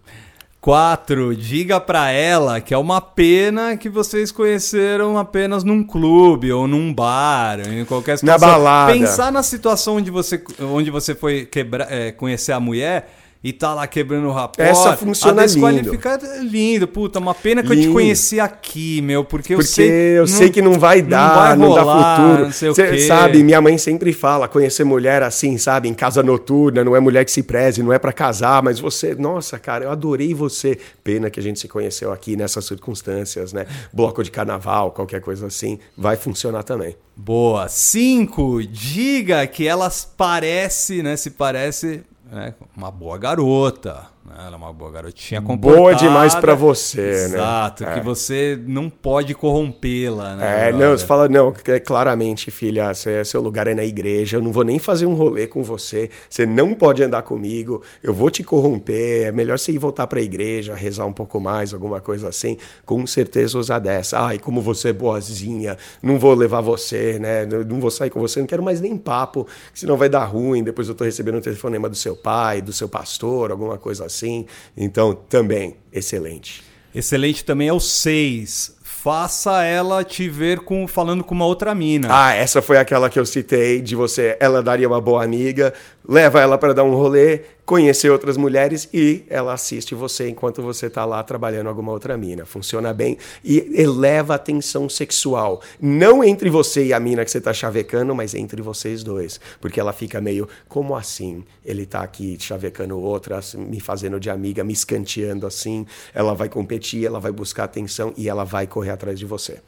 4. 0.65 1.37
Diga 1.37 1.79
pra 1.79 2.11
ela 2.11 2.59
que 2.59 2.73
é 2.73 2.79
uma 2.79 2.99
pena 2.99 3.77
que 3.77 3.91
vocês 3.91 4.33
conheceram 4.33 5.19
apenas 5.19 5.63
num 5.63 5.85
clube 5.85 6.51
ou 6.51 6.67
num 6.67 6.91
bar, 6.91 7.61
em 7.61 7.85
qualquer 7.85 8.17
situação. 8.17 8.49
Na 8.49 8.55
balada. 8.55 8.95
Pensar 8.95 9.31
na 9.31 9.43
situação 9.43 9.97
onde 9.97 10.11
você, 10.11 10.43
onde 10.59 10.91
você 10.91 11.15
foi 11.15 11.45
quebra, 11.45 11.87
é, 11.91 12.13
conhecer 12.13 12.53
a 12.53 12.61
mulher 12.61 13.13
e 13.45 13.53
tá 13.53 13.75
lá 13.75 13.87
quebrando 13.87 14.27
o 14.27 14.33
rapor. 14.33 14.65
Essa 14.65 14.97
funciona 14.97 15.43
a 15.43 15.45
desqualificada 15.45 16.27
é 16.27 16.39
lindo. 16.41 16.89
Puta, 16.89 17.19
uma 17.19 17.35
pena 17.35 17.63
que 17.63 17.71
eu 17.71 17.77
te 17.77 17.83
Lindo. 17.83 17.93
conheci 17.93 18.41
aqui, 18.41 19.03
meu, 19.03 19.23
porque 19.23 19.53
eu 19.53 19.59
Porque 19.59 19.71
sei... 19.71 20.19
eu 20.19 20.27
sei 20.27 20.49
que 20.49 20.63
não 20.63 20.79
vai 20.79 21.03
dar, 21.03 21.55
não, 21.55 21.75
vai 21.75 21.77
dá 21.77 21.83
rolar, 21.83 22.17
futuro. 22.17 22.45
Não 22.47 22.53
sei 22.53 22.69
o 22.71 22.75
Cê 22.75 22.89
quê. 22.89 23.01
sabe, 23.01 23.43
minha 23.43 23.61
mãe 23.61 23.77
sempre 23.77 24.15
fala, 24.15 24.49
conhecer 24.49 24.83
mulher 24.85 25.23
assim, 25.23 25.59
sabe, 25.59 25.91
em 25.91 25.95
casa 25.95 26.23
noturna, 26.23 26.83
não 26.83 26.97
é 26.97 27.01
mulher 27.01 27.23
que 27.23 27.31
se 27.31 27.43
preze, 27.43 27.83
não 27.83 27.93
é 27.93 27.99
pra 27.99 28.15
casar, 28.15 28.63
mas 28.63 28.81
você, 28.81 29.15
nossa, 29.15 29.59
cara, 29.59 29.85
eu 29.85 29.91
adorei 29.91 30.33
você. 30.33 30.79
Pena 31.03 31.29
que 31.29 31.39
a 31.39 31.43
gente 31.43 31.61
se 31.61 31.69
conheceu 31.69 32.11
aqui 32.13 32.37
nessas 32.37 32.65
circunstâncias, 32.65 33.53
né? 33.53 33.67
Bloco 33.93 34.25
de 34.25 34.31
carnaval, 34.31 34.91
qualquer 34.91 35.21
coisa 35.21 35.49
assim, 35.49 35.79
vai 35.99 36.17
funcionar 36.17 36.63
também. 36.63 36.97
Boa. 37.15 37.69
5. 37.69 38.63
Diga 38.63 39.47
que 39.47 39.69
ela 39.69 39.93
parece, 40.17 41.03
né, 41.03 41.15
se 41.15 41.31
parece 41.31 42.03
né, 42.35 42.55
uma 42.77 42.91
boa 42.91 43.17
garota. 43.17 44.14
Ela 44.37 44.55
é 44.55 44.57
uma 44.57 44.73
boa 44.73 44.91
garotinha 44.91 45.43
comportada. 45.43 45.77
Boa 45.81 45.95
demais 45.95 46.35
pra 46.35 46.55
você, 46.55 47.01
né? 47.01 47.25
Exato, 47.37 47.85
É. 47.85 47.95
que 47.95 48.01
você 48.01 48.59
não 48.67 48.89
pode 48.89 49.35
corrompê-la, 49.35 50.35
né? 50.35 50.69
É, 50.69 50.73
não, 50.73 50.93
você 50.97 51.05
fala, 51.07 51.29
não, 51.29 51.53
é 51.67 51.79
claramente, 51.79 52.51
filha, 52.51 52.93
cê- 52.95 53.23
seu 53.25 53.43
lugar 53.43 53.67
é 53.67 53.75
na 53.75 53.85
igreja, 53.85 54.39
eu 54.39 54.43
não 54.43 54.51
vou 54.51 54.65
nem 54.65 54.79
fazer 54.79 55.05
um 55.05 55.13
rolê 55.15 55.47
com 55.47 55.63
você, 55.63 56.09
você 56.29 56.47
não 56.47 56.73
pode 56.73 57.03
andar 57.03 57.21
comigo, 57.23 57.83
eu 58.03 58.15
vou 58.15 58.31
te 58.31 58.43
corromper, 58.43 59.27
é 59.27 59.33
melhor 59.33 59.59
você 59.59 59.73
ir 59.73 59.79
voltar 59.79 60.07
pra 60.07 60.21
igreja, 60.23 60.75
rezar 60.75 61.05
um 61.05 61.13
pouco 61.13 61.39
mais, 61.39 61.75
alguma 61.75 62.01
coisa 62.01 62.29
assim, 62.29 62.57
com 62.87 63.07
certeza 63.07 63.59
usar 63.59 63.79
dessa. 63.79 64.19
Ai, 64.19 64.39
como 64.39 64.63
você 64.63 64.89
é 64.89 64.93
boazinha, 64.93 65.77
não 66.03 66.19
vou 66.19 66.33
levar 66.35 66.63
você, 66.63 67.19
né, 67.19 67.45
não 67.45 67.63
não 67.75 67.79
vou 67.81 67.91
sair 67.91 68.09
com 68.11 68.21
você, 68.21 68.41
não 68.41 68.47
quero 68.47 68.63
mais 68.63 68.81
nem 68.81 68.97
papo, 68.97 69.47
senão 69.75 69.97
vai 69.99 70.09
dar 70.09 70.25
ruim, 70.25 70.63
depois 70.65 70.89
eu 70.89 70.95
tô 70.95 71.05
recebendo 71.05 71.37
um 71.37 71.41
telefonema 71.43 71.89
do 71.91 71.97
seu 71.97 72.17
pai, 72.17 72.63
do 72.63 72.73
seu 72.73 72.89
pastor, 72.89 73.51
alguma 73.51 73.77
coisa 73.77 74.07
assim. 74.07 74.14
Então, 74.77 75.15
também, 75.15 75.77
excelente. 75.93 76.63
Excelente 76.95 77.45
também 77.45 77.69
é 77.69 77.73
o 77.73 77.81
6. 77.81 78.77
Faça 78.83 79.63
ela 79.65 80.03
te 80.03 80.29
ver 80.29 80.61
com, 80.61 80.87
falando 80.89 81.23
com 81.23 81.35
uma 81.35 81.45
outra 81.45 81.75
mina. 81.75 82.09
Ah, 82.11 82.33
essa 82.33 82.63
foi 82.63 82.79
aquela 82.79 83.11
que 83.11 83.19
eu 83.19 83.27
citei 83.27 83.83
de 83.83 83.95
você. 83.95 84.37
Ela 84.41 84.63
daria 84.63 84.89
uma 84.89 85.01
boa 85.01 85.23
amiga, 85.23 85.75
leva 86.09 86.41
ela 86.41 86.57
para 86.57 86.73
dar 86.73 86.85
um 86.85 86.95
rolê, 86.95 87.41
conhecer 87.65 88.11
outras 88.11 88.37
mulheres 88.37 88.89
e 88.93 89.25
ela 89.29 89.55
assiste 89.55 89.95
você 89.95 90.29
enquanto 90.29 90.63
você 90.63 90.91
tá 90.91 91.05
lá 91.05 91.23
trabalhando 91.23 91.69
alguma 91.69 91.93
outra 91.93 92.17
mina. 92.17 92.45
Funciona 92.45 92.93
bem 92.93 93.17
e 93.43 93.81
eleva 93.81 94.35
a 94.35 94.39
tensão 94.39 94.89
sexual. 94.89 95.63
Não 95.81 96.23
entre 96.23 96.51
você 96.51 96.87
e 96.87 96.93
a 96.93 97.01
mina 97.01 97.25
que 97.25 97.31
você 97.31 97.41
tá 97.41 97.53
chavecando, 97.53 98.15
mas 98.15 98.35
entre 98.35 98.61
vocês 98.61 99.03
dois. 99.03 99.41
Porque 99.61 99.81
ela 99.81 99.93
fica 99.93 100.21
meio, 100.21 100.49
como 100.69 100.95
assim? 100.95 101.45
Ele 101.65 101.87
tá 101.87 102.03
aqui 102.03 102.37
chavecando 102.39 102.99
outra, 102.99 103.41
me 103.55 103.81
fazendo 103.81 104.21
de 104.21 104.29
amiga, 104.29 104.63
me 104.63 104.73
escanteando 104.73 105.47
assim. 105.47 105.87
Ela 106.15 106.35
vai 106.35 106.49
competir, 106.49 107.07
ela 107.07 107.19
vai 107.19 107.33
buscar 107.33 107.65
atenção 107.65 108.13
e 108.17 108.29
ela 108.29 108.45
vai 108.45 108.67
correr 108.67 108.91
atrás 108.91 109.19
de 109.19 109.25
você. 109.25 109.61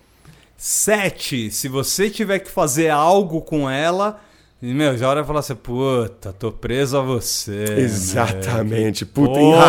7. 0.56 1.50
Se 1.50 1.68
você 1.68 2.08
tiver 2.08 2.38
que 2.38 2.50
fazer 2.50 2.88
algo 2.88 3.42
com 3.42 3.68
ela, 3.68 4.20
meu, 4.62 4.96
já 4.96 5.08
hora 5.08 5.22
falar 5.22 5.40
assim, 5.40 5.54
puta, 5.54 6.32
tô 6.32 6.50
preso 6.50 6.96
a 6.96 7.02
você. 7.02 7.64
Exatamente. 7.76 9.04
né? 9.04 9.10
Puta, 9.12 9.38
Porra! 9.38 9.66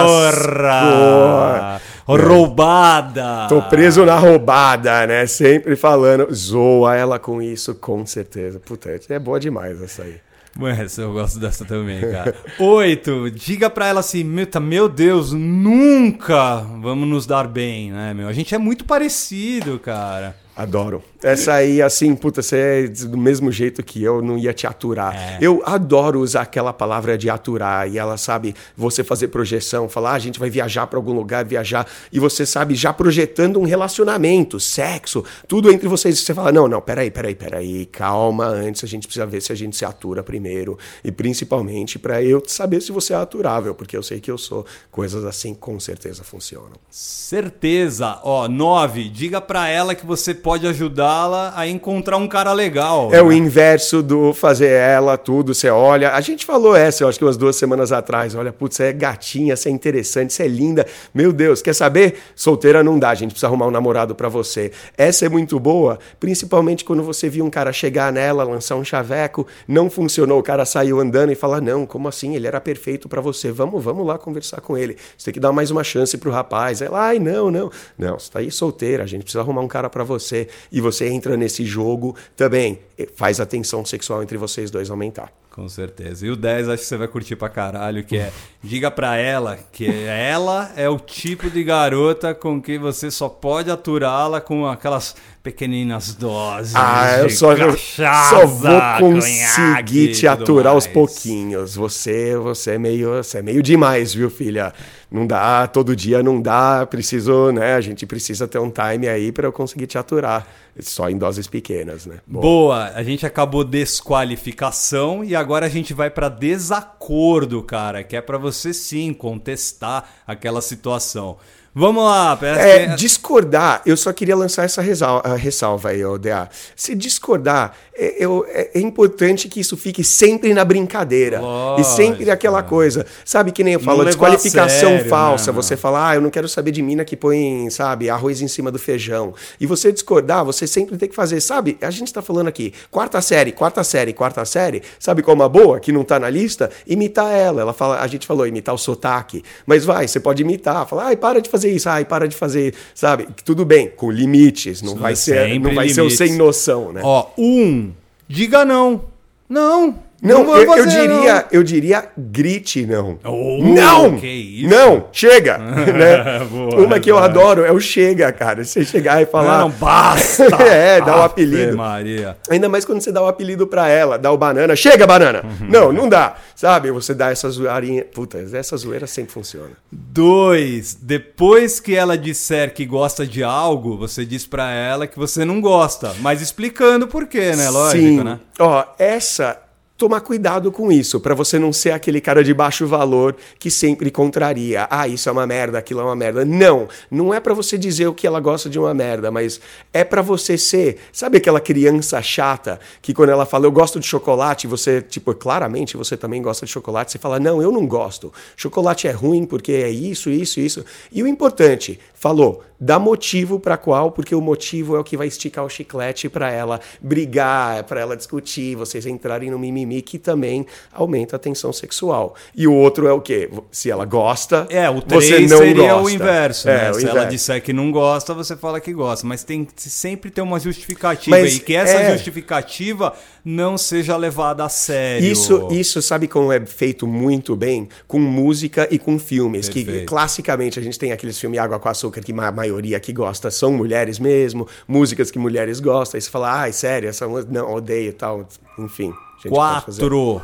Roubada! 2.08 3.48
Tô 3.50 3.62
preso 3.64 4.06
na 4.06 4.18
roubada, 4.18 5.06
né? 5.06 5.28
Sempre 5.28 5.76
falando. 5.76 6.34
Zoa 6.34 6.96
ela 6.96 7.20
com 7.20 7.42
isso, 7.42 7.76
com 7.76 8.06
certeza. 8.06 8.60
Puta, 8.60 8.90
é 9.10 9.20
boa 9.20 9.40
demais 9.40 9.82
essa 9.82 10.04
aí. 10.04 10.16
Mas 10.60 10.98
eu 10.98 11.14
gosto 11.14 11.38
dessa 11.38 11.64
também, 11.66 12.02
cara. 12.02 12.34
Oito, 12.58 13.30
diga 13.30 13.70
pra 13.70 13.88
ela 13.88 14.00
assim, 14.00 14.24
meu, 14.24 14.48
tá- 14.48 14.60
meu 14.60 14.90
Deus, 14.90 15.32
nunca 15.32 16.62
vamos 16.82 17.08
nos 17.08 17.28
dar 17.28 17.48
bem, 17.48 17.92
né, 17.92 18.12
meu? 18.14 18.28
A 18.28 18.34
gente 18.34 18.56
é 18.56 18.58
muito 18.58 18.84
parecido, 18.84 19.78
cara. 19.78 20.36
Adoro. 20.56 21.04
Essa 21.22 21.56
aí, 21.56 21.82
assim, 21.82 22.16
puta, 22.16 22.42
você 22.42 22.58
é 22.58 22.88
do 22.88 23.18
mesmo 23.18 23.52
jeito 23.52 23.82
que 23.82 24.04
eu, 24.04 24.22
não 24.22 24.38
ia 24.38 24.54
te 24.54 24.68
aturar. 24.68 25.16
É. 25.16 25.38
Eu 25.42 25.64
adoro 25.66 26.20
usar 26.20 26.42
aquela 26.42 26.72
palavra 26.72 27.18
de 27.18 27.30
aturar. 27.30 27.90
E 27.90 27.98
ela 27.98 28.18
sabe, 28.18 28.56
você 28.76 29.04
fazer 29.04 29.30
projeção, 29.30 29.90
falar, 29.90 30.12
ah, 30.12 30.16
a 30.16 30.20
gente 30.20 30.40
vai 30.40 30.50
viajar 30.50 30.86
pra 30.88 30.98
algum 31.00 31.14
lugar, 31.14 31.44
viajar. 31.44 31.88
E 32.12 32.20
você 32.20 32.46
sabe, 32.46 32.76
já 32.76 32.94
projetando 32.94 33.60
um 33.60 33.64
relacionamento, 33.64 34.60
sexo, 34.60 35.24
tudo 35.48 35.72
entre 35.72 35.88
vocês. 35.88 36.20
Você 36.20 36.34
fala, 36.34 36.52
não, 36.52 36.68
não, 36.68 36.82
peraí, 36.82 37.10
peraí, 37.10 37.36
peraí, 37.36 37.86
calma. 37.88 38.46
Antes 38.46 38.84
a 38.84 38.88
gente 38.88 39.08
precisa 39.08 39.26
ver 39.26 39.42
se 39.42 39.52
a 39.52 39.56
gente 39.56 39.76
se 39.76 39.86
atura 39.86 40.22
primeiro. 40.22 40.78
E 41.04 41.12
principalmente 41.12 41.98
pra 41.98 42.22
eu 42.22 42.44
saber 42.46 42.82
se 42.82 42.92
você 42.92 43.14
é 43.14 43.18
aturável, 43.18 43.74
porque 43.74 43.98
eu 43.98 44.04
sei 44.04 44.20
que 44.20 44.30
eu 44.30 44.38
sou. 44.38 44.66
Coisas 44.92 45.26
assim 45.26 45.54
com 45.54 45.80
certeza 45.80 46.24
funcionam. 46.24 46.74
Certeza. 46.90 48.20
Ó, 48.24 48.48
nove, 48.48 49.10
diga 49.10 49.42
pra 49.42 49.68
ela 49.68 49.96
que 49.96 50.06
você 50.06 50.34
pode 50.34 50.68
ajudá-la 51.08 51.54
a 51.56 51.68
encontrar 51.68 52.18
um 52.18 52.28
cara 52.28 52.52
legal. 52.52 53.14
É 53.14 53.22
o 53.22 53.30
né? 53.30 53.36
inverso 53.36 54.04
do 54.04 54.34
fazer 54.34 54.70
ela, 54.70 55.18
tudo. 55.18 55.54
Você 55.54 55.70
olha. 55.70 56.12
A 56.12 56.22
gente 56.22 56.46
falou 56.46 56.76
essa, 56.76 57.04
eu 57.04 57.08
acho 57.08 57.18
que 57.18 57.26
umas 57.26 57.38
duas 57.38 57.56
semanas 57.56 57.92
atrás. 57.92 58.36
Olha, 58.36 58.52
putz, 58.52 58.76
você 58.76 58.86
é 58.86 58.94
gatinha, 58.94 59.56
você 59.56 59.70
é 59.70 59.72
interessante, 59.72 60.34
você 60.34 60.44
é 60.44 60.48
linda. 60.48 60.86
Meu 61.14 61.32
Deus, 61.32 61.62
quer 61.62 61.74
saber? 61.74 62.20
Solteira 62.36 62.84
não 62.84 63.00
dá, 63.00 63.10
a 63.10 63.16
gente 63.16 63.32
precisa 63.32 63.48
arrumar 63.48 63.68
um 63.68 63.72
namorado 63.72 64.14
pra 64.14 64.28
você. 64.28 64.72
Essa 64.98 65.26
é 65.26 65.30
muito 65.30 65.60
boa, 65.60 65.98
principalmente 66.20 66.84
quando 66.84 67.04
você 67.04 67.30
viu 67.30 67.46
um 67.46 67.50
cara 67.50 67.72
chegar 67.72 68.12
nela, 68.12 68.44
lançar 68.44 68.76
um 68.76 68.84
chaveco, 68.84 69.48
não 69.68 69.90
funcionou, 69.90 70.40
o 70.40 70.44
cara 70.44 70.66
saiu 70.66 71.00
andando 71.00 71.32
e 71.32 71.36
fala: 71.36 71.62
Não, 71.62 71.86
como 71.86 72.08
assim? 72.08 72.36
Ele 72.36 72.48
era 72.48 72.60
perfeito 72.60 73.08
pra 73.08 73.22
você. 73.22 73.52
Vamos, 73.52 73.84
vamos 73.84 74.06
lá 74.06 74.18
conversar 74.18 74.62
com 74.62 74.78
ele. 74.78 74.98
Você 75.18 75.26
tem 75.26 75.36
que 75.36 75.40
dar 75.40 75.52
mais 75.52 75.72
uma 75.72 75.84
chance 75.84 76.18
pro 76.18 76.32
rapaz. 76.32 76.82
Ela, 76.82 77.08
ai, 77.08 77.20
não, 77.20 77.50
não. 77.50 77.72
Não, 77.98 78.20
você 78.20 78.32
tá 78.32 78.40
aí 78.40 78.52
solteira, 78.52 79.04
a 79.04 79.08
gente 79.08 79.24
precisa 79.24 79.42
arrumar 79.42 79.62
um 79.62 79.68
cara 79.68 79.90
pra 79.90 80.04
você. 80.04 80.48
E 80.72 80.82
você 80.82 80.97
entra 81.06 81.36
nesse 81.36 81.66
jogo 81.66 82.16
também, 82.36 82.80
eh, 82.98 83.08
faz 83.16 83.40
a 83.40 83.46
tensão 83.46 83.86
sexual 83.86 84.24
entre 84.24 84.38
vocês 84.38 84.72
dois 84.72 84.90
aumentar. 84.90 85.32
Com 85.58 85.68
certeza. 85.68 86.24
E 86.24 86.30
o 86.30 86.36
10 86.36 86.70
acho 86.70 86.84
que 86.84 86.88
você 86.88 86.98
vai 86.98 87.08
curtir 87.08 87.36
pra 87.36 87.50
caralho, 87.50 88.04
que 88.04 88.16
é 88.16 88.32
diga 88.62 88.92
pra 88.92 89.18
ela 89.18 89.58
que 89.72 89.88
ela 90.06 90.72
é 90.76 90.88
o 90.88 91.00
tipo 91.00 91.50
de 91.50 91.64
garota 91.64 92.36
com 92.36 92.62
que 92.62 92.78
você 92.78 93.10
só 93.10 93.28
pode 93.28 93.72
aturá-la 93.72 94.40
com 94.40 94.68
aquelas 94.68 95.16
pequeninas 95.48 96.14
doses 96.14 96.76
Ah, 96.76 97.20
eu 97.20 97.30
só, 97.30 97.56
cachaça, 97.56 98.36
só 98.36 98.46
vou 98.46 98.82
conseguir 99.00 100.12
te 100.12 100.28
aturar 100.28 100.74
aos 100.74 100.86
mais. 100.86 100.94
pouquinhos. 100.94 101.76
Você, 101.76 102.36
você 102.36 102.72
é 102.72 102.78
meio, 102.78 103.12
você 103.24 103.38
é 103.38 103.42
meio 103.42 103.64
demais, 103.64 104.14
viu, 104.14 104.30
filha? 104.30 104.74
Não 105.10 105.26
dá, 105.26 105.66
todo 105.68 105.96
dia 105.96 106.22
não 106.22 106.42
dá, 106.42 106.86
preciso, 106.86 107.50
né? 107.54 107.76
A 107.76 107.82
gente 107.82 108.06
precisa 108.06 108.46
ter 108.46 108.60
um 108.60 108.70
time 108.70 109.08
aí 109.08 109.32
pra 109.32 109.48
eu 109.48 109.54
conseguir 109.54 109.88
te 109.88 109.98
aturar. 109.98 110.46
Só 110.82 111.10
em 111.10 111.18
doses 111.18 111.48
pequenas, 111.48 112.06
né? 112.06 112.18
Bom, 112.28 112.42
Boa, 112.42 112.92
a 112.94 113.02
gente 113.02 113.26
acabou 113.26 113.64
desqualificação 113.64 115.24
e 115.24 115.34
agora 115.34 115.66
a 115.66 115.70
gente 115.70 115.94
vai 115.94 116.10
pra 116.10 116.28
desacordo, 116.28 117.64
cara, 117.64 118.04
que 118.04 118.18
é 118.18 118.22
pra 118.22 118.38
você 118.38 118.74
sim 118.74 119.14
contestar 119.14 120.08
aquela 120.28 120.62
situação. 120.62 121.38
Vamos 121.80 122.04
lá, 122.04 122.36
É, 122.42 122.88
que- 122.88 122.96
discordar, 122.96 123.84
eu 123.86 123.96
só 123.96 124.12
queria 124.12 124.36
lançar 124.36 124.64
essa 124.66 124.82
ressalva 124.82 125.90
aí, 125.90 126.04
ODA. 126.04 126.50
Se 126.76 126.96
discordar, 126.96 127.74
é, 127.96 128.24
é- 128.24 128.72
é 128.74 128.80
importante 128.80 129.48
que 129.48 129.60
isso 129.60 129.78
fique 129.78 130.04
sempre 130.04 130.54
na 130.56 130.66
brincadeira. 130.66 131.40
e 131.78 131.84
sempre 131.84 132.10
Lógico, 132.26 132.32
aquela 132.32 132.60
é. 132.60 132.64
coisa. 132.64 133.06
Sabe 133.24 133.52
que 133.52 133.64
nem 133.64 133.76
eu 133.76 133.80
falo, 133.80 134.04
desqualificação 134.04 134.90
sério, 134.98 135.08
falsa. 135.10 135.52
né, 135.52 135.56
Você 135.56 135.78
fala, 135.78 136.10
ah, 136.10 136.16
eu 136.16 136.22
não 136.22 136.30
quero 136.32 136.48
saber 136.50 136.72
de 136.72 136.82
mina 136.82 137.06
que 137.06 137.16
põe, 137.16 137.70
sabe, 137.70 138.10
arroz 138.10 138.42
em 138.42 138.48
cima 138.48 138.72
do 138.72 138.80
feijão. 138.80 139.34
E 139.60 139.66
você 139.68 139.92
discordar, 139.92 140.44
você 140.44 140.66
sempre 140.66 140.98
tem 140.98 141.08
que 141.08 141.16
fazer, 141.16 141.40
sabe? 141.42 141.78
A 141.82 141.92
gente 141.92 142.12
tá 142.12 142.22
falando 142.24 142.48
aqui, 142.48 142.74
quarta 142.90 143.22
série, 143.22 143.52
quarta 143.52 143.84
série, 143.84 144.14
quarta 144.14 144.44
série. 144.46 144.82
Sabe 145.00 145.22
qual 145.22 145.36
é 145.36 145.40
uma 145.40 145.50
boa, 145.50 145.80
que 145.80 145.92
não 145.92 146.04
tá 146.04 146.20
na 146.20 146.30
lista? 146.30 146.72
Imitar 146.88 147.32
ela. 147.32 147.62
Ela 147.62 147.74
fala, 147.74 148.00
a 148.02 148.08
gente 148.08 148.26
falou, 148.26 148.48
imitar 148.48 148.74
o 148.74 148.78
sotaque. 148.80 149.44
Mas 149.66 149.86
vai, 149.86 150.08
você 150.08 150.20
pode 150.20 150.42
imitar. 150.42 150.88
Falar, 150.88 151.06
ai, 151.08 151.16
para 151.16 151.40
de 151.42 151.50
fazer 151.50 151.67
isso, 151.70 151.90
ai, 151.90 152.06
para 152.06 152.28
de 152.28 152.36
fazer, 152.36 152.74
sabe? 152.96 153.28
Tudo 153.44 153.66
bem, 153.66 153.90
com 153.96 154.12
limites. 154.12 154.82
Não 154.82 154.94
Isso 154.94 155.02
vai 155.02 155.14
é 155.14 155.16
ser, 155.16 155.60
não 155.60 155.74
vai 155.74 155.90
ser 155.90 156.02
o 156.02 156.06
limites. 156.06 156.18
sem 156.18 156.38
noção, 156.38 156.92
né? 156.94 157.02
Ó, 157.04 157.28
um, 157.38 157.92
diga 158.28 158.64
não. 158.66 159.04
Não, 159.50 159.98
Não, 160.22 160.44
Não 160.44 160.58
eu, 160.58 160.78
eu 160.78 160.86
diria, 160.86 161.46
eu 161.52 161.64
diria 161.64 162.06
grite 162.18 162.86
não. 162.86 163.20
Oh, 163.24 163.60
não! 163.64 164.18
que 164.18 164.28
isso. 164.28 164.70
Não, 164.70 165.08
chega! 165.12 165.58
né? 165.60 166.40
Boa, 166.50 166.82
Uma 166.82 167.00
que 167.00 167.12
eu 167.12 167.20
adoro 167.20 167.64
é 167.64 167.72
o 167.72 167.80
chega, 167.80 168.32
cara. 168.32 168.64
Você 168.64 168.84
chegar 168.84 169.22
e 169.22 169.28
falar. 169.28 169.60
Não, 169.60 169.70
basta! 169.70 170.44
é, 170.64 171.00
dá 171.00 171.18
o 171.18 171.22
Ave 171.22 171.26
apelido. 171.26 171.78
Maria. 171.78 172.36
Ainda 172.50 172.68
mais 172.68 172.84
quando 172.84 173.02
você 173.02 173.12
dá 173.12 173.22
o 173.22 173.28
apelido 173.28 173.68
pra 173.68 173.90
ela, 173.90 174.18
dá 174.18 174.32
o 174.32 174.38
banana, 174.38 174.76
chega 174.76 175.06
banana! 175.06 175.44
Uhum. 175.44 175.68
Não, 175.70 175.94
não 175.94 176.10
dá. 176.10 176.36
Sabe? 176.56 176.92
Você 176.92 177.14
dá 177.14 177.30
essa 177.30 177.50
zoeirinha. 177.50 178.04
Puta, 178.04 178.40
essa 178.40 178.76
zoeira 178.76 179.06
sempre 179.06 179.32
funciona. 179.32 179.72
Dois, 179.92 180.98
depois 181.00 181.80
que 181.80 181.96
ela 181.96 182.18
disser 182.18 182.74
que 182.74 182.86
gosta 182.86 183.26
de 183.26 183.44
algo, 183.44 183.96
você 183.96 184.26
diz 184.26 184.48
pra 184.48 184.72
ela 184.72 185.06
que 185.06 185.18
você 185.18 185.46
não 185.46 185.62
gosta, 185.62 186.16
mas 186.22 186.42
explicando 186.42 187.08
por 187.08 187.28
quê, 187.28 187.56
né? 187.56 187.70
Lógico, 187.70 188.04
Sim. 188.04 188.24
né? 188.24 188.40
Ó, 188.60 188.84
essa. 188.98 189.67
Tomar 189.98 190.22
cuidado 190.22 190.72
com 190.72 190.92
isso, 190.92 191.20
pra 191.20 191.34
você 191.34 191.58
não 191.58 191.74
ser 191.74 191.90
aquele 191.90 192.22
cara 192.22 192.44
de 192.44 192.54
baixo 192.54 192.86
valor 192.86 193.36
que 193.58 193.72
sempre 193.72 194.12
contraria. 194.12 194.88
Ah, 194.92 195.08
isso 195.08 195.28
é 195.28 195.32
uma 195.32 195.48
merda, 195.48 195.80
aquilo 195.80 196.02
é 196.02 196.04
uma 196.04 196.16
merda. 196.16 196.46
Não, 196.46 196.88
não 197.10 197.34
é 197.34 197.40
pra 197.40 197.52
você 197.56 197.80
dizer 197.80 198.06
o 198.06 198.14
que 198.14 198.28
ela 198.28 198.40
gosta 198.40 198.70
de 198.70 198.78
uma 198.78 198.94
merda, 198.94 199.32
mas 199.32 199.60
é 199.92 200.04
pra 200.04 200.22
você 200.22 200.56
ser, 200.56 201.00
sabe 201.12 201.38
aquela 201.38 201.60
criança 201.60 202.22
chata 202.22 202.80
que 203.02 203.12
quando 203.12 203.30
ela 203.30 203.44
fala 203.44 203.66
eu 203.66 203.72
gosto 203.72 204.00
de 204.00 204.06
chocolate, 204.06 204.68
você, 204.68 205.02
tipo, 205.02 205.34
claramente 205.34 205.98
você 205.98 206.16
também 206.16 206.44
gosta 206.44 206.68
de 206.68 206.72
chocolate, 206.72 207.12
você 207.12 207.18
fala: 207.18 207.40
"Não, 207.40 207.60
eu 207.60 207.72
não 207.72 207.88
gosto. 207.88 208.32
Chocolate 208.56 209.08
é 209.08 209.12
ruim 209.12 209.46
porque 209.48 209.72
é 209.72 209.90
isso, 209.90 210.30
isso, 210.30 210.60
isso". 210.60 210.86
E 211.12 211.24
o 211.24 211.28
importante, 211.28 212.00
falou, 212.14 212.64
dá 212.80 213.00
motivo 213.00 213.60
pra 213.60 213.78
qual, 213.78 214.12
porque 214.12 214.36
o 214.36 214.42
motivo 214.42 214.96
é 214.96 215.00
o 215.00 215.04
que 215.04 215.18
vai 215.18 215.26
esticar 215.26 215.66
o 215.66 215.70
chiclete 215.70 216.30
pra 216.30 216.52
ela 216.52 216.80
brigar, 217.02 217.84
pra 217.86 218.00
ela 218.00 218.16
discutir, 218.16 218.76
vocês 218.76 219.08
entrarem 219.08 219.50
no 219.50 219.58
mimimi 219.58 219.87
que 220.02 220.18
também 220.20 220.66
aumenta 220.94 221.36
a 221.36 221.40
tensão 221.40 221.72
sexual. 221.74 222.36
E 222.56 222.68
o 222.68 222.74
outro 222.74 223.08
é 223.08 223.12
o 223.14 223.22
quê? 223.22 223.50
Se 223.72 223.90
ela 223.90 224.06
gosta, 224.06 224.68
É, 224.70 224.90
o 224.90 224.96
você 224.96 225.02
3 225.30 225.52
não 225.52 225.58
seria 225.60 225.94
gosta. 225.94 226.02
o 226.04 226.10
inverso, 226.10 226.70
É, 226.70 226.76
né? 226.84 226.92
o 226.92 226.94
Se 226.96 227.04
ela 227.06 227.12
inverso. 227.12 227.30
disser 227.30 227.62
que 227.64 227.74
não 227.74 227.92
gosta, 227.92 228.34
você 228.34 228.56
fala 228.56 228.80
que 228.80 228.94
gosta. 228.94 229.26
Mas 229.26 229.44
tem 229.44 229.66
que 229.66 229.90
sempre 229.90 230.30
ter 230.32 230.42
uma 230.42 230.60
justificativa. 230.60 231.38
Mas 231.38 231.56
e 231.58 231.60
que 231.60 231.76
essa 231.76 231.94
é- 231.98 232.12
justificativa 232.14 233.14
não 233.44 233.78
seja 233.78 234.16
levada 234.18 234.64
a 234.66 234.70
sério. 234.70 235.26
Isso, 235.26 235.68
isso 235.72 236.02
sabe 236.02 236.28
como 236.28 236.52
é 236.52 236.66
feito 236.66 237.08
muito 237.08 237.56
bem? 237.56 237.88
Com 238.08 238.20
música 238.20 238.88
e 238.92 239.00
com 239.00 239.18
filmes. 239.18 239.70
Que 239.70 239.84
Perfeito. 239.86 240.08
classicamente 240.08 240.80
a 240.80 240.82
gente 240.82 241.00
tem 241.00 241.12
aqueles 241.12 241.40
filmes 241.40 241.60
Água 241.60 241.80
com 241.80 241.88
Açúcar 241.90 242.22
que 242.22 242.32
a 242.38 242.52
maioria 242.52 243.00
que 243.00 243.14
gosta 243.14 243.50
são 243.50 243.72
mulheres 243.72 244.20
mesmo, 244.20 244.68
músicas 244.88 245.32
que 245.32 245.40
mulheres 245.40 245.80
gostam. 245.80 246.18
Aí 246.18 246.22
você 246.22 246.30
fala, 246.30 246.52
ai, 246.62 246.74
sério, 246.74 247.08
essa 247.10 247.28
música. 247.28 247.52
Não, 247.52 247.74
odeio 247.74 248.10
e 248.10 248.14
tal. 248.14 248.48
Enfim. 248.78 249.14
Gente. 249.42 249.50
Quatro. 249.50 250.42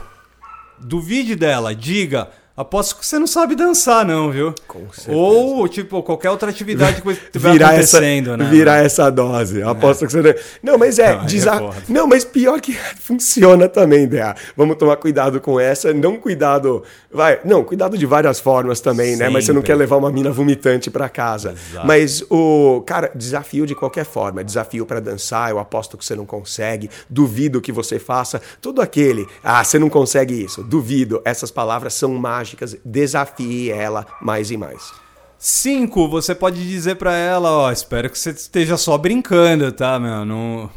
Duvide 0.79 1.35
dela, 1.35 1.73
diga. 1.73 2.29
Aposto 2.55 2.97
que 2.99 3.05
você 3.05 3.17
não 3.17 3.25
sabe 3.25 3.55
dançar, 3.55 4.05
não, 4.05 4.29
viu? 4.29 4.53
Com 4.67 4.81
certeza. 4.93 5.17
Ou, 5.17 5.67
tipo, 5.67 6.03
qualquer 6.03 6.29
outra 6.29 6.51
atividade 6.51 7.01
que 7.01 7.09
estiver 7.09 7.51
virar 7.51 7.73
essa, 7.73 7.97
acontecendo, 7.97 8.37
né? 8.37 8.45
virar 8.45 8.77
essa 8.77 9.09
dose. 9.09 9.63
Aposto 9.63 10.05
que 10.05 10.11
você 10.11 10.21
não. 10.21 10.33
Não, 10.73 10.77
mas 10.77 10.99
é, 10.99 11.15
Não, 11.15 11.23
é 11.23 11.25
desa- 11.25 11.57
foda. 11.57 11.75
não, 11.89 12.05
mas 12.05 12.23
pior 12.23 12.61
que 12.61 12.73
funciona 13.01 13.67
também, 13.67 14.07
Dea. 14.07 14.35
Vamos 14.55 14.77
tomar 14.77 14.97
cuidado 14.97 15.41
com 15.41 15.59
essa, 15.59 15.91
não 15.95 16.17
cuidado, 16.17 16.83
vai, 17.11 17.39
não, 17.43 17.63
cuidado 17.63 17.97
de 17.97 18.05
várias 18.05 18.39
formas 18.39 18.79
também, 18.79 19.15
né? 19.15 19.29
Mas 19.29 19.45
você 19.45 19.51
não 19.51 19.61
Sempre. 19.61 19.73
quer 19.73 19.75
levar 19.79 19.95
uma 19.97 20.11
mina 20.11 20.29
vomitante 20.29 20.91
pra 20.91 21.09
casa. 21.09 21.55
Exato. 21.71 21.87
Mas 21.87 22.23
o, 22.29 22.83
cara, 22.85 23.11
desafio 23.15 23.65
de 23.65 23.73
qualquer 23.73 24.05
forma, 24.05 24.43
desafio 24.43 24.85
pra 24.85 24.99
dançar, 24.99 25.49
eu 25.49 25.57
aposto 25.57 25.97
que 25.97 26.05
você 26.05 26.15
não 26.15 26.25
consegue, 26.27 26.87
duvido 27.09 27.59
que 27.59 27.71
você 27.71 27.97
faça, 27.97 28.39
todo 28.61 28.79
aquele, 28.79 29.25
ah, 29.43 29.63
você 29.63 29.79
não 29.79 29.89
consegue 29.89 30.35
isso, 30.43 30.61
duvido, 30.63 31.19
essas 31.25 31.49
palavras 31.49 31.95
são 31.95 32.09
mágicas, 32.13 32.42
desafie 32.83 33.71
ela 33.71 34.05
mais 34.21 34.51
e 34.51 34.57
mais. 34.57 34.91
Cinco, 35.37 36.07
você 36.07 36.33
pode 36.33 36.65
dizer 36.67 36.95
pra 36.95 37.13
ela, 37.13 37.51
ó, 37.51 37.71
espero 37.71 38.09
que 38.09 38.17
você 38.17 38.29
esteja 38.29 38.77
só 38.77 38.97
brincando, 38.97 39.71
tá, 39.71 39.99
meu? 39.99 40.23
Não... 40.23 40.69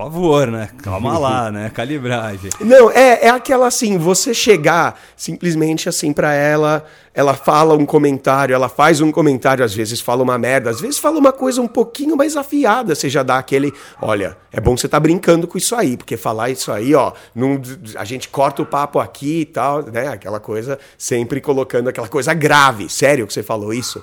Por 0.00 0.04
favor, 0.04 0.46
né? 0.46 0.70
Calma 0.82 1.18
lá, 1.18 1.50
né? 1.52 1.68
Calibragem. 1.68 2.50
Não, 2.60 2.90
é, 2.90 3.26
é 3.26 3.28
aquela 3.28 3.66
assim, 3.66 3.98
você 3.98 4.32
chegar 4.32 4.98
simplesmente 5.14 5.90
assim 5.90 6.10
pra 6.10 6.32
ela, 6.32 6.86
ela 7.12 7.34
fala 7.34 7.74
um 7.74 7.84
comentário, 7.84 8.54
ela 8.54 8.70
faz 8.70 9.02
um 9.02 9.12
comentário, 9.12 9.62
às 9.62 9.74
vezes 9.74 10.00
fala 10.00 10.22
uma 10.22 10.38
merda, 10.38 10.70
às 10.70 10.80
vezes 10.80 10.98
fala 10.98 11.18
uma 11.18 11.32
coisa 11.32 11.60
um 11.60 11.68
pouquinho 11.68 12.16
mais 12.16 12.34
afiada, 12.34 12.94
você 12.94 13.10
já 13.10 13.22
dá 13.22 13.36
aquele, 13.36 13.74
olha, 14.00 14.38
é 14.50 14.58
bom 14.58 14.74
você 14.74 14.88
tá 14.88 14.98
brincando 14.98 15.46
com 15.46 15.58
isso 15.58 15.76
aí, 15.76 15.98
porque 15.98 16.16
falar 16.16 16.48
isso 16.48 16.72
aí, 16.72 16.94
ó, 16.94 17.12
não, 17.34 17.60
a 17.96 18.04
gente 18.04 18.28
corta 18.30 18.62
o 18.62 18.66
papo 18.66 18.98
aqui 18.98 19.40
e 19.40 19.44
tal, 19.44 19.82
né? 19.82 20.08
Aquela 20.08 20.40
coisa, 20.40 20.78
sempre 20.96 21.42
colocando 21.42 21.88
aquela 21.88 22.08
coisa 22.08 22.32
grave. 22.32 22.88
Sério 22.88 23.26
que 23.26 23.34
você 23.34 23.42
falou 23.42 23.74
isso? 23.74 24.02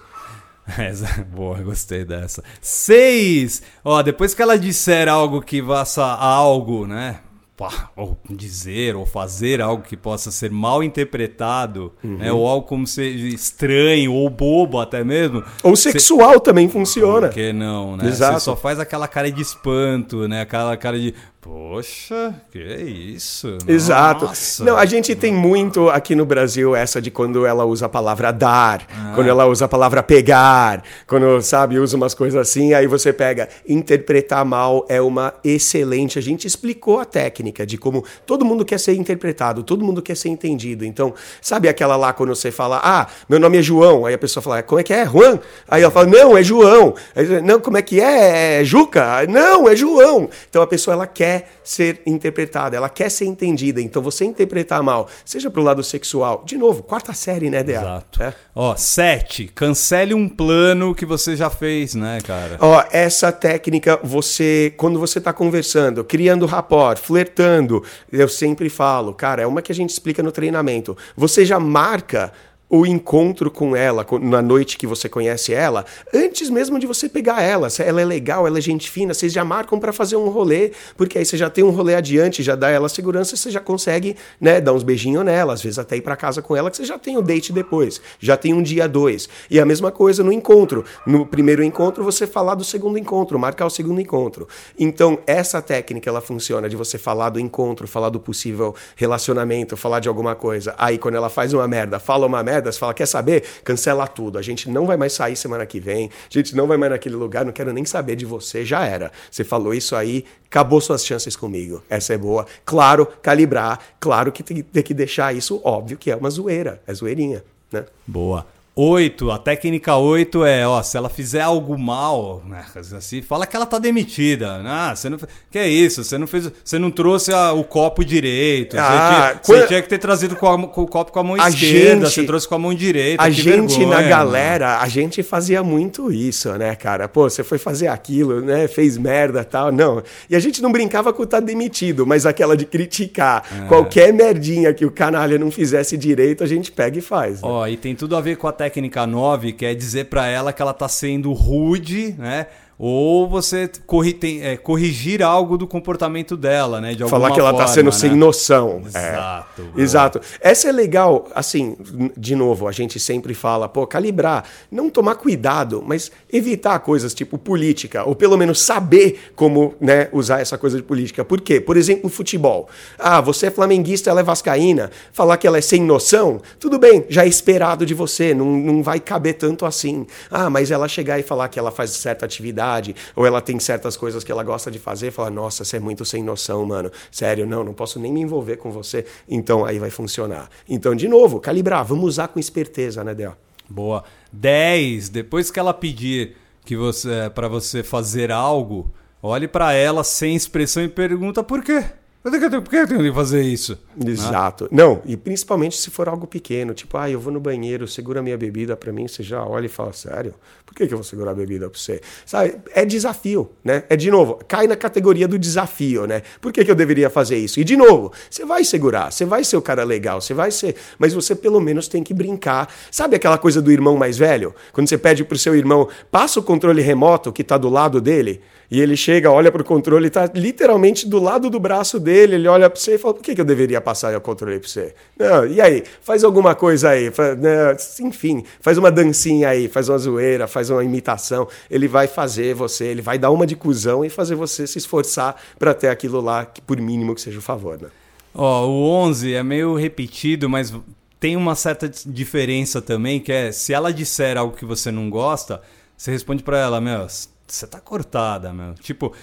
Essa, 0.78 1.24
boa, 1.24 1.58
gostei 1.60 2.04
dessa. 2.04 2.44
Seis! 2.62 3.62
Ó, 3.84 4.02
depois 4.02 4.34
que 4.34 4.42
ela 4.42 4.58
disser 4.58 5.08
algo 5.08 5.42
que 5.42 5.64
faça 5.64 6.04
algo, 6.04 6.86
né? 6.86 7.20
Pá, 7.56 7.90
Ou 7.96 8.16
dizer 8.30 8.96
ou 8.96 9.04
fazer 9.04 9.62
algo 9.62 9.82
que 9.82 9.98
possa 9.98 10.30
ser 10.30 10.52
mal 10.52 10.84
interpretado, 10.84 11.92
né? 12.04 12.32
Ou 12.32 12.48
algo 12.48 12.68
como 12.68 12.86
seja 12.86 13.26
estranho 13.26 14.14
ou 14.14 14.30
bobo 14.30 14.80
até 14.80 15.04
mesmo. 15.04 15.44
Ou 15.64 15.76
sexual 15.76 16.40
também 16.40 16.70
funciona. 16.70 17.30
Por 17.30 17.34
que 17.34 17.52
não, 17.52 17.98
né? 17.98 18.08
Exato. 18.08 18.34
Você 18.40 18.46
só 18.46 18.56
faz 18.56 18.80
aquela 18.80 19.08
cara 19.08 19.32
de 19.32 19.42
espanto, 19.42 20.28
né? 20.28 20.42
Aquela 20.42 20.78
cara 20.78 21.00
de, 21.00 21.16
poxa, 21.48 22.34
que 22.52 22.60
isso? 22.60 23.58
Exato. 23.68 24.26
Nossa. 24.26 24.64
Não, 24.64 24.78
a 24.78 24.86
gente 24.86 25.16
tem 25.16 25.34
muito 25.34 25.90
aqui 25.90 26.16
no 26.16 26.26
Brasil 26.26 26.76
essa 26.76 27.02
de 27.02 27.10
quando 27.10 27.46
ela 27.46 27.66
usa 27.66 27.86
a 27.86 27.90
palavra 27.90 28.32
dar, 28.32 28.86
Ah. 28.92 29.14
quando 29.16 29.28
ela 29.28 29.46
usa 29.46 29.66
a 29.66 29.68
palavra 29.68 30.04
pegar, 30.04 30.84
quando, 31.06 31.42
sabe, 31.42 31.80
usa 31.80 31.96
umas 31.96 32.14
coisas 32.14 32.40
assim, 32.40 32.74
aí 32.74 32.88
você 32.88 33.14
pega. 33.14 33.48
Interpretar 33.68 34.44
mal 34.44 34.86
é 34.90 35.02
uma 35.02 35.34
excelente. 35.44 36.20
A 36.20 36.22
gente 36.22 36.46
explicou 36.48 37.00
a 37.00 37.06
técnica 37.06 37.66
de 37.66 37.78
como 37.78 38.04
todo 38.26 38.44
mundo 38.44 38.66
quer 38.66 38.80
ser 38.80 38.94
interpretado, 38.96 39.64
todo 39.64 39.86
mundo 39.86 40.02
quer 40.02 40.16
ser 40.16 40.30
entendido. 40.30 40.84
Então, 40.84 41.14
sabe 41.42 41.70
aquela 41.70 41.96
lá 41.96 42.12
quando 42.12 42.36
você 42.36 42.52
fala, 42.52 42.82
ah, 42.84 43.08
meu 43.30 43.40
nome 43.40 43.58
é 43.58 43.62
João, 43.62 44.06
aí 44.06 44.14
a 44.14 44.18
pessoa 44.18 44.42
fala, 44.44 44.62
como 44.64 44.82
é 44.82 44.84
que 44.84 44.94
é? 44.94 45.06
Juan? 45.06 45.40
Aí 45.68 45.82
ela 45.82 45.92
fala, 45.92 46.08
não, 46.08 46.38
é 46.38 46.44
João. 46.44 46.94
Aí, 47.16 47.42
não, 47.42 47.60
como 47.60 47.78
é 47.78 47.82
que 47.82 48.02
é? 48.02 48.62
É 48.62 48.64
Juca? 48.64 49.26
Não, 49.30 49.68
é 49.68 49.76
João. 49.76 50.30
Então 50.50 50.62
a 50.62 50.68
pessoa 50.68 50.94
ela 50.94 51.08
quer 51.08 51.37
ser 51.64 52.02
interpretada, 52.06 52.78
ela 52.78 52.90
quer 52.90 53.10
ser 53.10 53.26
entendida. 53.26 53.82
Então 53.82 54.02
você 54.02 54.26
interpretar 54.26 54.82
mal, 54.82 55.08
seja 55.26 55.50
pro 55.50 55.62
lado 55.62 55.84
sexual, 55.84 56.44
de 56.46 56.58
novo, 56.58 56.84
quarta 56.84 57.14
série, 57.14 57.50
né, 57.50 57.64
Dea? 57.64 57.80
Exato. 57.80 58.24
É. 58.24 58.34
Ó, 58.56 58.76
sete, 58.76 59.48
cancele 59.54 60.14
um 60.14 60.28
plano 60.28 60.96
que 60.96 61.06
você 61.06 61.36
já 61.36 61.50
fez, 61.50 61.96
né, 61.96 62.20
cara? 62.26 62.58
Ó, 62.60 62.84
essa 62.92 63.32
técnica, 63.32 64.00
você, 64.04 64.74
quando 64.78 65.00
você 65.00 65.20
tá 65.20 65.34
conversando, 65.34 66.04
criando 66.04 66.46
rapport, 66.46 66.98
flertando, 66.98 67.84
eu 68.12 68.28
sempre 68.28 68.70
falo, 68.70 69.14
cara, 69.14 69.42
é 69.42 69.48
uma 69.48 69.62
que 69.62 69.72
a 69.72 69.76
gente 69.76 69.90
explica 69.92 70.24
no 70.24 70.32
treinamento. 70.32 70.98
Você 71.16 71.46
já 71.46 71.60
marca 71.60 72.32
o 72.70 72.86
encontro 72.86 73.50
com 73.50 73.76
ela, 73.76 74.06
na 74.22 74.42
noite 74.42 74.78
que 74.78 74.86
você 74.86 75.08
conhece 75.08 75.54
ela, 75.54 75.86
antes 76.14 76.50
mesmo 76.50 76.78
de 76.78 76.86
você 76.86 77.08
pegar 77.08 77.42
ela. 77.42 77.70
Se 77.70 77.82
ela 77.82 78.02
é 78.02 78.06
legal, 78.06 78.46
ela 78.46 78.58
é 78.58 78.62
gente 78.62 78.92
fina, 78.92 79.14
vocês 79.14 79.32
já 79.32 79.46
marcam 79.46 79.80
pra 79.80 79.94
fazer 79.94 80.18
um 80.18 80.28
rolê, 80.30 80.72
porque 80.98 81.18
aí 81.18 81.26
você 81.26 81.38
já 81.38 81.50
tem 81.50 81.64
um 81.64 81.70
rolê 81.70 81.96
adiante, 81.96 82.44
já 82.44 82.56
dá 82.56 82.70
ela 82.70 82.90
segurança, 82.90 83.36
você 83.38 83.50
já 83.50 83.60
consegue, 83.60 84.16
né, 84.40 84.60
dar 84.60 84.74
uns 84.74 84.84
beijinhos 84.84 85.24
nela, 85.24 85.54
às 85.54 85.62
vezes 85.62 85.80
até 85.80 85.96
ir 85.96 86.02
pra 86.02 86.16
casa 86.16 86.42
com 86.42 86.56
ela, 86.56 86.70
que 86.70 86.78
você 86.78 86.86
já 86.86 87.00
tem 87.00 87.18
o 87.18 87.22
date 87.22 87.54
depois, 87.54 88.02
já 88.20 88.36
tem 88.36 88.54
um 88.54 88.62
dia 88.62 88.88
dois. 88.88 89.30
E 89.50 89.60
a 89.60 89.66
mesma 89.66 89.92
coisa 89.92 90.24
no 90.24 90.32
encontro. 90.32 90.84
No 91.06 91.26
primeiro 91.26 91.64
encontro, 91.64 92.04
você 92.04 92.28
falar 92.28 92.56
do 92.56 92.64
segundo 92.64 92.98
encontro, 92.98 93.40
marcar 93.40 93.66
o 93.66 93.70
segundo 93.70 94.02
encontro. 94.02 94.48
Então, 94.78 95.20
essa 95.26 95.62
técnica, 95.62 96.10
ela 96.10 96.22
funciona 96.22 96.68
de 96.68 96.76
você 96.76 96.98
falar 96.98 97.30
do 97.30 97.40
encontro, 97.40 97.88
falar 97.88 98.10
do 98.10 98.20
possível 98.20 98.76
relacionamento, 98.96 99.78
falar 99.78 100.00
de 100.00 100.10
alguma 100.10 100.36
coisa. 100.36 100.76
Aí, 100.78 100.98
quando 100.98 101.16
ela 101.16 101.30
faz 101.30 101.54
uma 101.54 101.68
merda, 101.68 102.00
fala 102.00 102.26
uma 102.26 102.44
merda, 102.44 102.57
você 102.66 102.80
fala, 102.80 102.94
quer 102.94 103.06
saber? 103.06 103.44
Cancela 103.64 104.08
tudo. 104.08 104.38
A 104.38 104.42
gente 104.42 104.70
não 104.70 104.86
vai 104.86 104.98
mais 104.98 105.14
sair 105.14 105.36
semana 105.36 105.66
que 105.66 105.80
vem, 105.80 106.10
a 106.30 106.34
gente 106.34 106.56
não 106.56 106.68
vai 106.68 106.78
mais 106.78 106.92
naquele 106.92 107.16
lugar, 107.16 107.46
não 107.46 107.52
quero 107.52 107.72
nem 107.72 107.86
saber 107.86 108.16
de 108.16 108.26
você, 108.26 108.66
já 108.66 108.86
era. 108.86 109.12
Você 109.30 109.44
falou 109.44 109.74
isso 109.74 109.96
aí, 109.96 110.26
acabou 110.46 110.82
suas 110.82 111.06
chances 111.06 111.36
comigo. 111.36 111.84
Essa 111.90 112.14
é 112.14 112.18
boa. 112.18 112.46
Claro, 112.66 113.06
calibrar, 113.22 113.80
claro 114.00 114.32
que 114.32 114.44
tem, 114.44 114.62
tem 114.62 114.84
que 114.84 114.94
deixar 114.94 115.36
isso 115.36 115.62
óbvio 115.64 115.98
que 115.98 116.12
é 116.12 116.16
uma 116.16 116.30
zoeira, 116.30 116.82
é 116.88 116.94
zoeirinha, 116.94 117.44
né? 117.72 117.86
Boa. 118.06 118.46
8, 118.80 119.32
a 119.32 119.40
técnica 119.40 119.96
8 119.96 120.46
é, 120.46 120.68
ó, 120.68 120.84
se 120.84 120.96
ela 120.96 121.10
fizer 121.10 121.42
algo 121.42 121.76
mal, 121.80 122.44
né, 122.48 122.64
assim, 122.96 123.24
fala 123.24 123.48
que 123.48 123.56
ela 123.56 123.66
tá 123.66 123.80
demitida. 123.80 124.62
Ah, 124.64 124.96
você 124.96 125.10
não, 125.10 125.18
que 125.50 125.58
é 125.58 125.68
isso? 125.68 126.04
Você 126.04 126.16
não 126.16 126.28
fez, 126.28 126.52
você 126.64 126.78
não 126.78 126.92
trouxe 126.92 127.34
a, 127.34 127.54
o 127.54 127.64
copo 127.64 128.06
direito. 128.06 128.78
Ah, 128.78 128.84
você, 128.84 128.92
tinha, 128.92 129.42
quando... 129.44 129.60
você, 129.62 129.68
tinha, 129.68 129.82
que 129.82 129.90
ter 129.90 129.98
trazido 129.98 130.36
com, 130.36 130.48
a, 130.48 130.68
com, 130.68 130.84
o 130.84 130.88
copo 130.88 131.12
com 131.12 131.20
a 131.20 131.24
mão 131.24 131.42
a 131.42 131.50
esquerda, 131.50 132.06
gente, 132.06 132.14
você 132.14 132.24
trouxe 132.24 132.48
com 132.48 132.54
a 132.54 132.60
mão 132.60 132.72
direita. 132.72 133.24
A 133.24 133.32
gente 133.32 133.80
vergonha, 133.80 133.88
na 133.88 134.04
galera, 134.04 134.68
mano. 134.68 134.82
a 134.84 134.88
gente 134.88 135.24
fazia 135.24 135.64
muito 135.64 136.12
isso, 136.12 136.54
né, 136.54 136.76
cara? 136.76 137.08
Pô, 137.08 137.28
você 137.28 137.44
foi 137.44 137.58
fazer 137.58 137.88
aquilo, 137.88 138.42
né? 138.42 138.68
Fez 138.68 138.96
merda, 138.96 139.44
tal, 139.44 139.72
não. 139.72 140.04
E 140.30 140.36
a 140.36 140.40
gente 140.40 140.62
não 140.62 140.72
brincava 140.72 141.12
com 141.12 141.26
tá 141.26 141.40
demitido, 141.40 142.06
mas 142.06 142.28
aquela 142.28 142.56
de 142.56 142.68
criticar 142.68 143.44
é. 143.52 143.68
qualquer 143.68 144.14
merdinha 144.14 144.72
que 144.72 144.86
o 144.86 144.92
canalha 144.92 145.40
não 145.40 145.50
fizesse 145.50 145.98
direito, 145.98 146.44
a 146.44 146.48
gente 146.48 146.72
pega 146.72 147.00
e 147.00 147.02
faz. 147.02 147.42
Né? 147.42 147.50
Ó, 147.50 147.66
e 147.66 147.76
tem 147.76 147.96
tudo 147.96 148.16
a 148.16 148.22
ver 148.22 148.38
com 148.38 148.48
a 148.48 148.52
técnica 148.52 148.67
técnica 148.68 149.08
9, 149.08 149.54
que 149.54 149.66
é 149.66 149.74
dizer 149.74 150.06
para 150.06 150.28
ela 150.28 150.52
que 150.52 150.62
ela 150.62 150.72
está 150.72 150.90
sendo 150.90 151.32
rude, 151.32 152.14
né? 152.18 152.48
Ou 152.80 153.28
você 153.28 153.70
corri, 153.88 154.14
tem, 154.14 154.44
é, 154.44 154.56
corrigir 154.56 155.24
algo 155.24 155.58
do 155.58 155.66
comportamento 155.66 156.38
dela, 156.38 156.80
né? 156.80 156.94
De 156.94 157.08
Falar 157.10 157.32
que 157.32 157.40
ela 157.40 157.50
está 157.50 157.66
sendo 157.66 157.88
né? 157.88 157.92
sem 157.92 158.16
noção. 158.16 158.84
Exato. 158.86 159.64
É. 159.76 159.82
Exato. 159.82 160.22
Essa 160.40 160.70
é 160.70 160.72
legal, 160.72 161.28
assim, 161.34 161.76
de 162.16 162.36
novo, 162.36 162.68
a 162.68 162.72
gente 162.72 163.00
sempre 163.00 163.34
fala, 163.34 163.68
pô, 163.68 163.88
calibrar, 163.88 164.44
não 164.72 164.92
tomar 164.92 165.16
cuidado, 165.16 165.84
mas 165.86 166.12
evitar 166.32 166.78
coisas 166.80 167.16
tipo 167.16 167.38
política, 167.38 168.04
ou 168.04 168.16
pelo 168.16 168.38
menos 168.38 168.62
saber 168.62 169.32
como 169.36 169.74
né, 169.82 170.08
usar 170.12 170.42
essa 170.42 170.58
coisa 170.58 170.78
de 170.78 170.84
política. 170.84 171.26
Por 171.26 171.42
quê? 171.42 171.60
Por 171.60 171.78
exemplo, 171.78 172.08
futebol. 172.10 172.70
Ah, 173.00 173.20
você 173.22 173.48
é 173.48 173.52
flamenguista, 173.52 174.12
ela 174.12 174.20
é 174.20 174.24
vascaína. 174.24 174.92
Falar 175.12 175.38
que 175.38 175.48
ela 175.48 175.58
é 175.58 175.62
sem 175.62 175.82
noção, 175.82 176.40
tudo 176.60 176.78
bem, 176.78 177.06
já 177.10 177.26
é 177.26 177.28
esperado 177.28 177.88
de 177.88 177.96
você, 177.96 178.36
não, 178.36 178.46
não 178.46 178.84
vai 178.84 179.00
caber 179.00 179.34
tanto 179.34 179.66
assim. 179.66 180.06
Ah, 180.30 180.48
mas 180.48 180.70
ela 180.70 180.88
chegar 180.88 181.18
e 181.18 181.24
falar 181.24 181.50
que 181.50 181.58
ela 181.58 181.72
faz 181.72 181.90
certa 181.92 182.24
atividade 182.24 182.67
ou 183.16 183.26
ela 183.26 183.42
tem 183.42 183.60
certas 183.60 183.96
coisas 183.98 184.24
que 184.24 184.32
ela 184.32 184.44
gosta 184.44 184.70
de 184.70 184.80
fazer, 184.80 185.12
fala, 185.12 185.30
nossa, 185.30 185.64
você 185.64 185.78
é 185.78 185.80
muito 185.80 186.06
sem 186.06 186.24
noção, 186.24 186.66
mano. 186.66 186.92
Sério, 187.12 187.46
não, 187.46 187.64
não 187.64 187.74
posso 187.74 188.00
nem 188.00 188.12
me 188.12 188.22
envolver 188.22 188.58
com 188.58 188.72
você. 188.72 189.06
Então 189.28 189.66
aí 189.66 189.80
vai 189.80 189.90
funcionar. 189.90 190.50
Então, 190.68 190.96
de 190.96 191.08
novo, 191.08 191.40
calibrar, 191.40 191.86
vamos 191.86 192.06
usar 192.06 192.28
com 192.28 192.40
esperteza, 192.40 193.04
né, 193.04 193.14
Del? 193.14 193.36
Boa. 193.70 194.04
10. 194.32 195.10
Depois 195.10 195.52
que 195.52 195.60
ela 195.60 195.74
pedir 195.74 196.36
que 196.66 196.76
você 196.76 197.32
para 197.34 197.48
você 197.48 197.84
fazer 197.84 198.32
algo, 198.32 198.92
olhe 199.22 199.48
para 199.48 199.74
ela 199.74 200.04
sem 200.04 200.36
expressão 200.36 200.84
e 200.84 200.88
pergunta 200.88 201.44
por 201.44 201.64
quê. 201.64 201.84
Por 202.30 202.70
que 202.70 202.76
eu 202.76 202.88
tenho 202.88 203.02
que 203.02 203.14
fazer 203.14 203.42
isso? 203.42 203.78
Exato. 204.06 204.66
Né? 204.66 204.70
Não, 204.72 205.02
e 205.06 205.16
principalmente 205.16 205.78
se 205.78 205.90
for 205.90 206.10
algo 206.10 206.28
pequeno, 206.28 206.74
tipo, 206.74 206.98
ah, 206.98 207.10
eu 207.10 207.20
vou 207.20 207.32
no 207.32 207.40
banheiro, 207.40 207.88
segura 207.88 208.22
minha 208.22 208.38
bebida 208.38 208.76
para 208.76 208.92
mim, 208.92 209.08
você 209.08 209.24
já 209.24 209.44
olha 209.44 209.66
e 209.66 209.70
fala, 209.70 209.94
sério? 209.94 210.34
Por 210.66 210.76
que, 210.76 210.86
que 210.86 210.94
eu 210.94 210.98
vou 210.98 211.04
segurar 211.04 211.32
a 211.32 211.34
bebida 211.34 211.70
para 211.70 211.80
você? 211.80 212.02
Sabe, 212.26 212.56
é 212.74 212.84
desafio, 212.84 213.50
né? 213.64 213.84
É 213.90 213.96
de 213.96 214.12
novo, 214.12 214.40
cai 214.48 214.68
na 214.68 214.76
categoria 214.76 215.28
do 215.28 215.40
desafio, 215.40 216.06
né? 216.06 216.22
Por 216.42 216.52
que, 216.52 216.66
que 216.66 216.70
eu 216.70 216.76
deveria 216.76 217.10
fazer 217.10 217.38
isso? 217.38 217.60
E 217.60 217.64
de 217.64 217.78
novo, 217.78 218.12
você 218.30 218.46
vai 218.46 218.64
segurar, 218.64 219.12
você 219.12 219.24
vai 219.24 219.44
ser 219.44 219.56
o 219.56 219.62
cara 219.62 219.84
legal, 219.84 220.20
você 220.20 220.34
vai 220.34 220.52
ser, 220.52 220.76
mas 221.00 221.14
você 221.14 221.34
pelo 221.34 221.62
menos 221.62 221.88
tem 221.88 222.04
que 222.04 222.14
brincar. 222.14 222.72
Sabe 222.92 223.16
aquela 223.16 223.38
coisa 223.38 223.62
do 223.62 223.72
irmão 223.72 223.96
mais 223.96 224.18
velho? 224.18 224.54
Quando 224.74 224.90
você 224.90 224.98
pede 224.98 225.24
pro 225.24 225.38
seu 225.38 225.56
irmão, 225.56 225.88
passa 226.12 226.40
o 226.40 226.44
controle 226.44 226.82
remoto 226.82 227.32
que 227.32 227.44
tá 227.44 227.58
do 227.58 227.70
lado 227.70 228.02
dele, 228.02 228.42
e 228.70 228.82
ele 228.82 228.98
chega, 228.98 229.32
olha 229.32 229.52
pro 229.52 229.64
controle, 229.64 230.10
tá 230.10 230.30
literalmente 230.34 231.08
do 231.08 231.20
lado 231.20 231.50
do 231.50 231.60
braço 231.60 232.00
dele 232.00 232.18
dele, 232.18 232.36
ele 232.36 232.48
olha 232.48 232.70
para 232.70 232.80
você 232.80 232.96
e 232.96 232.98
fala: 232.98 233.14
por 233.14 233.24
que, 233.24 233.36
que 233.36 233.42
eu 233.42 233.46
deveria 233.46 233.80
passar 233.80 234.16
o 234.16 234.22
controle 234.22 234.60
para 234.60 234.68
você? 234.68 234.96
Não, 235.18 235.46
e 235.46 235.62
aí? 235.62 235.84
Faz 236.02 236.24
alguma 236.24 236.56
coisa 236.56 236.90
aí. 236.90 237.12
Faz, 237.12 237.38
né, 237.38 237.76
enfim, 238.02 238.44
faz 238.60 238.78
uma 238.78 238.92
dancinha 238.92 239.50
aí, 239.50 239.68
faz 239.68 239.90
uma 239.90 239.98
zoeira, 239.98 240.48
faz 240.48 240.70
uma 240.70 240.84
imitação. 240.84 241.48
Ele 241.70 241.88
vai 241.88 242.08
fazer 242.08 242.54
você, 242.54 242.86
ele 242.86 243.02
vai 243.02 243.18
dar 243.18 243.32
uma 243.32 243.46
de 243.46 243.56
cuzão 243.56 244.04
e 244.04 244.10
fazer 244.10 244.36
você 244.36 244.66
se 244.66 244.78
esforçar 244.78 245.36
para 245.60 245.74
ter 245.74 245.90
aquilo 245.90 246.22
lá, 246.22 246.46
que 246.46 246.62
por 246.62 246.80
mínimo 246.80 247.14
que 247.14 247.22
seja 247.22 247.40
o 247.40 247.42
favor. 247.42 247.80
Né? 247.82 247.90
Ó, 248.34 248.66
oh, 248.66 248.70
o 248.70 248.90
11 249.08 249.34
é 249.34 249.44
meio 249.44 249.76
repetido, 249.76 250.50
mas 250.50 250.74
tem 251.20 251.36
uma 251.36 251.56
certa 251.56 251.90
diferença 252.06 252.82
também, 252.82 253.20
que 253.20 253.32
é 253.32 253.52
se 253.52 253.74
ela 253.74 253.92
disser 253.92 254.38
algo 254.38 254.56
que 254.56 254.66
você 254.66 254.92
não 254.92 255.10
gosta, 255.10 255.62
você 255.96 256.12
responde 256.12 256.44
para 256.44 256.60
ela, 256.60 256.80
meu, 256.80 257.08
você 257.48 257.68
tá 257.68 257.80
cortada, 257.80 258.54
meu. 258.54 258.74
Tipo, 258.76 259.14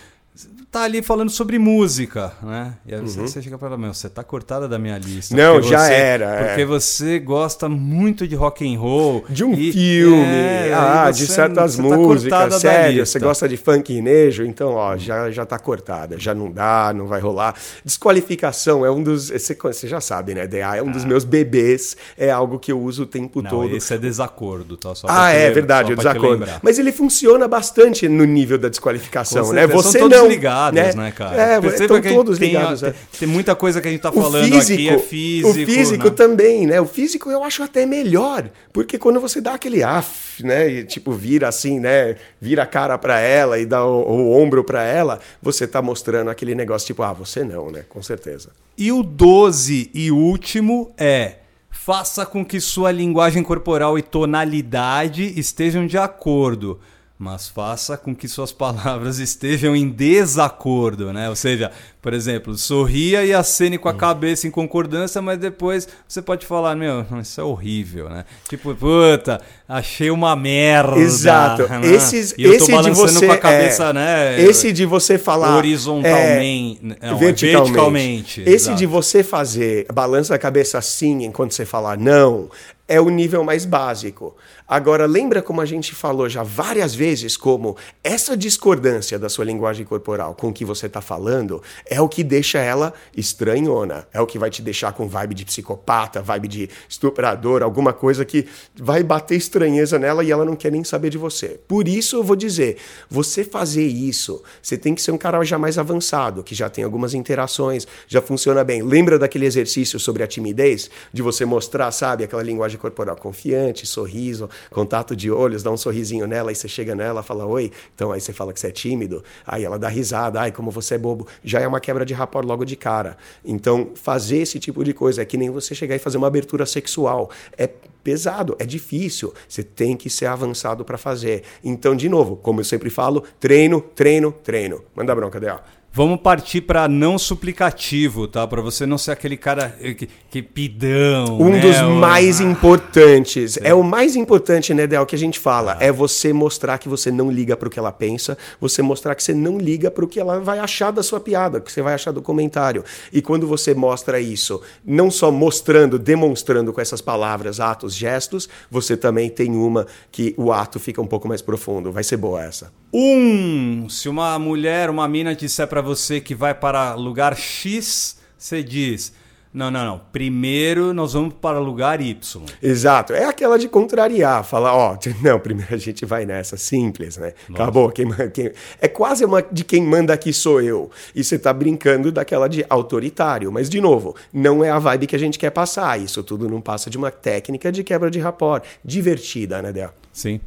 tá 0.75 0.83
ali 0.83 1.01
falando 1.03 1.31
sobre 1.31 1.57
música, 1.57 2.33
né? 2.43 2.75
E 2.85 2.93
aí 2.93 3.01
uhum. 3.01 3.07
você 3.07 3.41
chega 3.41 3.57
para 3.57 3.79
meu, 3.79 3.95
você 3.95 4.09
tá 4.09 4.25
cortada 4.25 4.67
da 4.67 4.77
minha 4.77 4.99
lista. 4.99 5.35
Não, 5.37 5.63
já 5.63 5.79
você, 5.79 5.93
era. 5.93 6.45
Porque 6.47 6.63
é. 6.63 6.67
você 6.67 7.21
gosta 7.21 7.69
muito 7.69 8.27
de 8.27 8.35
rock 8.35 8.67
and 8.67 8.77
roll, 8.77 9.25
de 9.31 9.45
um 9.45 9.53
e, 9.53 9.73
filme, 9.73 10.25
é, 10.25 10.75
ah, 10.75 11.13
de 11.13 11.29
certas 11.29 11.77
tá 11.77 11.83
músicas, 11.83 12.51
tá 12.51 12.59
sério. 12.59 13.07
Você 13.07 13.21
gosta 13.21 13.49
de 13.49 13.57
funk 13.57 14.03
nejo, 14.03 14.45
então 14.45 14.73
ó, 14.73 14.97
já 14.97 15.31
já 15.31 15.47
tá 15.47 15.61
cortada, 15.61 16.19
já 16.19 16.35
não 16.35 16.51
dá, 16.51 16.93
não 16.93 17.07
vai 17.07 17.21
rolar. 17.21 17.55
Desqualificação 17.85 18.85
é 18.85 18.91
um 18.91 19.01
dos, 19.01 19.31
você, 19.31 19.55
você 19.55 19.87
já 19.87 20.01
sabe, 20.01 20.35
né? 20.35 20.45
DA 20.49 20.77
é 20.77 20.83
um 20.83 20.89
ah. 20.89 20.93
dos 20.93 21.05
meus 21.05 21.23
bebês, 21.23 21.97
é 22.19 22.33
algo 22.33 22.59
que 22.59 22.73
eu 22.73 22.81
uso 22.81 23.05
o 23.05 23.07
tempo 23.07 23.41
não, 23.41 23.49
todo. 23.49 23.77
Esse 23.77 23.95
é 23.95 23.99
desacordo, 23.99 24.77
tá? 24.77 24.93
Só 24.93 25.07
ah, 25.09 25.31
é 25.31 25.53
verdade, 25.53 25.93
o 25.93 25.97
desacordo. 25.97 26.45
Mas 26.63 26.81
ele 26.81 26.91
funciona 26.91 27.47
bastante 27.47 28.09
no 28.09 28.25
nível 28.25 28.59
da 28.59 28.69
desqualificação, 28.69 29.53
né? 29.53 29.69
Você 29.69 30.01
não 30.01 30.27
ligados, 30.71 30.95
né, 30.95 31.03
né 31.05 31.13
cara? 31.13 31.37
É, 31.37 31.61
Perceba 31.61 31.99
estão 31.99 32.15
todos 32.15 32.39
tem, 32.39 32.49
ligados. 32.49 32.81
Tem, 32.81 32.91
é. 32.91 32.95
tem, 33.19 33.29
muita 33.29 33.55
coisa 33.55 33.81
que 33.81 33.89
a 33.89 33.91
gente 33.91 34.01
tá 34.01 34.13
falando 34.13 34.45
físico, 34.45 34.73
aqui 34.73 34.89
é 34.89 34.99
físico. 34.99 35.49
O 35.49 35.55
físico 35.55 36.05
né? 36.05 36.11
também, 36.11 36.67
né? 36.67 36.81
O 36.81 36.87
físico 36.87 37.31
eu 37.31 37.43
acho 37.45 37.63
até 37.63 37.87
melhor, 37.87 38.49
porque 38.73 38.99
quando 38.99 39.21
você 39.21 39.41
dá 39.41 39.55
aquele 39.55 39.83
af, 39.83 40.43
né, 40.43 40.69
e 40.69 40.85
tipo 40.85 41.13
vira 41.13 41.49
assim, 41.49 41.81
né, 41.81 42.17
vira 42.41 42.63
a 42.63 42.67
cara 42.67 42.97
para 42.99 43.21
ela 43.21 43.59
e 43.59 43.67
dá 43.67 43.85
o, 43.85 44.03
o 44.03 44.43
ombro 44.43 44.65
para 44.65 44.83
ela, 44.83 45.21
você 45.43 45.67
tá 45.67 45.81
mostrando 45.83 46.31
aquele 46.31 46.55
negócio 46.55 46.87
tipo, 46.87 47.03
ah, 47.03 47.13
você 47.13 47.45
não, 47.45 47.71
né? 47.71 47.85
Com 47.89 48.03
certeza. 48.03 48.51
E 48.77 48.91
o 48.91 49.03
12 49.03 49.91
e 49.95 50.11
último 50.11 50.93
é 50.99 51.37
faça 51.71 52.25
com 52.25 52.45
que 52.45 52.61
sua 52.61 52.91
linguagem 52.91 53.43
corporal 53.43 53.99
e 53.99 54.03
tonalidade 54.03 55.39
estejam 55.39 55.87
de 55.87 55.99
acordo 55.99 56.81
mas 57.17 57.49
faça 57.49 57.97
com 57.97 58.15
que 58.15 58.27
suas 58.27 58.53
palavras 58.53 59.19
estejam 59.21 59.75
em 59.75 59.89
desacordo, 59.89 61.13
né? 61.13 61.29
Ou 61.29 61.37
seja, 61.37 61.71
por 62.03 62.13
exemplo, 62.13 62.59
sorria 62.59 63.25
e 63.25 63.33
acene 63.33 63.79
com 63.79 63.89
a 63.89 63.93
hum. 63.93 63.97
cabeça 63.97 64.47
em 64.47 64.51
concordância, 64.51 65.23
mas 65.23 65.39
depois 65.39 65.89
você 66.07 66.21
pode 66.21 66.45
falar, 66.45 66.75
meu, 66.75 67.07
isso 67.21 67.41
é 67.41 67.45
horrível, 67.45 68.09
né? 68.09 68.25
Tipo, 68.49 68.75
puta, 68.75 69.41
achei 69.69 70.11
uma 70.11 70.35
merda. 70.35 70.99
Exato. 70.99 71.69
Né? 71.69 71.87
Esses, 71.87 72.35
e 72.37 72.45
eu 72.45 72.53
esse 72.53 72.67
de 72.83 72.91
você, 72.91 73.27
com 73.27 73.33
a 73.33 73.39
cabeça, 73.39 73.85
é, 73.85 73.93
né? 73.93 74.41
Esse 74.43 74.73
de 74.73 74.85
você 74.85 75.17
falar 75.17 75.57
horizontalmente, 75.57 76.81
é, 77.01 77.11
não, 77.11 77.17
verticalmente. 77.17 77.47
verticalmente. 77.47 78.41
Esse 78.43 78.67
exato. 78.67 78.77
de 78.77 78.87
você 78.87 79.23
fazer 79.23 79.87
balança 79.93 80.35
a 80.35 80.39
cabeça 80.39 80.79
assim 80.79 81.25
enquanto 81.25 81.53
você 81.53 81.65
falar 81.65 81.97
não, 81.97 82.51
é 82.89 83.01
o 83.01 83.09
nível 83.09 83.45
mais 83.45 83.65
básico. 83.65 84.37
Agora, 84.67 85.05
lembra 85.05 85.43
como 85.43 85.61
a 85.61 85.67
gente 85.67 85.95
falou 85.95 86.27
já 86.27 86.43
várias 86.43 86.95
vezes, 86.95 87.37
como 87.37 87.77
essa 88.03 88.35
discordância 88.35 89.19
da 89.19 89.29
sua 89.29 89.45
linguagem 89.45 89.85
corporal 89.85 90.35
com 90.35 90.49
o 90.49 90.53
que 90.55 90.65
você 90.65 90.87
está 90.87 91.03
falando 91.03 91.63
é 91.85 92.01
o 92.01 92.09
que 92.09 92.25
deixa 92.25 92.59
ela 92.59 92.95
estranhona, 93.15 94.09
é 94.11 94.23
o 94.23 94.27
que 94.27 94.39
vai 94.39 94.49
te 94.49 94.63
deixar 94.63 94.95
com 94.95 95.07
vibe 95.07 95.35
de 95.35 95.45
psicopata, 95.45 96.23
vibe 96.23 96.49
de 96.49 96.71
estuprador, 96.89 97.63
alguma 97.63 97.93
coisa 97.93 98.25
que 98.25 98.47
vai 98.75 99.03
bater 99.03 99.37
estranheza 99.37 99.99
nela 99.99 100.25
e 100.25 100.33
ela 100.33 100.47
não 100.47 100.57
quer 100.57 100.73
nem 100.73 100.83
saber 100.83 101.11
de 101.11 101.19
você. 101.19 101.61
Por 101.69 101.87
isso 101.87 102.17
eu 102.17 102.25
vou 102.25 102.35
dizer, 102.35 102.79
você 103.11 103.45
fazer 103.45 103.87
isso, 103.87 104.43
você 104.63 104.79
tem 104.79 104.95
que 104.95 105.03
ser 105.03 105.11
um 105.11 105.19
cara 105.19 105.45
já 105.45 105.59
mais 105.59 105.77
avançado, 105.77 106.43
que 106.43 106.55
já 106.55 106.71
tem 106.71 106.85
algumas 106.85 107.13
interações, 107.13 107.87
já 108.09 108.23
funciona 108.23 108.65
bem. 108.65 108.83
Lembra 108.83 109.19
daquele 109.19 109.45
exercício 109.45 110.01
sobre 110.01 110.23
a 110.23 110.27
timidez? 110.27 110.91
De 111.13 111.21
você 111.21 111.45
mostrar, 111.45 111.93
sabe, 111.93 112.25
aquela 112.25 112.43
linguagem 112.43 112.79
corporal 112.79 113.17
confiante, 113.17 113.87
sorriso, 113.87 114.49
contato 114.71 115.15
de 115.15 115.31
olhos, 115.31 115.63
dá 115.63 115.71
um 115.71 115.77
sorrisinho 115.77 116.27
nela, 116.27 116.51
aí 116.51 116.55
você 116.55 116.69
chega 116.69 116.95
nela, 116.95 117.23
fala 117.23 117.47
oi, 117.47 117.71
então 117.95 118.13
aí 118.13 118.21
você 118.21 118.33
fala 118.33 118.53
que 118.53 118.61
você 118.61 118.69
é 118.69 118.71
tímido, 118.71 119.23
aí 119.47 119.65
ela 119.65 119.79
dá 119.79 119.89
risada, 119.89 120.41
ai, 120.41 120.53
como 120.53 120.71
você 120.71 120.95
é 120.95 120.99
bobo, 120.99 121.27
já 121.43 121.61
é 121.61 121.67
uma 121.67 121.81
quebra 121.81 122.05
de 122.05 122.15
rapport 122.15 122.47
logo 122.47 122.65
de 122.65 122.77
cara. 122.77 123.17
Então, 123.45 123.91
fazer 123.95 124.39
esse 124.39 124.59
tipo 124.59 124.85
de 124.85 124.93
coisa 124.93 125.23
é 125.23 125.25
que 125.25 125.37
nem 125.37 125.51
você 125.51 125.75
chegar 125.75 125.97
e 125.97 125.99
fazer 125.99 126.17
uma 126.19 126.27
abertura 126.27 126.67
sexual. 126.67 127.31
É 127.57 127.69
pesado, 128.05 128.55
é 128.59 128.67
difícil. 128.67 129.33
Você 129.49 129.63
tem 129.63 129.97
que 129.97 130.11
ser 130.11 130.27
avançado 130.27 130.85
para 130.85 130.99
fazer. 130.99 131.43
Então, 131.65 131.97
de 131.97 132.09
novo, 132.09 132.37
como 132.37 132.61
eu 132.61 132.65
sempre 132.65 132.91
falo, 132.91 133.25
treino, 133.41 133.81
treino, 133.81 134.31
treino. 134.31 134.83
Manda 134.95 135.15
bronca, 135.15 135.41
Dea. 135.41 135.61
Vamos 135.97 136.21
partir 136.21 136.63
para 136.63 136.89
não 136.89 137.17
suplicativo, 137.17 138.27
tá? 138.27 138.45
Para 138.49 138.61
você 138.61 138.85
não 138.85 138.99
ser 138.99 139.13
aquele 139.13 139.37
cara 139.37 139.69
que, 139.97 140.09
que 140.29 140.43
pidão. 140.43 141.39
Um 141.41 141.51
né? 141.51 141.61
dos 141.61 141.81
mais 142.01 142.41
ah, 142.41 142.43
importantes. 142.43 143.57
É. 143.59 143.69
é. 143.69 143.75
o 143.75 143.85
mais 143.85 144.17
importante, 144.17 144.75
né, 144.75 144.89
Del, 144.89 145.07
que 145.07 145.15
a 145.15 145.19
gente 145.19 145.39
fala. 145.39 145.77
Ah. 145.79 145.85
É 145.85 145.93
você 145.93 146.33
mostrar 146.33 146.79
que 146.79 146.89
você 146.89 147.13
não 147.13 147.31
liga 147.31 147.57
para 147.57 147.69
o 147.69 147.71
que 147.71 147.79
ela 147.79 147.93
pensa, 147.93 148.37
você 148.61 148.83
mostrar 148.83 149.15
que 149.15 149.23
você 149.23 149.33
não 149.33 149.57
liga 149.57 149.89
para 149.89 150.05
o 150.05 150.09
que 150.09 150.19
ela 150.19 150.41
vai 150.41 150.59
achar 150.59 150.91
da 150.91 151.01
sua 151.01 151.21
piada, 151.21 151.61
que 151.61 151.71
você 151.71 151.81
vai 151.81 151.95
achar 151.95 152.11
do 152.11 152.21
comentário. 152.21 152.83
E 153.13 153.23
quando 153.23 153.47
você 153.47 153.73
mostra 153.73 154.19
isso, 154.19 154.61
não 154.85 155.13
só 155.13 155.31
mostrando, 155.31 155.97
demonstrando 155.97 156.73
com 156.73 156.81
essas 156.81 157.01
palavras, 157.01 157.61
atos, 157.61 157.95
gestos, 157.95 158.49
você 158.69 158.97
também 158.97 159.31
tem 159.31 159.55
uma 159.55 159.87
que 160.11 160.35
o 160.37 160.53
ato 160.53 160.81
fica 160.81 161.01
um 161.01 161.07
pouco 161.07 161.29
mais 161.29 161.41
profundo. 161.41 161.93
Vai 161.93 162.03
ser 162.03 162.17
boa 162.17 162.43
essa. 162.43 162.73
Um, 162.97 163.89
se 163.89 164.09
uma 164.09 164.39
mulher, 164.39 164.89
uma 164.89 165.09
mina 165.09 165.35
disser 165.35 165.67
para 165.67 165.81
você 165.81 166.21
que 166.21 166.33
vai 166.33 166.55
para 166.55 166.95
lugar 166.95 167.37
X, 167.37 168.17
você 168.39 168.63
diz: 168.63 169.13
não, 169.55 169.69
não, 169.69 169.85
não. 169.85 170.01
Primeiro 170.13 170.95
nós 170.95 171.13
vamos 171.13 171.35
para 171.35 171.59
lugar 171.59 172.01
Y. 172.01 172.43
Exato. 172.63 173.13
É 173.13 173.25
aquela 173.25 173.59
de 173.59 173.69
contrariar, 173.69 174.45
falar, 174.45 174.77
ó, 174.77 174.97
não, 175.21 175.41
primeiro 175.41 175.75
a 175.75 175.79
gente 175.79 176.07
vai 176.07 176.25
nessa, 176.25 176.57
simples, 176.57 177.17
né? 177.17 177.35
Nossa. 177.49 177.63
Acabou. 177.65 177.91
Quem, 177.91 178.07
quem, 178.33 178.53
é 178.81 178.87
quase 178.87 179.25
uma 179.25 179.43
de 179.43 179.65
quem 179.65 179.83
manda 179.83 180.13
aqui 180.13 180.33
sou 180.33 180.63
eu. 180.63 180.89
E 181.17 181.25
você 181.25 181.37
tá 181.37 181.53
brincando 181.53 182.13
daquela 182.13 182.47
de 182.47 182.65
autoritário. 182.71 183.51
Mas, 183.51 183.69
de 183.69 183.81
novo, 183.81 184.15
não 184.33 184.63
é 184.63 184.71
a 184.71 184.79
vibe 184.79 185.09
que 185.09 185.17
a 185.17 185.21
gente 185.21 185.37
quer 185.37 185.51
passar. 185.51 186.01
Isso 186.01 186.23
tudo 186.23 186.49
não 186.49 186.61
passa 186.61 186.89
de 186.89 186.97
uma 186.97 187.11
técnica 187.11 187.73
de 187.73 187.83
quebra 187.83 188.09
de 188.09 188.21
rapport. 188.21 188.65
Divertida, 188.85 189.61
né, 189.61 189.73
Del? 189.73 189.91
Sim. 190.13 190.41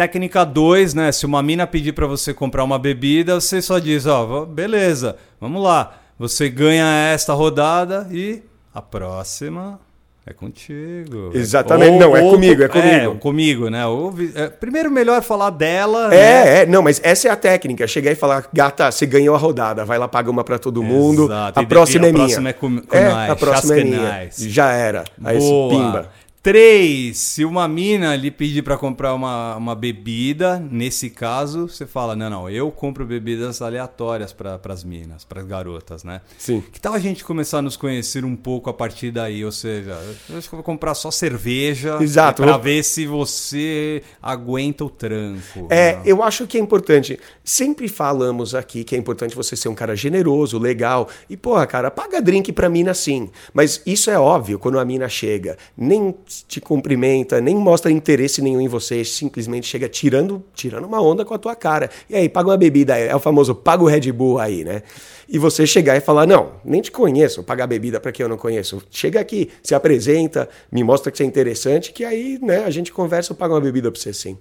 Técnica 0.00 0.44
2, 0.44 0.94
né? 0.94 1.12
Se 1.12 1.26
uma 1.26 1.42
mina 1.42 1.66
pedir 1.66 1.92
para 1.92 2.06
você 2.06 2.32
comprar 2.32 2.64
uma 2.64 2.78
bebida, 2.78 3.38
você 3.38 3.60
só 3.60 3.78
diz, 3.78 4.06
ó, 4.06 4.46
beleza, 4.46 5.16
vamos 5.38 5.62
lá. 5.62 5.92
Você 6.18 6.48
ganha 6.48 6.86
esta 7.12 7.34
rodada 7.34 8.08
e 8.10 8.42
a 8.72 8.80
próxima 8.80 9.78
é 10.26 10.32
contigo. 10.32 11.32
Exatamente. 11.34 11.92
Ou, 11.92 12.00
não, 12.00 12.16
é 12.16 12.22
ou, 12.22 12.30
comigo, 12.30 12.62
é 12.62 12.68
comigo. 12.68 13.12
É, 13.12 13.18
comigo, 13.18 13.68
né? 13.68 13.86
Ou, 13.86 14.14
é, 14.34 14.48
primeiro, 14.48 14.90
melhor 14.90 15.22
falar 15.22 15.50
dela. 15.50 16.14
É, 16.14 16.44
né? 16.44 16.62
é, 16.62 16.66
não, 16.66 16.80
mas 16.80 16.98
essa 17.04 17.28
é 17.28 17.30
a 17.30 17.36
técnica. 17.36 17.86
Chegar 17.86 18.10
e 18.10 18.14
falar, 18.14 18.48
gata, 18.50 18.90
você 18.90 19.04
ganhou 19.04 19.34
a 19.34 19.38
rodada, 19.38 19.84
vai 19.84 19.98
lá, 19.98 20.08
paga 20.08 20.30
uma 20.30 20.42
para 20.42 20.58
todo 20.58 20.82
mundo. 20.82 21.24
Exato. 21.24 21.60
A 21.60 21.66
próxima 21.66 22.06
é 22.06 22.12
minha. 22.12 22.24
A 22.24 22.26
próxima 22.26 22.48
é 22.48 22.52
com, 22.54 22.80
com 22.80 22.96
é, 22.96 23.08
nós. 23.10 23.30
A 23.30 23.36
próxima 23.36 23.78
é 23.78 23.84
minha. 23.84 24.28
Já 24.30 24.72
era. 24.72 25.04
Aí 25.22 25.38
Boa. 25.38 25.70
pimba. 25.70 26.08
Três, 26.42 27.18
se 27.18 27.44
uma 27.44 27.68
mina 27.68 28.16
lhe 28.16 28.30
pedir 28.30 28.62
para 28.62 28.78
comprar 28.78 29.12
uma, 29.12 29.56
uma 29.56 29.74
bebida, 29.74 30.58
nesse 30.58 31.10
caso, 31.10 31.68
você 31.68 31.86
fala: 31.86 32.16
não, 32.16 32.30
não, 32.30 32.48
eu 32.48 32.70
compro 32.70 33.04
bebidas 33.04 33.60
aleatórias 33.60 34.32
para 34.32 34.58
as 34.70 34.82
minas, 34.82 35.22
para 35.22 35.42
as 35.42 35.46
garotas, 35.46 36.02
né? 36.02 36.22
Sim. 36.38 36.64
Que 36.72 36.80
tal 36.80 36.94
a 36.94 36.98
gente 36.98 37.22
começar 37.24 37.58
a 37.58 37.62
nos 37.62 37.76
conhecer 37.76 38.24
um 38.24 38.34
pouco 38.34 38.70
a 38.70 38.72
partir 38.72 39.10
daí? 39.10 39.44
Ou 39.44 39.52
seja, 39.52 39.90
eu 40.30 40.38
acho 40.38 40.48
que 40.48 40.54
eu 40.54 40.56
vou 40.56 40.64
comprar 40.64 40.94
só 40.94 41.10
cerveja 41.10 41.98
Exato, 42.00 42.42
para 42.42 42.56
ver 42.56 42.82
se 42.84 43.06
você 43.06 44.02
aguenta 44.22 44.82
o 44.82 44.88
tranco. 44.88 45.66
É, 45.68 45.96
né? 45.96 46.02
eu 46.06 46.22
acho 46.22 46.46
que 46.46 46.56
é 46.56 46.60
importante. 46.60 47.20
Sempre 47.44 47.86
falamos 47.86 48.54
aqui 48.54 48.82
que 48.82 48.94
é 48.94 48.98
importante 48.98 49.36
você 49.36 49.54
ser 49.54 49.68
um 49.68 49.74
cara 49.74 49.94
generoso, 49.94 50.58
legal. 50.58 51.06
E, 51.28 51.36
porra, 51.36 51.66
cara, 51.66 51.90
paga 51.90 52.22
drink 52.22 52.50
pra 52.50 52.70
mina 52.70 52.94
sim. 52.94 53.28
Mas 53.52 53.82
isso 53.84 54.10
é 54.10 54.18
óbvio 54.18 54.58
quando 54.58 54.78
a 54.78 54.84
mina 54.86 55.06
chega. 55.06 55.58
Nem 55.76 56.14
te 56.46 56.60
cumprimenta, 56.60 57.40
nem 57.40 57.56
mostra 57.56 57.90
interesse 57.90 58.40
nenhum 58.40 58.60
em 58.60 58.68
você, 58.68 59.04
simplesmente 59.04 59.66
chega 59.66 59.88
tirando, 59.88 60.42
tirando 60.54 60.84
uma 60.84 61.00
onda 61.02 61.24
com 61.24 61.34
a 61.34 61.38
tua 61.38 61.56
cara. 61.56 61.90
E 62.08 62.14
aí, 62.14 62.28
paga 62.28 62.48
uma 62.48 62.56
bebida, 62.56 62.96
é 62.96 63.14
o 63.14 63.20
famoso 63.20 63.54
paga 63.54 63.82
o 63.82 63.86
Red 63.86 64.12
Bull 64.12 64.38
aí, 64.38 64.64
né? 64.64 64.82
E 65.28 65.38
você 65.38 65.66
chegar 65.66 65.96
e 65.96 66.00
falar: 66.00 66.26
"Não, 66.26 66.52
nem 66.64 66.80
te 66.80 66.90
conheço, 66.90 67.42
pagar 67.42 67.66
bebida 67.66 68.00
para 68.00 68.12
quem 68.12 68.24
eu 68.24 68.28
não 68.28 68.36
conheço. 68.36 68.82
Chega 68.90 69.20
aqui, 69.20 69.50
se 69.62 69.74
apresenta, 69.74 70.48
me 70.70 70.82
mostra 70.82 71.10
que 71.10 71.18
você 71.18 71.24
é 71.24 71.26
interessante, 71.26 71.92
que 71.92 72.04
aí, 72.04 72.38
né, 72.40 72.64
a 72.64 72.70
gente 72.70 72.92
conversa, 72.92 73.32
eu 73.32 73.36
pago 73.36 73.54
uma 73.54 73.60
bebida 73.60 73.90
para 73.90 74.00
você 74.00 74.12
sim." 74.12 74.38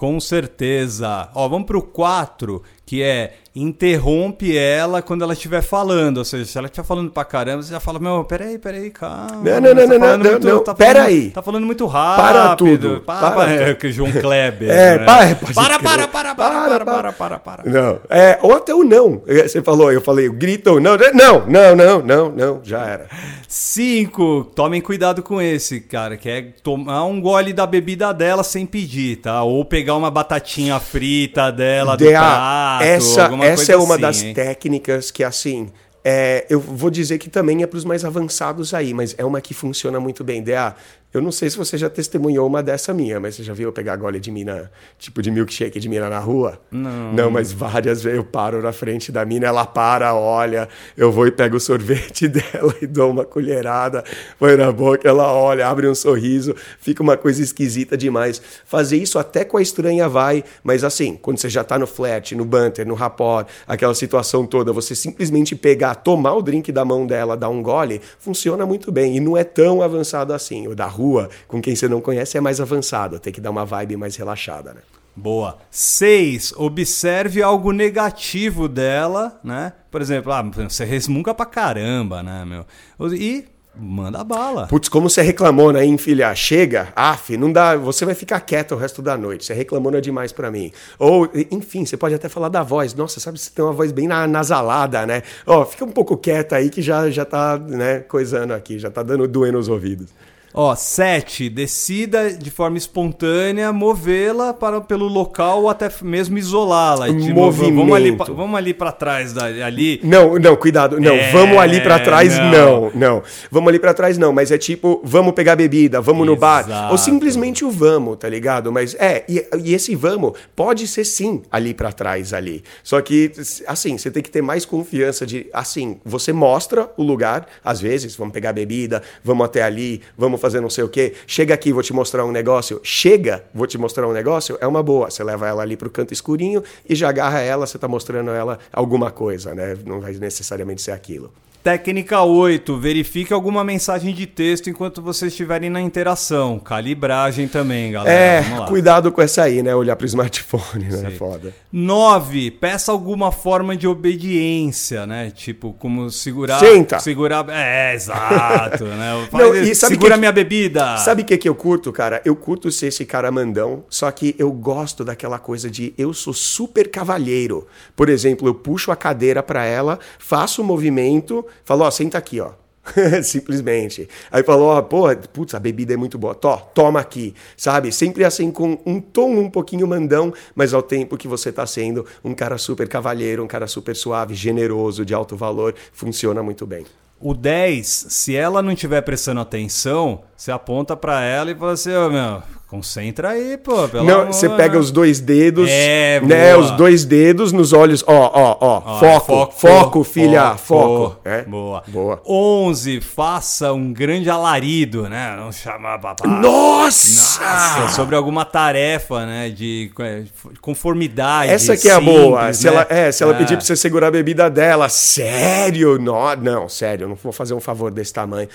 Com 0.00 0.18
certeza. 0.18 1.28
Ó, 1.34 1.46
vamos 1.46 1.66
pro 1.66 1.82
4, 1.82 2.62
que 2.90 3.04
é 3.04 3.34
interrompe 3.54 4.56
ela 4.56 5.00
quando 5.00 5.22
ela 5.22 5.32
estiver 5.32 5.62
falando. 5.62 6.18
Ou 6.18 6.24
seja, 6.24 6.44
se 6.44 6.58
ela 6.58 6.66
estiver 6.66 6.84
falando 6.84 7.08
pra 7.10 7.24
caramba, 7.24 7.62
você 7.62 7.70
já 7.70 7.78
fala, 7.78 8.00
meu, 8.00 8.24
peraí, 8.24 8.58
peraí, 8.58 8.90
calma. 8.90 9.42
Não, 9.44 9.60
não, 9.60 9.74
não, 9.74 9.88
tá 9.88 9.98
não, 9.98 10.18
não, 10.18 10.30
muito, 10.30 10.46
não, 10.46 10.64
tá 10.64 10.74
peraí. 10.74 11.30
Tá 11.30 11.40
falando 11.40 11.66
muito 11.66 11.86
rápido. 11.86 12.22
Para 12.24 12.56
tudo. 12.56 13.00
Para, 13.06 13.30
para, 13.30 13.52
é, 13.52 13.74
que 13.78 13.92
João 13.92 14.10
Kleber. 14.10 14.68
É, 14.68 14.98
né? 14.98 15.04
para, 15.04 15.34
para, 15.36 15.78
para, 15.78 16.08
para, 16.08 16.34
para, 16.34 16.34
para, 16.34 16.84
para, 16.84 17.12
para, 17.12 17.38
para. 17.38 17.62
Não, 17.64 18.00
é, 18.08 18.38
ou 18.42 18.56
até 18.56 18.74
o 18.74 18.82
não. 18.82 19.22
Você 19.24 19.62
falou, 19.62 19.92
eu 19.92 20.00
falei, 20.00 20.28
grita 20.28 20.72
ou 20.72 20.80
não. 20.80 20.96
Não, 20.96 21.46
não, 21.46 21.76
não, 21.76 22.02
não, 22.02 22.30
não, 22.30 22.60
já 22.64 22.84
era. 22.84 23.06
Cinco, 23.46 24.44
tomem 24.54 24.80
cuidado 24.80 25.22
com 25.22 25.42
esse, 25.42 25.80
cara, 25.80 26.16
que 26.16 26.28
é 26.28 26.42
tomar 26.62 27.04
um 27.04 27.20
gole 27.20 27.52
da 27.52 27.66
bebida 27.66 28.12
dela 28.14 28.44
sem 28.44 28.64
pedir, 28.64 29.16
tá? 29.16 29.42
Ou 29.42 29.64
pegar 29.64 29.96
uma 29.96 30.10
batatinha 30.10 30.78
frita 30.78 31.50
dela 31.50 31.96
do 31.96 32.06
prato, 32.08 32.79
essa, 32.84 33.30
essa 33.44 33.72
é 33.72 33.76
uma 33.76 33.94
assim, 33.94 34.02
das 34.02 34.22
hein? 34.22 34.34
técnicas 34.34 35.10
que, 35.10 35.22
assim, 35.24 35.70
é, 36.04 36.46
eu 36.48 36.58
vou 36.58 36.90
dizer 36.90 37.18
que 37.18 37.28
também 37.28 37.62
é 37.62 37.66
para 37.66 37.76
os 37.76 37.84
mais 37.84 38.04
avançados 38.04 38.72
aí, 38.72 38.94
mas 38.94 39.14
é 39.18 39.24
uma 39.24 39.40
que 39.40 39.52
funciona 39.52 40.00
muito 40.00 40.24
bem. 40.24 40.42
DA, 40.42 40.74
eu 41.12 41.20
não 41.20 41.32
sei 41.32 41.50
se 41.50 41.56
você 41.56 41.76
já 41.76 41.90
testemunhou 41.90 42.46
uma 42.46 42.62
dessa 42.62 42.94
minha, 42.94 43.18
mas 43.18 43.34
você 43.34 43.42
já 43.42 43.52
viu 43.52 43.68
eu 43.68 43.72
pegar 43.72 43.96
gole 43.96 44.20
de 44.20 44.30
mina, 44.30 44.70
tipo 44.96 45.20
de 45.20 45.28
milkshake 45.28 45.80
de 45.80 45.88
mina 45.88 46.08
na 46.08 46.20
rua? 46.20 46.60
Não. 46.70 47.12
Não, 47.12 47.30
mas 47.32 47.50
várias 47.50 48.00
vezes 48.00 48.16
eu 48.16 48.24
paro 48.24 48.62
na 48.62 48.72
frente 48.72 49.10
da 49.10 49.24
mina, 49.24 49.48
ela 49.48 49.66
para, 49.66 50.14
olha, 50.14 50.68
eu 50.96 51.10
vou 51.10 51.26
e 51.26 51.32
pego 51.32 51.56
o 51.56 51.60
sorvete 51.60 52.28
dela 52.30 52.72
e 52.80 52.86
dou 52.86 53.10
uma 53.10 53.24
colherada, 53.24 54.04
põe 54.38 54.56
na 54.56 54.70
boca, 54.70 55.08
ela 55.08 55.32
olha, 55.32 55.66
abre 55.66 55.88
um 55.88 55.96
sorriso, 55.96 56.54
fica 56.78 57.02
uma 57.02 57.16
coisa 57.16 57.42
esquisita 57.42 57.96
demais. 57.96 58.40
Fazer 58.64 58.96
isso 58.96 59.18
até 59.18 59.44
com 59.44 59.56
a 59.56 59.62
estranha 59.62 60.08
vai, 60.08 60.44
mas 60.62 60.84
assim, 60.84 61.18
quando 61.20 61.38
você 61.38 61.48
já 61.48 61.64
tá 61.64 61.76
no 61.76 61.88
flat, 61.88 62.36
no 62.36 62.44
banter, 62.44 62.86
no 62.86 62.94
rapport, 62.94 63.48
aquela 63.66 63.96
situação 63.96 64.46
toda, 64.46 64.72
você 64.72 64.94
simplesmente 64.94 65.56
pegar, 65.56 65.96
tomar 65.96 66.34
o 66.34 66.42
drink 66.42 66.70
da 66.70 66.84
mão 66.84 67.04
dela, 67.04 67.36
dar 67.36 67.48
um 67.48 67.60
gole, 67.60 68.00
funciona 68.20 68.64
muito 68.64 68.92
bem 68.92 69.16
e 69.16 69.20
não 69.20 69.36
é 69.36 69.42
tão 69.42 69.82
avançado 69.82 70.32
assim. 70.32 70.68
O 70.68 70.74
da 70.76 70.86
rua 70.86 70.99
com 71.46 71.60
quem 71.60 71.74
você 71.74 71.88
não 71.88 72.00
conhece 72.00 72.36
é 72.36 72.40
mais 72.40 72.60
avançado, 72.60 73.18
tem 73.18 73.32
que 73.32 73.40
dar 73.40 73.50
uma 73.50 73.64
vibe 73.64 73.96
mais 73.96 74.16
relaxada, 74.16 74.74
né? 74.74 74.80
Boa. 75.14 75.58
Seis, 75.70 76.52
observe 76.56 77.42
algo 77.42 77.72
negativo 77.72 78.68
dela, 78.68 79.38
né? 79.42 79.72
Por 79.90 80.00
exemplo, 80.00 80.32
ah, 80.32 80.42
você 80.42 80.84
resmunga 80.84 81.34
pra 81.34 81.44
caramba, 81.44 82.22
né, 82.22 82.44
meu? 82.44 82.64
E 83.12 83.44
manda 83.76 84.22
bala. 84.22 84.66
Putz, 84.66 84.88
como 84.88 85.08
você 85.08 85.22
reclamou, 85.22 85.72
né, 85.72 85.84
hein, 85.84 85.98
filha? 85.98 86.34
Chega, 86.34 86.92
af, 86.94 87.36
não 87.36 87.52
dá, 87.52 87.76
você 87.76 88.04
vai 88.04 88.14
ficar 88.14 88.40
quieta 88.40 88.74
o 88.74 88.78
resto 88.78 89.02
da 89.02 89.16
noite. 89.16 89.44
Você 89.44 89.54
reclamou 89.54 89.94
é 89.94 90.00
demais 90.00 90.32
para 90.32 90.50
mim. 90.50 90.72
Ou, 90.98 91.28
enfim, 91.50 91.84
você 91.84 91.96
pode 91.96 92.14
até 92.14 92.28
falar 92.28 92.48
da 92.48 92.62
voz. 92.62 92.94
Nossa, 92.94 93.20
sabe, 93.20 93.38
você 93.38 93.50
tem 93.50 93.64
uma 93.64 93.72
voz 93.72 93.92
bem 93.92 94.06
nasalada, 94.06 95.04
né? 95.06 95.22
Ó, 95.46 95.64
fica 95.64 95.84
um 95.84 95.90
pouco 95.90 96.16
quieta 96.16 96.56
aí 96.56 96.70
que 96.70 96.80
já, 96.80 97.10
já 97.10 97.24
tá, 97.24 97.58
né, 97.58 98.00
coisando 98.00 98.52
aqui, 98.52 98.78
já 98.78 98.90
tá 98.90 99.02
dando 99.02 99.26
doendo 99.26 99.58
os 99.58 99.68
ouvidos. 99.68 100.08
Ó, 100.52 100.74
7. 100.74 101.48
Decida 101.48 102.32
de 102.32 102.50
forma 102.50 102.76
espontânea 102.76 103.72
movê-la 103.72 104.52
para 104.52 104.80
pelo 104.80 105.06
local 105.06 105.62
ou 105.62 105.70
até 105.70 105.88
mesmo 106.02 106.36
isolá-la. 106.38 107.06
Movimento. 107.08 107.76
Vamos 107.76 107.94
ali, 107.94 108.10
vamos 108.10 108.58
ali 108.58 108.74
para 108.74 108.92
trás 108.92 109.36
ali. 109.36 110.00
Não, 110.02 110.36
não, 110.38 110.56
cuidado. 110.56 111.00
Não, 111.00 111.14
é, 111.14 111.30
vamos 111.30 111.58
ali 111.58 111.80
para 111.80 112.00
trás, 112.00 112.36
não. 112.36 112.50
não. 112.50 112.92
não. 112.94 113.22
Vamos 113.50 113.68
ali 113.68 113.78
para 113.78 113.94
trás, 113.94 114.18
não. 114.18 114.32
Mas 114.32 114.50
é 114.50 114.58
tipo, 114.58 115.00
vamos 115.04 115.32
pegar 115.34 115.54
bebida, 115.54 116.00
vamos 116.00 116.26
Exato. 116.26 116.34
no 116.34 116.36
bar. 116.36 116.90
Ou 116.90 116.98
simplesmente 116.98 117.64
o 117.64 117.70
vamos, 117.70 118.16
tá 118.18 118.28
ligado? 118.28 118.72
Mas 118.72 118.94
é, 118.96 119.24
e, 119.28 119.46
e 119.62 119.74
esse 119.74 119.94
vamos 119.94 120.32
pode 120.56 120.86
ser 120.88 121.04
sim 121.04 121.42
ali 121.50 121.72
para 121.72 121.92
trás 121.92 122.32
ali. 122.32 122.62
Só 122.82 123.00
que, 123.00 123.30
assim, 123.66 123.96
você 123.96 124.10
tem 124.10 124.22
que 124.22 124.30
ter 124.30 124.42
mais 124.42 124.64
confiança 124.64 125.26
de, 125.26 125.46
assim, 125.52 126.00
você 126.04 126.32
mostra 126.32 126.90
o 126.96 127.02
lugar, 127.02 127.46
às 127.64 127.80
vezes, 127.80 128.16
vamos 128.16 128.32
pegar 128.32 128.52
bebida, 128.52 129.02
vamos 129.22 129.44
até 129.46 129.62
ali, 129.62 130.00
vamos 130.16 130.39
fazer 130.40 130.60
não 130.60 130.70
sei 130.70 130.84
o 130.84 130.88
quê. 130.88 131.14
Chega 131.26 131.54
aqui, 131.54 131.72
vou 131.72 131.82
te 131.82 131.92
mostrar 131.92 132.24
um 132.24 132.32
negócio. 132.32 132.80
Chega, 132.82 133.44
vou 133.54 133.66
te 133.66 133.78
mostrar 133.78 134.06
um 134.08 134.12
negócio. 134.12 134.56
É 134.60 134.66
uma 134.66 134.82
boa. 134.82 135.10
Você 135.10 135.22
leva 135.22 135.46
ela 135.46 135.62
ali 135.62 135.76
pro 135.76 135.90
canto 135.90 136.12
escurinho 136.12 136.62
e 136.88 136.94
já 136.94 137.08
agarra 137.08 137.40
ela, 137.40 137.66
você 137.66 137.78
tá 137.78 137.86
mostrando 137.86 138.30
ela 138.30 138.58
alguma 138.72 139.10
coisa, 139.10 139.54
né? 139.54 139.76
Não 139.86 140.00
vai 140.00 140.12
necessariamente 140.14 140.82
ser 140.82 140.92
aquilo. 140.92 141.32
Técnica 141.62 142.22
8. 142.22 142.78
Verifique 142.78 143.34
alguma 143.34 143.62
mensagem 143.62 144.14
de 144.14 144.26
texto 144.26 144.70
enquanto 144.70 145.02
vocês 145.02 145.30
estiverem 145.30 145.68
na 145.68 145.80
interação. 145.80 146.58
Calibragem 146.58 147.46
também, 147.46 147.92
galera. 147.92 148.18
É, 148.18 148.66
cuidado 148.66 149.12
com 149.12 149.20
essa 149.20 149.42
aí, 149.42 149.62
né? 149.62 149.74
Olhar 149.74 149.94
pro 149.94 150.06
smartphone, 150.06 150.86
né? 150.86 151.08
É 151.08 151.10
foda. 151.10 151.54
9. 151.70 152.52
Peça 152.52 152.90
alguma 152.90 153.30
forma 153.30 153.76
de 153.76 153.86
obediência, 153.86 155.06
né? 155.06 155.30
Tipo, 155.30 155.74
como 155.74 156.08
segurar. 156.08 156.58
Senta. 156.58 156.98
Segurar. 156.98 157.44
É, 157.50 157.94
exato, 157.94 158.84
né? 158.84 159.28
Não, 159.30 159.54
e 159.54 159.74
sabe 159.74 159.94
segura 159.94 160.14
que, 160.14 160.20
minha 160.20 160.32
bebida. 160.32 160.96
Sabe 160.96 161.22
o 161.22 161.24
que, 161.26 161.36
que 161.36 161.48
eu 161.48 161.54
curto, 161.54 161.92
cara? 161.92 162.22
Eu 162.24 162.34
curto 162.34 162.72
ser 162.72 162.86
esse 162.86 163.04
cara 163.04 163.30
mandão, 163.30 163.84
só 163.90 164.10
que 164.10 164.34
eu 164.38 164.50
gosto 164.50 165.04
daquela 165.04 165.38
coisa 165.38 165.70
de 165.70 165.92
eu 165.98 166.14
sou 166.14 166.32
super 166.32 166.90
cavalheiro. 166.90 167.66
Por 167.94 168.08
exemplo, 168.08 168.48
eu 168.48 168.54
puxo 168.54 168.90
a 168.90 168.96
cadeira 168.96 169.42
para 169.42 169.64
ela, 169.66 169.98
faço 170.18 170.62
o 170.62 170.64
movimento 170.64 171.44
Falou, 171.64 171.86
ó, 171.86 171.90
senta 171.90 172.18
aqui, 172.18 172.40
ó. 172.40 172.52
Simplesmente. 173.22 174.08
Aí 174.30 174.42
falou, 174.42 174.68
ó, 174.68 174.82
pô, 174.82 175.04
putz, 175.32 175.54
a 175.54 175.60
bebida 175.60 175.94
é 175.94 175.96
muito 175.96 176.18
boa. 176.18 176.34
Tó, 176.34 176.56
toma 176.56 177.00
aqui, 177.00 177.34
sabe? 177.56 177.92
Sempre 177.92 178.24
assim 178.24 178.50
com 178.50 178.78
um 178.84 179.00
tom 179.00 179.30
um 179.30 179.50
pouquinho 179.50 179.86
mandão, 179.86 180.32
mas 180.54 180.72
ao 180.74 180.82
tempo 180.82 181.16
que 181.16 181.28
você 181.28 181.52
tá 181.52 181.66
sendo 181.66 182.06
um 182.24 182.34
cara 182.34 182.58
super 182.58 182.88
cavalheiro, 182.88 183.44
um 183.44 183.48
cara 183.48 183.66
super 183.66 183.94
suave, 183.94 184.34
generoso, 184.34 185.04
de 185.04 185.14
alto 185.14 185.36
valor, 185.36 185.74
funciona 185.92 186.42
muito 186.42 186.66
bem. 186.66 186.84
O 187.22 187.34
10, 187.34 188.06
se 188.08 188.34
ela 188.34 188.62
não 188.62 188.72
estiver 188.72 189.02
prestando 189.02 189.40
atenção, 189.40 190.22
você 190.34 190.50
aponta 190.50 190.96
para 190.96 191.22
ela 191.22 191.50
e 191.50 191.54
fala 191.54 191.72
assim, 191.72 191.92
ô 191.92 192.06
oh, 192.06 192.10
meu, 192.10 192.42
Concentra 192.70 193.30
aí, 193.30 193.56
pô. 193.56 193.88
Pelo 193.88 194.04
não, 194.04 194.26
você 194.26 194.48
pega 194.48 194.78
os 194.78 194.92
dois 194.92 195.18
dedos, 195.18 195.68
é, 195.68 196.20
né? 196.20 196.52
Boa. 196.54 196.64
Os 196.64 196.70
dois 196.76 197.04
dedos 197.04 197.50
nos 197.50 197.72
olhos. 197.72 198.04
Ó, 198.06 198.30
ó, 198.32 198.56
ó. 198.60 199.00
Foco, 199.00 199.26
foco, 199.26 199.52
foco, 199.56 200.04
filha, 200.04 200.56
foco. 200.56 201.10
foco. 201.10 201.20
É? 201.24 201.42
Boa. 201.42 201.82
Boa. 201.88 202.22
11. 202.24 203.00
Faça 203.00 203.72
um 203.72 203.92
grande 203.92 204.30
alarido, 204.30 205.08
né? 205.08 205.34
Não 205.36 205.50
chamar 205.50 205.98
papai. 205.98 206.30
Nossa! 206.30 207.42
Nossa! 207.42 207.88
Sobre 207.88 208.14
alguma 208.14 208.44
tarefa, 208.44 209.26
né? 209.26 209.48
De 209.50 209.90
é, 209.98 210.22
conformidade. 210.60 211.50
Essa 211.50 211.76
que 211.76 211.88
é 211.88 211.92
a 211.92 212.00
boa. 212.00 212.52
Se, 212.52 212.66
né? 212.66 212.72
ela, 212.72 212.86
é, 212.88 213.10
se 213.10 213.24
ela 213.24 213.34
é. 213.34 213.38
pedir 213.38 213.56
pra 213.56 213.66
você 213.66 213.74
segurar 213.74 214.06
a 214.06 214.12
bebida 214.12 214.48
dela, 214.48 214.88
sério? 214.88 215.98
Não, 215.98 216.36
não, 216.36 216.68
sério, 216.68 217.02
eu 217.02 217.08
não 217.08 217.16
vou 217.16 217.32
fazer 217.32 217.52
um 217.52 217.60
favor 217.60 217.90
desse 217.90 218.12
tamanho. 218.12 218.48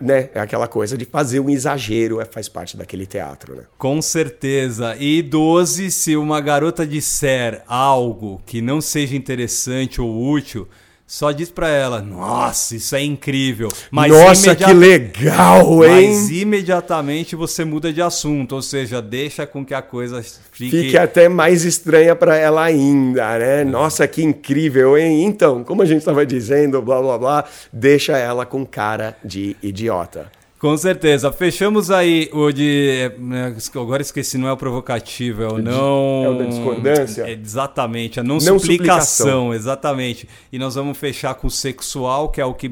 Né? 0.00 0.30
É 0.34 0.40
aquela 0.40 0.66
coisa 0.66 0.96
de 0.96 1.04
fazer 1.04 1.38
um 1.38 1.50
exagero, 1.50 2.18
é, 2.18 2.24
faz 2.24 2.48
parte 2.48 2.74
daquele 2.74 3.04
teatro, 3.04 3.57
né? 3.58 3.64
Com 3.76 4.00
certeza. 4.00 4.96
E 4.98 5.22
12, 5.22 5.90
se 5.90 6.16
uma 6.16 6.40
garota 6.40 6.86
disser 6.86 7.62
algo 7.66 8.40
que 8.46 8.60
não 8.60 8.80
seja 8.80 9.16
interessante 9.16 10.00
ou 10.00 10.30
útil, 10.30 10.68
só 11.08 11.32
diz 11.32 11.50
para 11.50 11.70
ela: 11.70 12.02
Nossa, 12.02 12.76
isso 12.76 12.94
é 12.94 13.02
incrível. 13.02 13.70
Mas 13.90 14.12
Nossa, 14.12 14.54
que 14.54 14.72
legal, 14.74 15.82
hein? 15.82 16.10
Mas 16.10 16.30
imediatamente 16.30 17.34
você 17.34 17.64
muda 17.64 17.90
de 17.90 18.02
assunto, 18.02 18.54
ou 18.54 18.60
seja, 18.60 19.00
deixa 19.00 19.46
com 19.46 19.64
que 19.64 19.72
a 19.72 19.80
coisa 19.80 20.22
fique. 20.22 20.82
Fique 20.82 20.98
até 20.98 21.26
mais 21.26 21.64
estranha 21.64 22.14
para 22.14 22.36
ela 22.36 22.62
ainda, 22.62 23.38
né? 23.38 23.62
É. 23.62 23.64
Nossa, 23.64 24.06
que 24.06 24.22
incrível, 24.22 24.98
hein? 24.98 25.24
Então, 25.24 25.64
como 25.64 25.80
a 25.80 25.86
gente 25.86 26.00
estava 26.00 26.26
dizendo, 26.26 26.82
blá 26.82 27.00
blá 27.00 27.16
blá, 27.16 27.44
deixa 27.72 28.18
ela 28.18 28.44
com 28.44 28.66
cara 28.66 29.16
de 29.24 29.56
idiota. 29.62 30.30
Com 30.58 30.76
certeza. 30.76 31.30
Fechamos 31.30 31.88
aí 31.88 32.28
o 32.32 32.50
de. 32.50 33.12
Né, 33.18 33.54
agora 33.76 34.02
esqueci, 34.02 34.36
não 34.36 34.48
é 34.48 34.52
o 34.52 34.56
provocativo, 34.56 35.42
é 35.44 35.46
o 35.46 35.58
não. 35.58 36.24
É 36.24 36.28
o 36.28 36.38
da 36.38 36.44
discordância? 36.46 37.22
É, 37.22 37.32
exatamente, 37.32 38.18
a 38.18 38.24
não, 38.24 38.34
não 38.34 38.40
suplicação, 38.40 38.62
suplicação, 38.62 39.54
exatamente. 39.54 40.28
E 40.52 40.58
nós 40.58 40.74
vamos 40.74 40.98
fechar 40.98 41.34
com 41.34 41.46
o 41.46 41.50
sexual, 41.50 42.28
que 42.30 42.40
é 42.40 42.44
o 42.44 42.54
que 42.54 42.70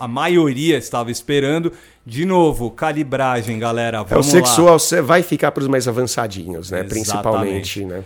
a 0.00 0.08
maioria 0.08 0.76
estava 0.76 1.10
esperando. 1.10 1.72
De 2.04 2.24
novo, 2.24 2.70
calibragem, 2.70 3.58
galera. 3.58 4.02
Vamos 4.02 4.26
é 4.26 4.28
o 4.28 4.32
sexual, 4.32 4.78
você 4.78 5.00
vai 5.00 5.22
ficar 5.22 5.52
para 5.52 5.60
os 5.60 5.68
mais 5.68 5.86
avançadinhos, 5.86 6.72
né? 6.72 6.80
Exatamente. 6.80 6.90
Principalmente, 6.90 7.84
né? 7.84 8.04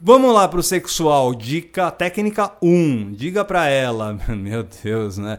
Vamos 0.00 0.32
lá 0.34 0.48
para 0.48 0.60
o 0.60 0.62
sexual. 0.62 1.34
Dica 1.34 1.90
técnica 1.90 2.52
1. 2.62 3.12
Diga 3.12 3.44
para 3.44 3.68
ela, 3.68 4.18
meu 4.34 4.66
Deus, 4.82 5.18
né? 5.18 5.38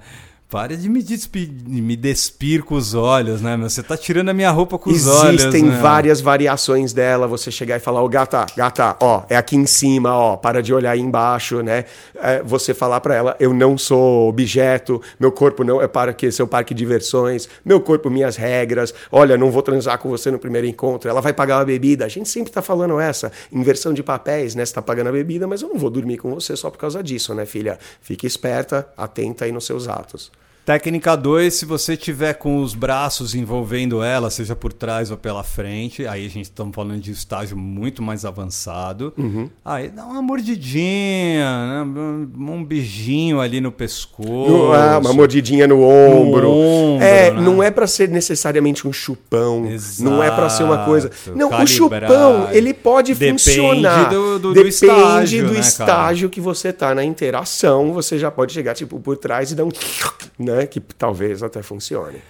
Pare 0.53 0.77
de 0.77 0.87
me, 0.87 1.01
despir, 1.01 1.49
me 1.65 1.95
despir 1.95 2.63
com 2.63 2.75
os 2.75 2.93
olhos, 2.93 3.41
né, 3.41 3.57
meu? 3.57 3.67
Você 3.67 3.81
tá 3.81 3.97
tirando 3.97 4.29
a 4.29 4.35
minha 4.35 4.51
roupa 4.51 4.77
com 4.77 4.91
Existem 4.91 5.11
os 5.11 5.19
olhos. 5.19 5.41
Existem 5.41 5.63
né? 5.63 5.79
várias 5.81 6.21
variações 6.21 6.93
dela. 6.93 7.25
Você 7.25 7.49
chegar 7.49 7.77
e 7.77 7.79
falar, 7.79 8.03
ô 8.03 8.05
oh, 8.05 8.07
gata, 8.07 8.45
gata, 8.55 8.95
ó, 9.01 9.23
é 9.31 9.35
aqui 9.35 9.55
em 9.55 9.65
cima, 9.65 10.15
ó, 10.15 10.37
para 10.37 10.61
de 10.61 10.71
olhar 10.71 10.91
aí 10.91 10.99
embaixo, 10.99 11.63
né? 11.63 11.85
É, 12.13 12.43
você 12.43 12.71
falar 12.71 13.01
para 13.01 13.15
ela, 13.15 13.35
eu 13.39 13.51
não 13.51 13.79
sou 13.79 14.29
objeto, 14.29 15.01
meu 15.19 15.31
corpo 15.31 15.63
não 15.63 15.81
é 15.81 15.87
para 15.87 16.13
que 16.13 16.31
seu 16.31 16.47
parque 16.47 16.75
de 16.75 16.83
diversões, 16.83 17.49
meu 17.65 17.81
corpo, 17.81 18.07
minhas 18.11 18.35
regras. 18.35 18.93
Olha, 19.11 19.35
não 19.35 19.49
vou 19.49 19.63
transar 19.63 19.97
com 19.97 20.07
você 20.07 20.29
no 20.29 20.37
primeiro 20.37 20.67
encontro. 20.67 21.09
Ela 21.09 21.19
vai 21.19 21.33
pagar 21.33 21.57
uma 21.57 21.65
bebida. 21.65 22.05
A 22.05 22.09
gente 22.09 22.29
sempre 22.29 22.53
tá 22.53 22.61
falando 22.61 22.99
essa 22.99 23.31
inversão 23.51 23.91
de 23.91 24.03
papéis, 24.03 24.53
né? 24.53 24.63
Você 24.63 24.75
tá 24.75 24.83
pagando 24.83 25.09
a 25.09 25.11
bebida, 25.11 25.47
mas 25.47 25.63
eu 25.63 25.69
não 25.69 25.79
vou 25.79 25.89
dormir 25.89 26.19
com 26.19 26.31
você 26.31 26.55
só 26.55 26.69
por 26.69 26.77
causa 26.77 27.01
disso, 27.01 27.33
né, 27.33 27.43
filha? 27.43 27.79
Fique 27.99 28.27
esperta, 28.27 28.87
atenta 28.95 29.45
aí 29.45 29.51
nos 29.51 29.65
seus 29.65 29.87
atos. 29.87 30.31
Técnica 30.65 31.17
2, 31.17 31.53
se 31.53 31.65
você 31.65 31.97
tiver 31.97 32.35
com 32.35 32.61
os 32.61 32.73
braços 32.73 33.35
envolvendo 33.35 34.01
ela, 34.01 34.29
seja 34.29 34.55
por 34.55 34.71
trás 34.71 35.11
ou 35.11 35.17
pela 35.17 35.43
frente, 35.43 36.07
aí 36.07 36.25
a 36.25 36.29
gente 36.29 36.45
está 36.45 36.65
falando 36.71 37.01
de 37.01 37.09
um 37.09 37.13
estágio 37.13 37.57
muito 37.57 38.01
mais 38.01 38.23
avançado. 38.23 39.13
Uhum. 39.17 39.49
Aí 39.65 39.89
dá 39.89 40.05
uma 40.05 40.21
mordidinha, 40.21 41.83
né? 41.83 42.27
um 42.47 42.63
beijinho 42.63 43.41
ali 43.41 43.59
no 43.59 43.73
pescoço. 43.73 44.71
Ah, 44.71 44.99
uma 44.99 45.11
mordidinha 45.11 45.67
no 45.67 45.81
ombro. 45.81 46.43
No 46.43 46.53
ombro 46.53 47.03
é, 47.03 47.31
né? 47.31 47.41
não 47.41 47.61
é 47.61 47.69
para 47.69 47.85
ser 47.85 48.07
necessariamente 48.07 48.87
um 48.87 48.93
chupão. 48.93 49.65
Exato. 49.65 50.09
Não 50.09 50.23
é 50.23 50.31
para 50.31 50.47
ser 50.47 50.63
uma 50.63 50.85
coisa. 50.85 51.11
Não, 51.35 51.49
Calibrar. 51.49 51.63
o 51.63 51.67
chupão, 51.67 52.49
ele 52.53 52.73
pode 52.73 53.13
Depende 53.13 53.43
funcionar. 53.43 54.09
Do, 54.09 54.39
do, 54.39 54.53
Depende 54.53 54.63
do 54.63 54.69
estágio, 54.69 55.45
do 55.47 55.53
né, 55.53 55.59
estágio 55.59 56.29
que 56.29 56.39
você 56.39 56.71
tá 56.71 56.95
na 56.95 57.03
interação. 57.03 57.91
Você 57.91 58.17
já 58.17 58.31
pode 58.31 58.53
chegar 58.53 58.73
tipo 58.75 58.97
por 58.97 59.17
trás 59.17 59.51
e 59.51 59.55
dar 59.55 59.65
um 59.65 59.71
né? 60.39 60.52
Né? 60.55 60.67
Que 60.67 60.79
talvez 60.79 61.43
até 61.43 61.61
funcione. 61.61 62.21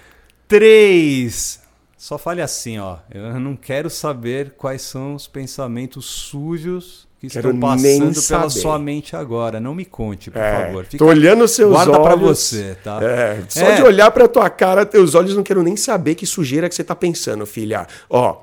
Três. 0.47 1.61
Só 1.97 2.17
fale 2.17 2.41
assim, 2.41 2.79
ó. 2.79 2.97
Eu 3.13 3.39
não 3.39 3.55
quero 3.55 3.89
saber 3.89 4.55
quais 4.57 4.81
são 4.81 5.15
os 5.15 5.25
pensamentos 5.25 6.05
sujos 6.05 7.07
que 7.17 7.29
quero 7.29 7.51
estão 7.51 7.59
passando 7.61 8.27
pela 8.27 8.49
sua 8.49 8.77
mente 8.77 9.15
agora. 9.15 9.57
Não 9.57 9.73
me 9.73 9.85
conte, 9.85 10.29
por 10.29 10.41
é, 10.41 10.65
favor. 10.65 10.83
Fica, 10.83 10.97
tô 10.97 11.05
olhando 11.05 11.47
seus 11.47 11.71
guarda 11.71 11.91
olhos. 11.91 12.01
Guarda 12.01 12.17
para 12.17 12.27
você, 12.27 12.77
tá? 12.83 12.99
É, 13.01 13.43
só 13.47 13.61
é. 13.61 13.75
de 13.77 13.83
olhar 13.83 14.11
para 14.11 14.27
tua 14.27 14.49
cara, 14.49 14.85
teus 14.85 15.15
olhos, 15.15 15.33
não 15.33 15.43
quero 15.43 15.63
nem 15.63 15.77
saber 15.77 16.15
que 16.15 16.25
sujeira 16.25 16.67
que 16.67 16.75
você 16.75 16.83
tá 16.83 16.93
pensando, 16.93 17.45
filha. 17.45 17.87
Ó, 18.09 18.33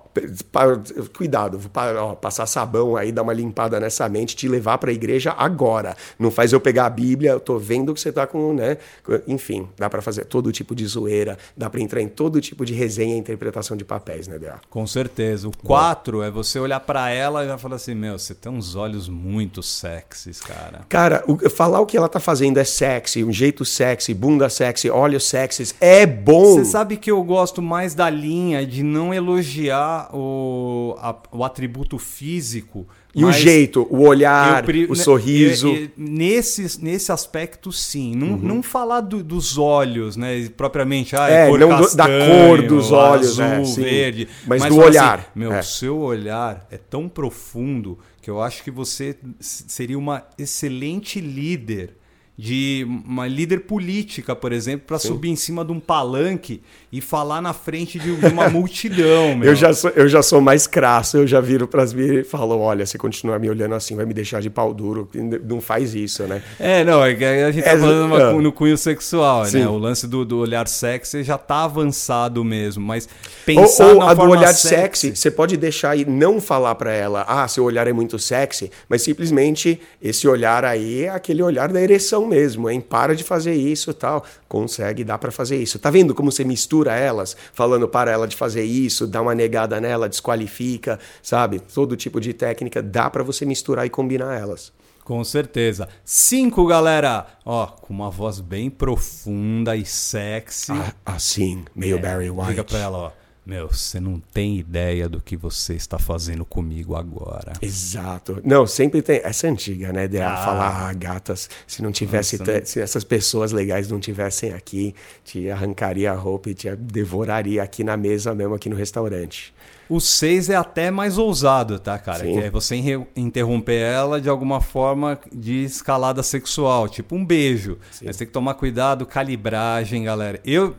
cuidado, 1.17 1.59
vou 1.59 2.17
passar 2.17 2.47
sabão 2.47 2.97
aí, 2.97 3.13
dar 3.13 3.23
uma 3.23 3.33
limpada 3.33 3.79
nessa 3.79 4.09
mente, 4.09 4.35
te 4.35 4.49
levar 4.49 4.79
para 4.79 4.91
a 4.91 4.95
igreja 4.95 5.35
agora. 5.37 5.97
Não 6.19 6.31
faz 6.31 6.53
eu 6.53 6.61
pegar 6.61 6.87
a 6.87 6.91
Bíblia, 6.91 7.33
eu 7.33 7.41
tô 7.41 7.59
vendo 7.59 7.95
que 7.95 8.01
você 8.01 8.13
tá 8.13 8.27
com, 8.27 8.53
né? 8.53 8.79
Enfim, 9.27 9.69
dá 9.79 9.89
para 9.89 10.03
fazer 10.03 10.25
todo 10.25 10.51
tipo 10.53 10.75
de 10.75 10.87
zoeira, 10.87 11.39
dá 11.57 11.71
para 11.71 11.81
entrar 11.81 12.01
em 12.01 12.09
todo 12.09 12.41
tipo 12.41 12.65
de 12.65 12.75
resenha 12.75 13.15
e 13.15 13.19
interpretação 13.19 13.77
de 13.77 13.85
papéis, 13.85 14.27
né, 14.27 14.39
Dea? 14.39 14.61
Com 14.69 14.87
certeza. 14.87 15.49
O 15.49 15.57
4 15.57 16.23
é 16.23 16.31
você 16.31 16.59
olhar 16.59 16.81
para 16.81 17.11
ela 17.11 17.45
e 17.45 17.59
falar 17.59 17.77
assim: 17.77 17.95
"Meu, 17.95 18.19
você 18.19 18.35
tem 18.35 18.51
uns 18.51 18.75
olhos 18.75 19.09
muito 19.09 19.63
sexys, 19.63 20.41
cara". 20.41 20.81
Cara, 20.89 21.25
o, 21.27 21.49
falar 21.49 21.81
o 21.81 21.87
que 21.87 21.97
ela 21.97 22.09
tá 22.09 22.21
fazendo 22.21 22.59
é 22.59 22.65
sexy, 22.65 23.25
um 23.25 23.33
jeito 23.33 23.65
sexy, 23.65 24.15
bunda 24.15 24.49
sexy, 24.49 24.91
olhos 24.91 25.25
sexys, 25.25 25.75
é 25.81 26.07
bom. 26.07 26.57
Você 26.57 26.65
sabe 26.65 26.97
que 26.97 27.11
eu 27.11 27.23
gosto 27.23 27.63
mais 27.63 27.95
da 27.95 28.09
linha 28.11 28.67
de 28.67 28.83
não 28.83 29.13
elogiar 29.13 30.00
o, 30.13 30.95
a, 30.99 31.17
o 31.33 31.45
atributo 31.45 31.99
físico. 31.99 32.87
E 33.15 33.25
o 33.25 33.33
jeito, 33.33 33.87
o 33.91 34.07
olhar, 34.07 34.69
eu, 34.69 34.93
o 34.93 34.95
sorriso. 34.97 35.69
Eu, 35.69 35.83
eu, 35.83 35.91
nesse, 35.97 36.81
nesse 36.81 37.11
aspecto, 37.11 37.73
sim. 37.73 38.15
Não, 38.15 38.29
uhum. 38.29 38.37
não 38.39 38.63
falar 38.63 39.01
do, 39.01 39.23
dos 39.23 39.59
olhos, 39.59 40.17
né? 40.17 40.49
Propriamente, 40.57 41.17
ah, 41.17 41.29
é, 41.29 41.49
cor 41.49 41.59
não 41.59 41.69
castanho, 41.71 41.97
da 41.97 42.27
cor 42.27 42.63
dos 42.63 42.93
olhos, 42.93 43.41
azul, 43.41 43.85
é, 43.85 43.89
verde. 43.89 44.29
Mas, 44.47 44.63
mas 44.63 44.73
do 44.73 44.81
olhar. 44.81 45.19
Assim, 45.19 45.29
meu, 45.35 45.53
é. 45.53 45.63
seu 45.63 45.99
olhar 45.99 46.67
é 46.71 46.79
tão 46.79 47.09
profundo 47.09 47.99
que 48.23 48.31
eu 48.31 48.41
acho 48.41 48.63
que 48.63 48.71
você 48.71 49.17
seria 49.41 49.99
uma 49.99 50.25
excelente 50.39 51.21
líder 51.21 52.00
de 52.41 52.87
uma 52.89 53.29
líder 53.29 53.61
política, 53.61 54.35
por 54.35 54.51
exemplo, 54.51 54.87
para 54.87 54.99
subir 54.99 55.29
em 55.29 55.37
cima 55.37 55.63
de 55.63 55.73
um 55.73 55.79
palanque 55.79 56.63
e 56.91 56.99
falar 56.99 57.43
na 57.43 57.53
frente 57.53 57.99
de 57.99 58.11
uma 58.11 58.49
multidão. 58.51 59.37
Meu. 59.37 59.51
Eu, 59.51 59.55
já 59.55 59.75
sou, 59.75 59.91
eu 59.91 60.09
já 60.09 60.23
sou 60.23 60.41
mais 60.41 60.67
crasso, 60.67 61.19
eu 61.19 61.27
já 61.27 61.39
viro 61.39 61.69
para 61.69 61.83
as 61.83 61.93
e 61.93 62.25
falo: 62.25 62.59
olha, 62.59 62.87
se 62.87 62.97
continuar 62.97 63.39
me 63.39 63.51
olhando 63.51 63.75
assim, 63.75 63.95
vai 63.95 64.07
me 64.07 64.15
deixar 64.15 64.41
de 64.41 64.49
pau 64.49 64.73
duro. 64.73 65.07
Não 65.45 65.61
faz 65.61 65.95
isso, 65.95 66.23
né? 66.23 66.43
É, 66.59 66.83
não, 66.83 67.05
é 67.05 67.13
a 67.45 67.53
gente 67.53 67.63
tá 67.63 67.73
é, 67.73 67.79
falando 67.79 68.07
uma, 68.07 68.33
no 68.33 68.53
cunho 68.53 68.79
sexual, 68.79 69.45
né? 69.51 69.69
O 69.69 69.77
lance 69.77 70.07
do, 70.07 70.25
do, 70.25 70.39
olhar 70.39 70.67
sexy 70.67 71.23
já 71.23 71.37
tá 71.37 71.65
avançado 71.65 72.43
mesmo, 72.43 72.83
mas 72.83 73.07
pensar 73.45 73.87
ou, 73.89 73.97
ou 73.97 74.03
a 74.03 74.15
do 74.15 74.23
olhar 74.23 74.55
sexy, 74.55 75.09
sexy, 75.09 75.17
você 75.17 75.31
pode 75.31 75.59
deixar 75.59 75.95
e 75.95 76.07
não 76.07 76.41
falar 76.41 76.75
para 76.77 76.93
ela: 76.93 77.23
ah, 77.29 77.47
seu 77.47 77.65
olhar 77.65 77.87
é 77.87 77.93
muito 77.93 78.19
sexy, 78.19 78.71
mas 78.89 79.03
simplesmente 79.03 79.79
esse 80.01 80.27
olhar 80.27 80.65
aí 80.65 81.03
é 81.05 81.11
aquele 81.11 81.43
olhar 81.43 81.71
da 81.71 81.83
ereção 81.83 82.30
mesmo, 82.31 82.71
hein? 82.71 82.81
Para 82.81 83.15
de 83.15 83.25
fazer 83.25 83.55
isso 83.55 83.93
tal. 83.93 84.25
Consegue, 84.49 85.03
dá 85.03 85.19
para 85.19 85.33
fazer 85.33 85.57
isso. 85.57 85.79
Tá 85.79 85.91
vendo 85.91 86.15
como 86.15 86.31
você 86.31 86.45
mistura 86.45 86.95
elas, 86.95 87.37
falando 87.53 87.89
para 87.89 88.11
ela 88.11 88.29
de 88.29 88.37
fazer 88.37 88.63
isso, 88.63 89.07
dá 89.07 89.21
uma 89.21 89.35
negada 89.35 89.81
nela, 89.81 90.09
desqualifica, 90.09 90.99
sabe? 91.21 91.59
Todo 91.59 91.97
tipo 91.97 92.21
de 92.21 92.33
técnica 92.33 92.81
dá 92.81 93.11
para 93.11 93.25
você 93.25 93.45
misturar 93.45 93.85
e 93.85 93.91
combinar 93.91 94.39
elas. 94.39 94.73
Com 95.05 95.25
certeza. 95.25 95.89
Cinco, 96.05 96.65
galera. 96.67 97.27
Ó, 97.45 97.67
com 97.67 97.93
uma 97.93 98.11
voz 98.11 98.39
bem 98.39 98.71
profunda 98.71 99.75
e 99.75 99.85
sexy. 99.85 100.71
Ah, 100.71 100.93
assim, 101.05 101.65
meio 101.75 101.97
é, 101.97 102.01
Barry 102.01 102.31
White. 102.31 102.51
Diga 102.51 102.65
pra 102.65 102.79
ela, 102.79 102.99
ó. 102.99 103.20
Meu, 103.51 103.67
você 103.67 103.99
não 103.99 104.23
tem 104.33 104.59
ideia 104.59 105.09
do 105.09 105.21
que 105.21 105.37
você 105.37 105.75
está 105.75 105.99
fazendo 105.99 106.45
comigo 106.45 106.95
agora. 106.95 107.55
Exato. 107.61 108.41
Não, 108.45 108.65
sempre 108.65 109.03
tem. 109.03 109.21
Essa 109.25 109.49
é 109.49 109.51
antiga, 109.51 109.93
né? 109.93 110.07
De 110.07 110.21
ah. 110.21 110.37
falar, 110.37 110.89
ah, 110.89 110.93
gatas, 110.93 111.51
se 111.67 111.83
não 111.83 111.91
tivesse. 111.91 112.39
Nossa, 112.39 112.59
não... 112.59 112.65
Se 112.65 112.81
essas 112.81 113.03
pessoas 113.03 113.51
legais 113.51 113.91
não 113.91 113.99
tivessem 113.99 114.53
aqui, 114.53 114.95
te 115.25 115.51
arrancaria 115.51 116.13
a 116.13 116.15
roupa 116.15 116.51
e 116.51 116.55
te 116.55 116.77
devoraria 116.77 117.61
aqui 117.61 117.83
na 117.83 117.97
mesa 117.97 118.33
mesmo, 118.37 118.55
aqui 118.55 118.69
no 118.69 118.77
restaurante. 118.77 119.53
O 119.89 119.99
6 119.99 120.51
é 120.51 120.55
até 120.55 120.89
mais 120.93 121.19
ousado, 121.19 121.81
tá, 121.81 121.99
cara? 121.99 122.21
Sim. 122.21 122.35
Que 122.35 122.39
é 122.39 122.51
você 122.51 122.77
interromper 123.17 123.81
ela 123.81 124.21
de 124.21 124.29
alguma 124.29 124.61
forma 124.61 125.19
de 125.33 125.65
escalada 125.65 126.23
sexual, 126.23 126.89
tipo 126.89 127.17
um 127.17 127.27
beijo. 127.27 127.79
Sim. 127.91 128.05
Mas 128.07 128.17
tem 128.17 128.29
que 128.29 128.33
tomar 128.33 128.55
cuidado, 128.55 129.05
calibragem, 129.05 130.05
galera. 130.05 130.39
Eu, 130.45 130.77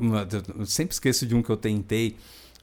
eu 0.57 0.65
sempre 0.65 0.93
esqueço 0.93 1.25
de 1.25 1.35
um 1.35 1.43
que 1.43 1.49
eu 1.49 1.57
tentei 1.57 2.15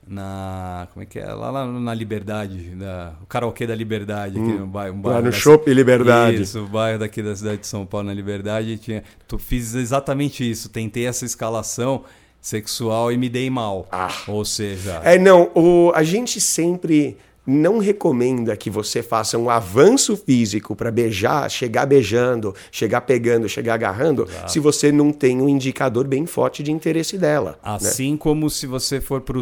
na. 0.08 0.88
Como 0.92 1.02
é 1.02 1.06
que 1.06 1.18
é? 1.18 1.26
Lá, 1.26 1.50
lá 1.50 1.66
na 1.66 1.94
Liberdade, 1.94 2.74
na, 2.74 3.12
o 3.22 3.26
karaokê 3.26 3.66
da 3.66 3.74
Liberdade, 3.74 4.38
aqui 4.38 4.48
hum, 4.48 4.58
no 4.60 4.66
bairro. 4.66 4.94
Um 4.94 5.00
bairro 5.00 5.18
lá 5.18 5.24
no 5.24 5.32
Shopping 5.32 5.72
Liberdade. 5.72 6.42
Isso, 6.42 6.60
o 6.60 6.66
bairro 6.66 6.98
daqui 6.98 7.22
da 7.22 7.34
cidade 7.34 7.58
de 7.58 7.66
São 7.66 7.84
Paulo, 7.84 8.06
na 8.06 8.14
Liberdade. 8.14 8.78
Tinha, 8.78 9.02
tu 9.26 9.38
fiz 9.38 9.74
exatamente 9.74 10.48
isso. 10.48 10.68
Tentei 10.68 11.06
essa 11.06 11.24
escalação 11.24 12.04
sexual 12.40 13.12
e 13.12 13.16
me 13.16 13.28
dei 13.28 13.50
mal. 13.50 13.86
Ah. 13.92 14.10
Ou 14.26 14.44
seja. 14.44 15.00
É, 15.04 15.18
não, 15.18 15.50
o, 15.54 15.92
a 15.94 16.02
gente 16.02 16.40
sempre 16.40 17.16
não 17.48 17.78
recomenda 17.78 18.54
que 18.54 18.68
você 18.68 19.02
faça 19.02 19.38
um 19.38 19.48
avanço 19.48 20.14
físico 20.18 20.76
para 20.76 20.90
beijar, 20.90 21.50
chegar 21.50 21.86
beijando, 21.86 22.54
chegar 22.70 23.00
pegando, 23.00 23.48
chegar 23.48 23.72
agarrando, 23.72 24.24
Exato. 24.24 24.52
se 24.52 24.60
você 24.60 24.92
não 24.92 25.10
tem 25.10 25.40
um 25.40 25.48
indicador 25.48 26.06
bem 26.06 26.26
forte 26.26 26.62
de 26.62 26.70
interesse 26.70 27.16
dela. 27.16 27.52
Né? 27.52 27.56
Assim 27.62 28.12
né? 28.12 28.18
como 28.18 28.50
se 28.50 28.66
você 28.66 29.00
for 29.00 29.22
para 29.22 29.38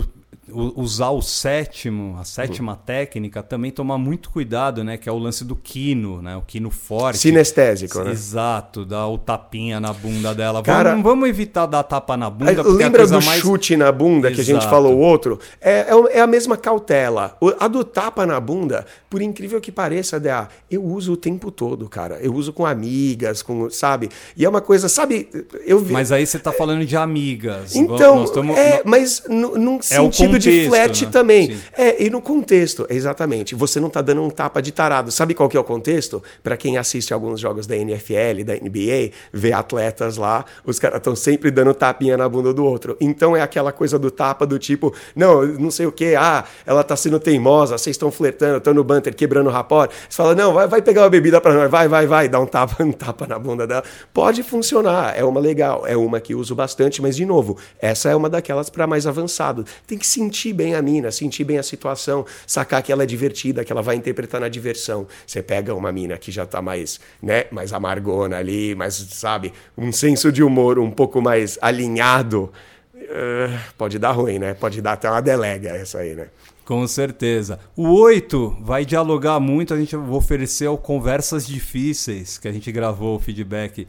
usar 0.49 1.11
o 1.11 1.20
sétimo, 1.20 2.16
a 2.18 2.24
sétima 2.24 2.72
uhum. 2.72 2.78
técnica, 2.78 3.42
também 3.42 3.70
tomar 3.72 3.99
muito 3.99 4.30
cuidado, 4.30 4.84
né? 4.84 4.97
Que 4.97 5.09
é 5.09 5.12
o 5.12 5.18
lance 5.18 5.44
do 5.44 5.57
quino, 5.57 6.22
né? 6.22 6.36
O 6.36 6.42
quino 6.42 6.70
forte. 6.70 7.18
Sinestésico, 7.18 8.01
né? 8.03 8.12
Exato, 8.12 8.84
dar 8.84 9.09
o 9.09 9.18
tapinha 9.18 9.80
na 9.80 9.92
bunda 9.92 10.34
dela. 10.34 10.62
Cara, 10.62 10.90
vamos, 10.90 11.05
vamos 11.05 11.28
evitar 11.28 11.66
dar 11.66 11.82
tapa 11.82 12.16
na 12.16 12.30
bunda. 12.30 12.62
Lembra 12.62 13.07
do 13.07 13.20
mais... 13.22 13.40
chute 13.40 13.76
na 13.76 13.90
bunda 13.90 14.28
Exato. 14.28 14.34
que 14.34 14.40
a 14.40 14.55
gente 14.55 14.70
falou 14.70 14.94
o 14.94 14.99
outro? 14.99 15.40
É, 15.61 15.86
é, 15.88 16.18
é, 16.18 16.20
a 16.20 16.26
mesma 16.26 16.57
cautela. 16.57 17.36
A 17.59 17.66
do 17.66 17.82
tapa 17.82 18.24
na 18.24 18.38
bunda, 18.38 18.86
por 19.11 19.20
incrível 19.20 19.61
que 19.61 19.72
pareça, 19.72 20.20
DA, 20.20 20.49
eu 20.70 20.84
uso 20.84 21.14
o 21.14 21.16
tempo 21.16 21.51
todo, 21.51 21.88
cara. 21.88 22.18
Eu 22.20 22.32
uso 22.34 22.53
com 22.53 22.64
amigas, 22.64 23.42
com, 23.42 23.68
sabe? 23.68 24.11
E 24.36 24.44
é 24.44 24.49
uma 24.49 24.61
coisa, 24.61 24.88
sabe? 24.88 25.28
Eu 25.66 25.80
vi... 25.80 25.92
Mas 25.92 26.12
aí 26.12 26.24
você 26.24 26.38
tá 26.38 26.53
falando 26.53 26.84
de 26.86 26.97
amigas. 26.97 27.74
Então, 27.74 28.24
tamo... 28.26 28.57
é, 28.57 28.82
mas 28.84 29.24
num 29.28 29.78
é 29.78 29.82
sentido 29.82 30.36
contexto, 30.39 30.62
de 30.62 30.68
flat 30.68 31.05
né? 31.05 31.11
também. 31.11 31.47
Sim. 31.51 31.61
É, 31.76 32.03
e 32.05 32.11
no 32.11 32.20
contexto, 32.20 32.87
exatamente. 32.89 33.55
Você 33.55 33.80
não 33.80 33.91
tá 33.91 34.03
dando 34.03 34.22
um 34.22 34.30
tapa 34.30 34.61
de 34.62 34.72
tarado. 34.72 35.11
Sabe 35.11 35.34
qual 35.34 35.49
que 35.49 35.57
é 35.57 35.61
o 35.61 35.64
contexto? 35.64 36.22
Para 36.43 36.57
quem 36.57 36.78
assiste 36.78 37.12
alguns 37.12 37.41
jogos 37.41 37.66
da 37.66 37.76
NFL, 37.76 38.45
da 38.45 38.55
NBA, 38.55 39.11
vê 39.32 39.53
atletas 39.53 40.16
lá, 40.16 40.45
os 40.64 40.78
caras 40.78 40.99
estão 40.99 41.16
sempre 41.16 41.51
dando 41.51 41.74
tapinha 41.74 42.16
na 42.16 42.28
bunda 42.28 42.53
do 42.53 42.64
outro. 42.64 42.97
Então 43.01 43.37
é 43.37 43.43
aquela 43.43 43.72
coisa 43.72 43.99
do 43.99 44.11
tapa 44.11 44.47
do 44.47 44.59
tipo, 44.59 44.95
não, 45.14 45.45
não 45.47 45.70
sei 45.70 45.87
o 45.87 45.93
que, 45.93 46.14
ah, 46.14 46.45
ela 46.64 46.82
tá 46.82 46.97
sendo 46.97 47.18
teimosa, 47.18 47.78
vocês 47.78 47.95
estão 47.95 48.11
flertando, 48.11 48.59
estão 48.59 48.74
no 48.74 48.84
banter, 48.84 49.14
quebrando 49.14 49.49
o 49.49 49.53
rapor. 49.53 49.89
Você 50.09 50.16
fala, 50.16 50.34
não, 50.34 50.53
vai, 50.53 50.66
vai 50.66 50.82
pegar 50.82 51.03
uma 51.03 51.11
bebida 51.11 51.41
para 51.41 51.55
nós, 51.55 51.70
vai, 51.70 51.89
vai, 51.89 52.07
vai, 52.07 52.28
dá 52.28 52.41
um 52.41 52.47
tapa, 52.47 52.82
um 52.84 52.93
tapa 52.93 53.26
na 53.26 53.39
bunda 53.39 53.66
dela. 53.66 53.84
Pode 54.12 54.43
funcionar, 54.43 55.14
é 55.16 55.24
uma 55.24 55.41
legal, 55.41 55.87
é 55.87 55.97
uma 55.97 56.20
que 56.20 56.34
uso 56.34 56.55
bastante, 56.55 57.01
mas 57.01 57.16
de 57.16 57.26
novo, 57.26 57.57
essa 57.80 58.09
é 58.09 58.16
uma 58.16 58.28
daquelas 58.28 58.70
para 58.70 58.87
mais 58.87 59.07
avançado. 59.07 59.64
Tem 59.87 59.99
que 59.99 60.07
sentir 60.26 60.52
bem 60.52 60.74
a 60.74 60.82
mina, 60.82 61.10
sentir 61.10 61.44
bem 61.44 61.58
a 61.58 61.62
situação, 61.62 62.26
sacar 62.46 62.82
que 62.82 62.90
ela 62.90 63.04
é 63.04 63.06
divertida, 63.06 63.64
que 63.64 63.72
ela 63.72 63.82
vai 63.82 63.96
interpretar 63.96 64.40
na 64.40 64.48
diversão. 64.48 65.06
Você 65.26 65.42
pega 65.42 65.74
uma 65.74 65.92
mina 65.92 66.18
que 66.18 66.32
já 66.32 66.44
tá 66.44 66.60
mais, 66.60 67.00
né, 67.22 67.44
mais 67.50 67.72
amargona 67.72 68.36
ali, 68.36 68.74
mais, 68.74 68.94
sabe, 68.94 69.52
um 69.78 69.92
senso 69.92 70.32
de 70.32 70.42
humor 70.42 70.78
um 70.78 70.90
pouco 70.90 71.22
mais 71.22 71.58
alinhado, 71.62 72.52
uh, 72.94 73.58
pode 73.78 73.98
dar 73.98 74.12
ruim, 74.12 74.38
né? 74.38 74.54
Pode 74.54 74.82
dar 74.82 74.92
até 74.92 75.08
uma 75.08 75.22
delega 75.22 75.70
essa 75.70 75.98
aí, 75.98 76.14
né? 76.14 76.28
Com 76.64 76.84
certeza. 76.88 77.60
O 77.76 77.88
8 78.00 78.56
vai 78.60 78.84
dialogar 78.84 79.38
muito, 79.38 79.72
a 79.72 79.78
gente 79.78 79.94
vai 79.94 80.10
oferecer 80.10 80.66
o 80.66 80.76
Conversas 80.76 81.46
Difíceis, 81.46 82.38
que 82.38 82.48
a 82.48 82.52
gente 82.52 82.72
gravou 82.72 83.16
o 83.16 83.20
feedback 83.20 83.86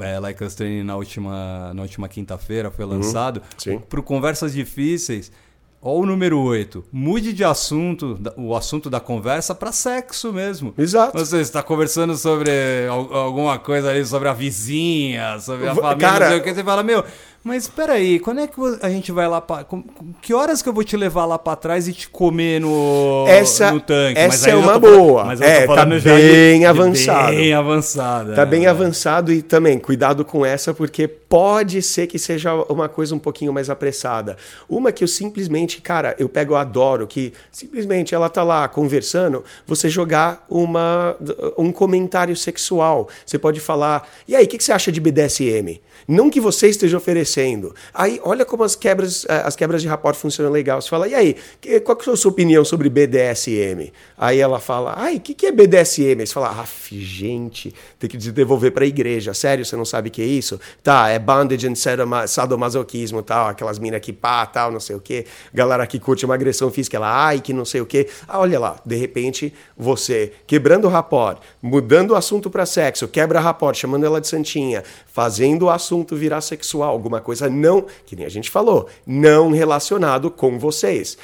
é, 0.00 0.18
Like 0.18 0.42
Us 0.42 0.54
Training 0.54 0.82
na 0.82 0.96
última, 0.96 1.72
na 1.72 1.82
última 1.82 2.08
quinta-feira, 2.08 2.70
foi 2.70 2.84
uhum. 2.84 2.92
lançado. 2.92 3.40
Uhum, 3.66 3.78
Para 3.78 4.02
Conversas 4.02 4.52
Difíceis, 4.52 5.30
Ó, 5.88 6.00
o 6.00 6.04
número 6.04 6.40
8. 6.40 6.84
Mude 6.90 7.32
de 7.32 7.44
assunto, 7.44 8.18
o 8.36 8.56
assunto 8.56 8.90
da 8.90 8.98
conversa 8.98 9.54
para 9.54 9.70
sexo 9.70 10.32
mesmo. 10.32 10.74
Exato. 10.76 11.16
Você 11.16 11.40
está 11.40 11.62
conversando 11.62 12.16
sobre 12.16 12.50
alguma 12.88 13.56
coisa 13.56 13.90
ali, 13.90 14.04
sobre 14.04 14.28
a 14.28 14.32
vizinha, 14.32 15.38
sobre 15.38 15.68
a 15.68 15.74
família, 15.76 15.96
Cara, 15.96 16.24
não 16.24 16.30
sei 16.32 16.40
o 16.40 16.42
que. 16.42 16.54
Você 16.54 16.64
fala, 16.64 16.82
meu, 16.82 17.04
mas 17.46 17.62
espera 17.62 17.92
aí, 17.92 18.18
quando 18.18 18.40
é 18.40 18.48
que 18.48 18.60
a 18.82 18.90
gente 18.90 19.12
vai 19.12 19.28
lá 19.28 19.40
para 19.40 19.64
que 20.20 20.34
horas 20.34 20.60
que 20.60 20.68
eu 20.68 20.72
vou 20.72 20.82
te 20.82 20.96
levar 20.96 21.26
lá 21.26 21.38
para 21.38 21.54
trás 21.54 21.86
e 21.86 21.92
te 21.92 22.08
comer 22.08 22.60
no, 22.60 23.24
essa, 23.28 23.70
no 23.70 23.80
tanque? 23.80 24.18
Essa 24.18 24.50
é 24.50 24.56
uma 24.56 24.76
boa. 24.80 25.26
Mas 25.26 25.40
é, 25.40 25.64
tá 25.64 25.86
bem 25.86 26.58
de, 26.58 26.66
avançado. 26.66 27.36
bem 27.36 27.54
avançado. 27.54 28.34
Tá 28.34 28.42
é. 28.42 28.46
bem 28.46 28.66
avançado 28.66 29.32
e 29.32 29.42
também 29.42 29.78
cuidado 29.78 30.24
com 30.24 30.44
essa 30.44 30.74
porque 30.74 31.06
pode 31.06 31.80
ser 31.82 32.08
que 32.08 32.18
seja 32.18 32.52
uma 32.64 32.88
coisa 32.88 33.14
um 33.14 33.18
pouquinho 33.20 33.52
mais 33.52 33.70
apressada. 33.70 34.36
Uma 34.68 34.90
que 34.90 35.04
eu 35.04 35.08
simplesmente, 35.08 35.80
cara, 35.80 36.16
eu 36.18 36.28
pego, 36.28 36.54
eu 36.54 36.56
adoro 36.56 37.06
que 37.06 37.32
simplesmente 37.52 38.12
ela 38.12 38.28
tá 38.28 38.42
lá 38.42 38.66
conversando, 38.66 39.44
você 39.64 39.88
jogar 39.88 40.44
uma 40.50 41.14
um 41.56 41.70
comentário 41.70 42.34
sexual. 42.34 43.08
Você 43.24 43.38
pode 43.38 43.60
falar: 43.60 44.08
"E 44.26 44.34
aí, 44.34 44.46
o 44.46 44.48
que, 44.48 44.58
que 44.58 44.64
você 44.64 44.72
acha 44.72 44.90
de 44.90 45.00
BDSM?" 45.00 45.80
Não 46.06 46.30
que 46.30 46.40
você 46.40 46.68
esteja 46.68 46.96
oferecendo. 46.96 47.74
Aí, 47.92 48.20
olha 48.22 48.44
como 48.44 48.62
as 48.62 48.76
quebras, 48.76 49.26
eh, 49.28 49.42
as 49.44 49.56
quebras 49.56 49.82
de 49.82 49.88
rapport 49.88 50.16
funcionam 50.16 50.52
legal. 50.52 50.80
Você 50.80 50.88
fala, 50.88 51.08
e 51.08 51.14
aí, 51.14 51.36
qual 51.84 51.96
que 51.96 52.08
é 52.08 52.12
a 52.12 52.16
sua 52.16 52.30
opinião 52.30 52.64
sobre 52.64 52.88
BDSM? 52.88 53.92
Aí 54.16 54.38
ela 54.38 54.60
fala, 54.60 54.94
ai, 54.96 55.16
o 55.16 55.20
que, 55.20 55.34
que 55.34 55.46
é 55.46 55.52
BDSM? 55.52 56.20
Aí 56.20 56.26
você 56.26 56.32
fala, 56.32 56.50
ah, 56.50 56.64
gente, 56.92 57.74
tem 57.98 58.08
que 58.08 58.16
devolver 58.16 58.70
para 58.70 58.84
a 58.84 58.86
igreja. 58.86 59.34
Sério, 59.34 59.64
você 59.64 59.74
não 59.74 59.84
sabe 59.84 60.08
o 60.08 60.12
que 60.12 60.22
é 60.22 60.26
isso? 60.26 60.60
Tá, 60.82 61.08
é 61.08 61.18
bondage 61.18 61.66
and 61.66 61.74
sadomasoquismo, 62.26 63.22
tal, 63.22 63.48
aquelas 63.48 63.78
minas 63.78 64.00
que 64.00 64.12
pá, 64.12 64.46
tal, 64.46 64.70
não 64.70 64.80
sei 64.80 64.94
o 64.94 65.00
quê. 65.00 65.26
Galera 65.52 65.86
que 65.86 65.98
curte 65.98 66.24
uma 66.24 66.34
agressão 66.34 66.70
física, 66.70 66.96
ela, 66.96 67.26
ai, 67.26 67.40
que 67.40 67.52
não 67.52 67.64
sei 67.64 67.80
o 67.80 67.86
quê. 67.86 68.08
Ah, 68.28 68.38
olha 68.38 68.60
lá, 68.60 68.76
de 68.86 68.94
repente, 68.96 69.52
você 69.76 70.32
quebrando 70.46 70.86
o 70.86 70.90
rapport, 70.90 71.40
mudando 71.60 72.12
o 72.12 72.14
assunto 72.14 72.48
para 72.48 72.64
sexo, 72.64 73.08
quebra 73.08 73.40
rapport, 73.40 73.76
chamando 73.76 74.06
ela 74.06 74.20
de 74.20 74.28
santinha, 74.28 74.84
fazendo 75.06 75.64
o 75.64 75.70
assunto 75.70 75.95
assunto 75.96 76.14
virar 76.14 76.40
sexual, 76.40 76.90
alguma 76.90 77.20
coisa 77.20 77.48
não, 77.48 77.86
que 78.04 78.14
nem 78.14 78.26
a 78.26 78.28
gente 78.28 78.50
falou, 78.50 78.86
não 79.06 79.50
relacionado 79.50 80.30
com 80.30 80.58
vocês, 80.58 81.16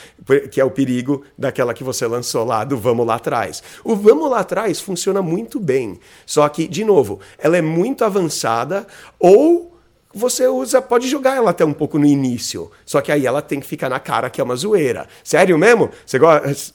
que 0.51 0.61
é 0.61 0.65
o 0.65 0.71
perigo 0.71 1.23
daquela 1.37 1.75
que 1.75 1.85
você 1.85 2.07
lançou 2.07 2.45
lá 2.45 2.65
do 2.65 2.77
vamos 2.77 3.07
lá 3.07 3.17
atrás. 3.17 3.63
O 3.85 3.95
vamos 3.95 4.31
lá 4.31 4.41
atrás 4.41 4.81
funciona 4.81 5.21
muito 5.21 5.61
bem, 5.61 5.99
só 6.25 6.49
que, 6.49 6.67
de 6.67 6.85
novo, 6.85 7.21
ela 7.39 7.57
é 7.57 7.63
muito 7.63 8.05
avançada 8.05 8.87
ou 9.19 9.72
você 10.15 10.47
usa, 10.47 10.81
pode 10.81 11.09
jogar 11.09 11.37
ela 11.37 11.51
até 11.51 11.65
um 11.65 11.73
pouco 11.73 11.99
no 11.99 12.07
início. 12.07 12.71
Só 12.85 13.01
que 13.01 13.11
aí 13.11 13.27
ela 13.27 13.43
tem 13.43 13.61
que 13.61 13.67
ficar 13.67 13.89
na 13.89 14.01
cara 14.01 14.29
que 14.31 14.41
é 14.41 14.45
uma 14.45 14.57
zoeira. 14.57 15.07
Sério 15.25 15.59
mesmo? 15.59 15.91
Você, 16.05 16.19
go 16.19 16.27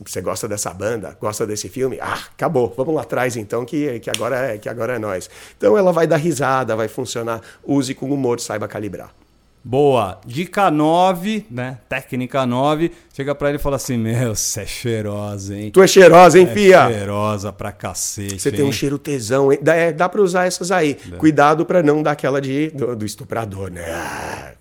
você 0.06 0.22
gosta 0.22 0.48
dessa 0.48 0.74
banda? 0.74 1.18
Gosta 1.20 1.46
desse 1.46 1.70
filme? 1.70 2.00
Ah, 2.02 2.20
acabou. 2.34 2.74
Vamos 2.76 2.96
lá 2.96 3.02
atrás 3.02 3.36
então, 3.36 3.66
que, 3.66 4.00
que, 4.00 4.10
agora 4.10 4.54
é, 4.54 4.58
que 4.58 4.70
agora 4.70 4.96
é 4.96 5.00
nós. 5.00 5.30
Então 5.58 5.78
ela 5.78 5.92
vai 5.92 6.08
dar 6.08 6.18
risada, 6.18 6.76
vai 6.76 6.88
funcionar. 6.88 7.42
Use 7.64 7.94
com 7.94 8.12
humor, 8.12 8.40
saiba 8.40 8.68
calibrar. 8.68 9.12
Boa. 9.64 10.20
Dica 10.26 10.72
9, 10.72 11.46
né? 11.52 11.80
Técnica 11.90 12.46
9. 12.46 12.92
Chega 13.14 13.36
pra 13.36 13.50
ele 13.50 13.58
e 13.58 13.62
fala 13.62 13.76
assim: 13.76 13.98
Meu, 13.98 14.34
você 14.34 14.62
é 14.62 14.66
cheirosa, 14.66 15.56
hein? 15.56 15.72
Tu 15.72 15.82
é 15.82 15.88
cheirosa, 15.88 16.40
hein, 16.40 16.48
é 16.50 16.54
fia? 16.54 16.88
Cheirosa 16.88 17.52
pra 17.52 17.72
cacete. 17.72 18.40
Você 18.40 18.52
tem 18.52 18.64
um 18.64 18.72
cheiro 18.72 18.98
tesão, 18.98 19.52
hein? 19.52 19.60
Dá, 19.62 19.76
é, 19.76 19.92
dá 19.92 20.08
pra 20.08 20.22
usar 20.22 20.46
essas 20.46 20.72
aí. 20.72 20.96
Cuidado 21.18 21.66
pra 21.66 21.84
não 21.84 22.02
dar 22.02 22.12
aquela 22.12 22.40
de, 22.40 22.70
do, 22.70 22.96
do 22.96 23.06
estuprador, 23.06 23.70
né? 23.70 23.84
Ah, 23.90 24.54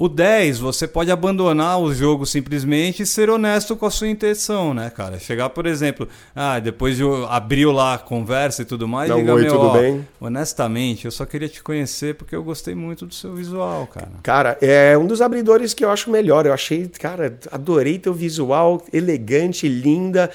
O 0.00 0.08
10, 0.08 0.60
você 0.60 0.86
pode 0.86 1.10
abandonar 1.10 1.80
o 1.80 1.92
jogo 1.92 2.24
simplesmente 2.24 3.02
e 3.02 3.06
ser 3.06 3.28
honesto 3.28 3.74
com 3.74 3.84
a 3.84 3.90
sua 3.90 4.06
intenção, 4.06 4.72
né, 4.72 4.90
cara? 4.90 5.18
Chegar, 5.18 5.50
por 5.50 5.66
exemplo, 5.66 6.06
ah, 6.36 6.60
depois 6.60 6.96
de 6.96 7.02
abriu 7.28 7.72
lá 7.72 7.94
a 7.94 7.98
conversa 7.98 8.62
e 8.62 8.64
tudo 8.64 8.86
mais, 8.86 9.10
Não, 9.10 9.18
diga, 9.18 9.34
oi, 9.34 9.42
meu, 9.42 9.50
tudo 9.52 9.66
ó, 9.66 9.72
bem? 9.72 10.06
honestamente, 10.20 11.04
eu 11.04 11.10
só 11.10 11.26
queria 11.26 11.48
te 11.48 11.60
conhecer 11.60 12.14
porque 12.14 12.36
eu 12.36 12.44
gostei 12.44 12.76
muito 12.76 13.06
do 13.06 13.12
seu 13.12 13.34
visual, 13.34 13.88
cara. 13.88 14.12
Cara, 14.22 14.56
é 14.60 14.96
um 14.96 15.04
dos 15.04 15.20
abridores 15.20 15.74
que 15.74 15.84
eu 15.84 15.90
acho 15.90 16.12
melhor. 16.12 16.46
Eu 16.46 16.52
achei, 16.52 16.86
cara, 16.86 17.36
adorei 17.50 17.98
teu 17.98 18.14
visual, 18.14 18.80
elegante, 18.92 19.66
linda. 19.66 20.30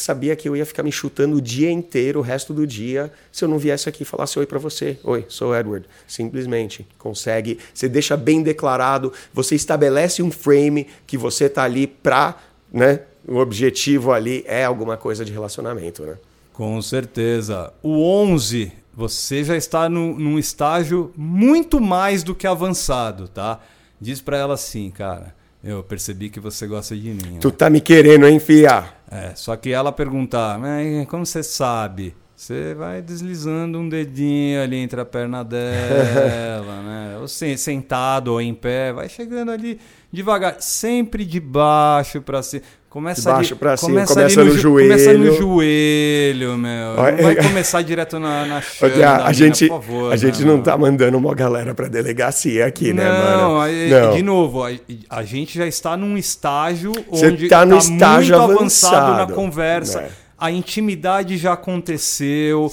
Sabia 0.00 0.34
que 0.36 0.48
eu 0.48 0.56
ia 0.56 0.64
ficar 0.66 0.82
me 0.82 0.92
chutando 0.92 1.36
o 1.36 1.40
dia 1.40 1.70
inteiro, 1.70 2.20
o 2.20 2.22
resto 2.22 2.52
do 2.54 2.66
dia, 2.66 3.12
se 3.32 3.44
eu 3.44 3.48
não 3.48 3.58
viesse 3.58 3.88
aqui 3.88 4.02
e 4.02 4.06
falasse 4.06 4.38
oi 4.38 4.46
pra 4.46 4.58
você. 4.58 4.98
Oi, 5.04 5.24
sou 5.28 5.54
Edward. 5.56 5.86
Simplesmente. 6.06 6.86
Consegue. 6.98 7.58
Você 7.74 7.88
deixa 7.88 8.16
bem 8.16 8.42
declarado, 8.42 9.12
você 9.32 9.54
estabelece 9.54 10.22
um 10.22 10.30
frame 10.30 10.86
que 11.06 11.16
você 11.18 11.48
tá 11.48 11.64
ali 11.64 11.86
pra, 11.86 12.36
né? 12.72 13.00
O 13.26 13.36
objetivo 13.36 14.12
ali 14.12 14.42
é 14.46 14.64
alguma 14.64 14.96
coisa 14.96 15.24
de 15.24 15.32
relacionamento, 15.32 16.02
né? 16.02 16.16
Com 16.52 16.80
certeza. 16.80 17.72
O 17.82 18.02
11, 18.02 18.72
você 18.94 19.44
já 19.44 19.56
está 19.56 19.88
no, 19.88 20.18
num 20.18 20.38
estágio 20.38 21.12
muito 21.16 21.80
mais 21.80 22.22
do 22.22 22.34
que 22.34 22.46
avançado, 22.46 23.28
tá? 23.28 23.60
Diz 24.00 24.20
pra 24.20 24.36
ela 24.38 24.54
assim, 24.54 24.90
cara, 24.90 25.34
eu 25.62 25.82
percebi 25.82 26.30
que 26.30 26.40
você 26.40 26.66
gosta 26.66 26.96
de 26.96 27.10
mim. 27.10 27.32
né? 27.34 27.38
Tu 27.40 27.50
tá 27.50 27.68
me 27.68 27.80
querendo, 27.80 28.26
hein, 28.26 28.40
fia? 28.40 28.92
É, 29.10 29.34
só 29.34 29.56
que 29.56 29.70
ela 29.72 29.90
perguntar, 29.92 30.58
como 31.06 31.24
você 31.24 31.42
sabe? 31.42 32.14
Você 32.38 32.72
vai 32.72 33.02
deslizando 33.02 33.80
um 33.80 33.88
dedinho 33.88 34.62
ali 34.62 34.76
entre 34.76 35.00
a 35.00 35.04
perna 35.04 35.42
dela, 35.42 36.82
né? 36.86 37.16
Ou 37.20 37.26
se- 37.26 37.58
sentado 37.58 38.28
ou 38.32 38.40
em 38.40 38.54
pé, 38.54 38.92
vai 38.92 39.08
chegando 39.08 39.50
ali 39.50 39.80
devagar, 40.12 40.54
sempre 40.60 41.24
de 41.24 41.40
baixo 41.40 42.20
para 42.22 42.40
cima. 42.40 42.62
Começa 42.88 43.20
De 43.22 43.26
baixo 43.26 43.56
pra 43.56 43.76
cima, 43.76 43.90
começa, 43.90 44.14
começa 44.14 44.40
ali 44.40 44.50
no 44.50 44.56
ju- 44.56 44.70
Começa 44.70 45.12
no 45.14 45.24
joelho. 45.26 45.36
joelho, 45.36 46.56
meu. 46.56 46.94
Não 46.94 47.22
vai 47.24 47.34
começar 47.36 47.82
direto 47.82 48.20
na, 48.20 48.46
na 48.46 48.60
chama 48.60 48.92
a 48.94 49.18
mina, 49.18 49.32
gente, 49.34 49.66
por 49.68 49.82
favor, 49.82 50.12
a 50.12 50.16
gente 50.16 50.40
né, 50.40 50.46
não 50.46 50.62
tá 50.62 50.78
mandando 50.78 51.18
uma 51.18 51.34
galera 51.34 51.74
pra 51.74 51.88
delegacia 51.88 52.66
aqui, 52.66 52.92
né, 52.92 53.02
não, 53.04 53.48
mano? 53.48 53.60
aí- 53.60 53.90
Não. 53.90 54.14
de 54.14 54.22
novo, 54.22 54.62
a, 54.64 54.70
a 55.10 55.24
gente 55.24 55.58
já 55.58 55.66
está 55.66 55.96
num 55.96 56.16
estágio 56.16 56.92
Você 57.10 57.26
onde 57.26 57.48
tá 57.48 57.66
no 57.66 57.74
muito 57.76 57.92
estágio 57.92 58.36
avançado 58.40 58.94
na 58.94 59.22
avançado, 59.22 59.34
conversa. 59.34 60.00
né? 60.02 60.08
A 60.40 60.52
intimidade 60.52 61.36
já 61.36 61.54
aconteceu, 61.54 62.70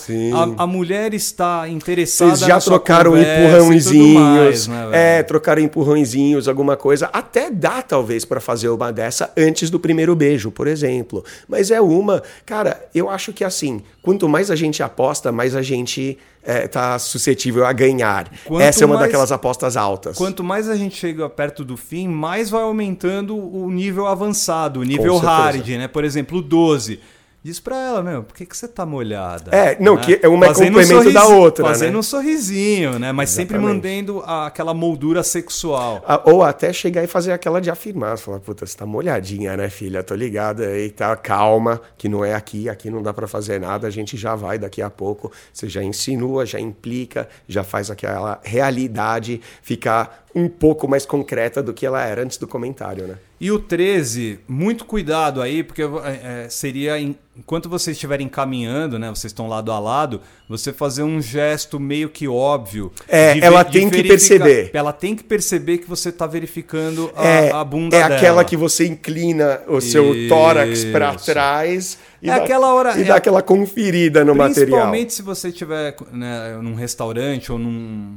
a, 0.58 0.64
a 0.64 0.68
mulher 0.68 1.16
está 1.16 1.68
interessada 1.68 2.36
Vocês 2.36 2.48
já 2.48 2.60
trocaram 2.60 3.12
conversa 3.12 3.42
empurrãozinhos, 3.42 4.68
mais, 4.68 4.68
né, 4.68 4.90
é, 5.20 5.24
trocaram 5.24 5.62
empurrãozinhos, 5.64 6.48
alguma 6.48 6.78
coisa. 6.78 7.10
Até 7.12 7.50
dá, 7.50 7.82
talvez, 7.82 8.24
pra 8.24 8.40
fazer 8.40 8.70
uma 8.70 8.94
dessa 8.94 9.32
antes 9.36 9.72
do 9.72 9.80
primeiro 9.80 10.16
beijo, 10.16 10.52
por 10.52 10.68
exemplo. 10.68 11.26
Mas 11.48 11.72
é 11.72 11.82
uma. 11.82 12.22
Cara, 12.46 12.88
eu 12.94 13.10
acho 13.10 13.34
que 13.34 13.44
assim, 13.44 13.82
quanto 14.02 14.30
mais 14.30 14.52
a 14.52 14.56
gente 14.56 14.84
aposta, 14.84 15.32
mais 15.32 15.56
a 15.56 15.64
gente 15.64 16.20
é, 16.44 16.68
tá 16.68 17.00
suscetível 17.00 17.66
a 17.66 17.74
ganhar. 17.74 18.30
Quanto 18.46 18.62
Essa 18.62 18.84
é 18.84 18.86
uma 18.86 18.96
mais- 18.96 19.08
daquelas 19.08 19.32
apostas 19.32 19.76
altas. 19.76 20.16
Quanto 20.16 20.44
mais 20.44 20.70
a 20.70 20.76
gente 20.76 20.96
chega 20.96 21.28
perto 21.28 21.66
do 21.66 21.76
fim, 21.76 22.08
mais 22.08 22.50
vai 22.50 22.62
aumentando 22.62 23.36
o 23.36 23.72
nível 23.72 24.06
avançado, 24.06 24.82
o 24.82 24.84
nível 24.84 25.18
hard, 25.18 25.68
né? 25.70 25.88
Por 25.88 26.04
exemplo, 26.04 26.38
o 26.38 26.42
12. 26.44 27.00
Diz 27.46 27.60
pra 27.60 27.78
ela, 27.78 28.02
meu, 28.02 28.24
por 28.24 28.36
que, 28.36 28.44
que 28.44 28.58
você 28.58 28.68
tá 28.68 28.88
molhada? 28.88 29.56
É, 29.56 29.78
não, 29.80 29.98
Né? 29.98 30.02
que 30.02 30.20
é 30.24 30.28
uma 30.28 30.46
é 30.46 30.48
Fazendo 30.48 30.80
um 30.80 30.82
complemento 30.82 31.12
da 31.14 31.22
sorrisi- 31.22 31.40
outra, 31.40 31.66
Fazendo 31.66 31.94
né? 31.94 32.00
um 32.00 32.02
sorrisinho, 32.02 32.98
né? 32.98 33.12
Mas 33.12 33.30
sempre 33.30 33.56
Exatamente. 33.56 33.76
mantendo 33.84 34.24
a- 34.26 34.48
aquela 34.48 34.74
moldura 34.74 35.22
sexual. 35.22 36.04
Ah, 36.08 36.20
Ou 36.26 36.42
até 36.42 36.74
chegar 36.74 37.04
e 37.04 37.08
fazer 37.08 37.34
aquela 37.34 37.62
de 37.62 37.70
afirmar, 37.70 38.18
falar, 38.18 38.40
puta, 38.40 38.66
você 38.66 38.76
tá 38.76 38.84
molhadinha, 38.88 39.56
né, 39.56 39.70
filha? 39.70 40.02
Tô 40.02 40.16
ligada 40.16 40.66
aí, 40.66 40.90
tá? 40.90 41.16
Calma, 41.16 41.80
que 41.96 42.10
não 42.10 42.26
é 42.26 42.34
aqui, 42.34 42.68
aqui 42.68 42.90
não 42.90 43.04
dá 43.04 43.14
pra 43.14 43.28
fazer 43.28 43.60
nada, 43.60 43.86
a 43.86 43.92
gente 43.92 44.18
já 44.18 44.34
vai 44.34 44.58
daqui 44.58 44.82
a 44.82 44.90
pouco. 44.90 45.32
Você 45.54 45.70
já 45.70 45.84
insinua, 45.84 46.48
já 46.48 46.60
implica, 46.60 47.30
já 47.48 47.64
faz 47.64 47.92
aquela 47.92 48.40
realidade 48.44 49.40
ficar 49.62 50.25
um 50.36 50.50
pouco 50.50 50.86
mais 50.86 51.06
concreta 51.06 51.64
do 51.64 51.74
que 51.74 51.86
ela 51.86 52.04
era 52.04 52.22
antes 52.22 52.38
do 52.38 52.46
comentário, 52.46 53.08
né? 53.08 53.16
E 53.40 53.52
o 53.52 53.60
13, 53.60 54.40
muito 54.48 54.86
cuidado 54.86 55.42
aí, 55.42 55.64
porque 55.64 55.82
é, 55.82 56.46
é, 56.46 56.50
seria, 56.50 57.00
enquanto 57.00 57.70
vocês 57.70 57.96
estiverem 57.96 58.28
caminhando, 58.28 58.98
né, 58.98 59.10
vocês 59.10 59.32
estão 59.32 59.48
lado 59.48 59.72
a 59.72 59.80
lado, 59.80 60.22
você 60.50 60.72
fazer 60.74 61.04
um 61.04 61.22
gesto 61.22 61.80
meio 61.80 62.10
que 62.10 62.28
óbvio. 62.28 62.92
É, 63.08 63.34
de 63.34 63.44
ela 63.44 63.64
de 63.64 63.72
tem 63.72 63.90
que 63.90 64.04
perceber. 64.04 64.72
Ela 64.74 64.94
tem 64.94 65.16
que 65.16 65.24
perceber 65.24 65.80
que 65.80 65.88
você 65.88 66.10
está 66.10 66.26
verificando 66.28 67.12
a, 67.16 67.28
é 67.28 67.52
a 67.52 67.64
bunda 67.64 67.96
é 67.96 68.04
dela. 68.04 68.16
aquela 68.16 68.44
que 68.46 68.58
você 68.58 68.86
inclina 68.86 69.62
o 69.68 69.80
seu 69.80 70.16
Isso. 70.16 70.30
tórax 70.30 70.86
pra 70.86 71.16
trás 71.16 71.98
e, 72.26 72.30
É 72.30 72.36
dá, 72.36 72.44
aquela 72.44 72.74
hora- 72.74 72.98
e 72.98 73.02
é- 73.02 73.06
dá 73.06 73.16
aquela 73.16 73.42
conferida 73.42 74.24
no 74.26 74.34
material. 74.36 74.66
Principalmente 74.66 75.14
se 75.14 75.22
você 75.22 75.50
estiver 75.50 75.96
né, 76.12 76.58
num 76.62 76.74
restaurante 76.76 77.52
ou 77.52 77.58
num, 77.60 77.70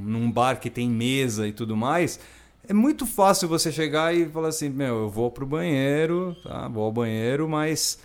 num 0.04 0.30
bar 0.30 0.59
que 0.61 0.70
tem 0.70 0.88
mesa 0.88 1.46
e 1.46 1.52
tudo 1.52 1.76
mais, 1.76 2.18
é 2.68 2.72
muito 2.72 3.06
fácil 3.06 3.48
você 3.48 3.70
chegar 3.72 4.14
e 4.14 4.26
falar 4.26 4.48
assim, 4.48 4.68
meu, 4.68 4.98
eu 5.02 5.09
vou 5.11 5.30
pro 5.30 5.46
banheiro, 5.46 6.36
tá? 6.42 6.68
Vou 6.68 6.84
ao 6.84 6.92
banheiro, 6.92 7.48
mas 7.48 7.98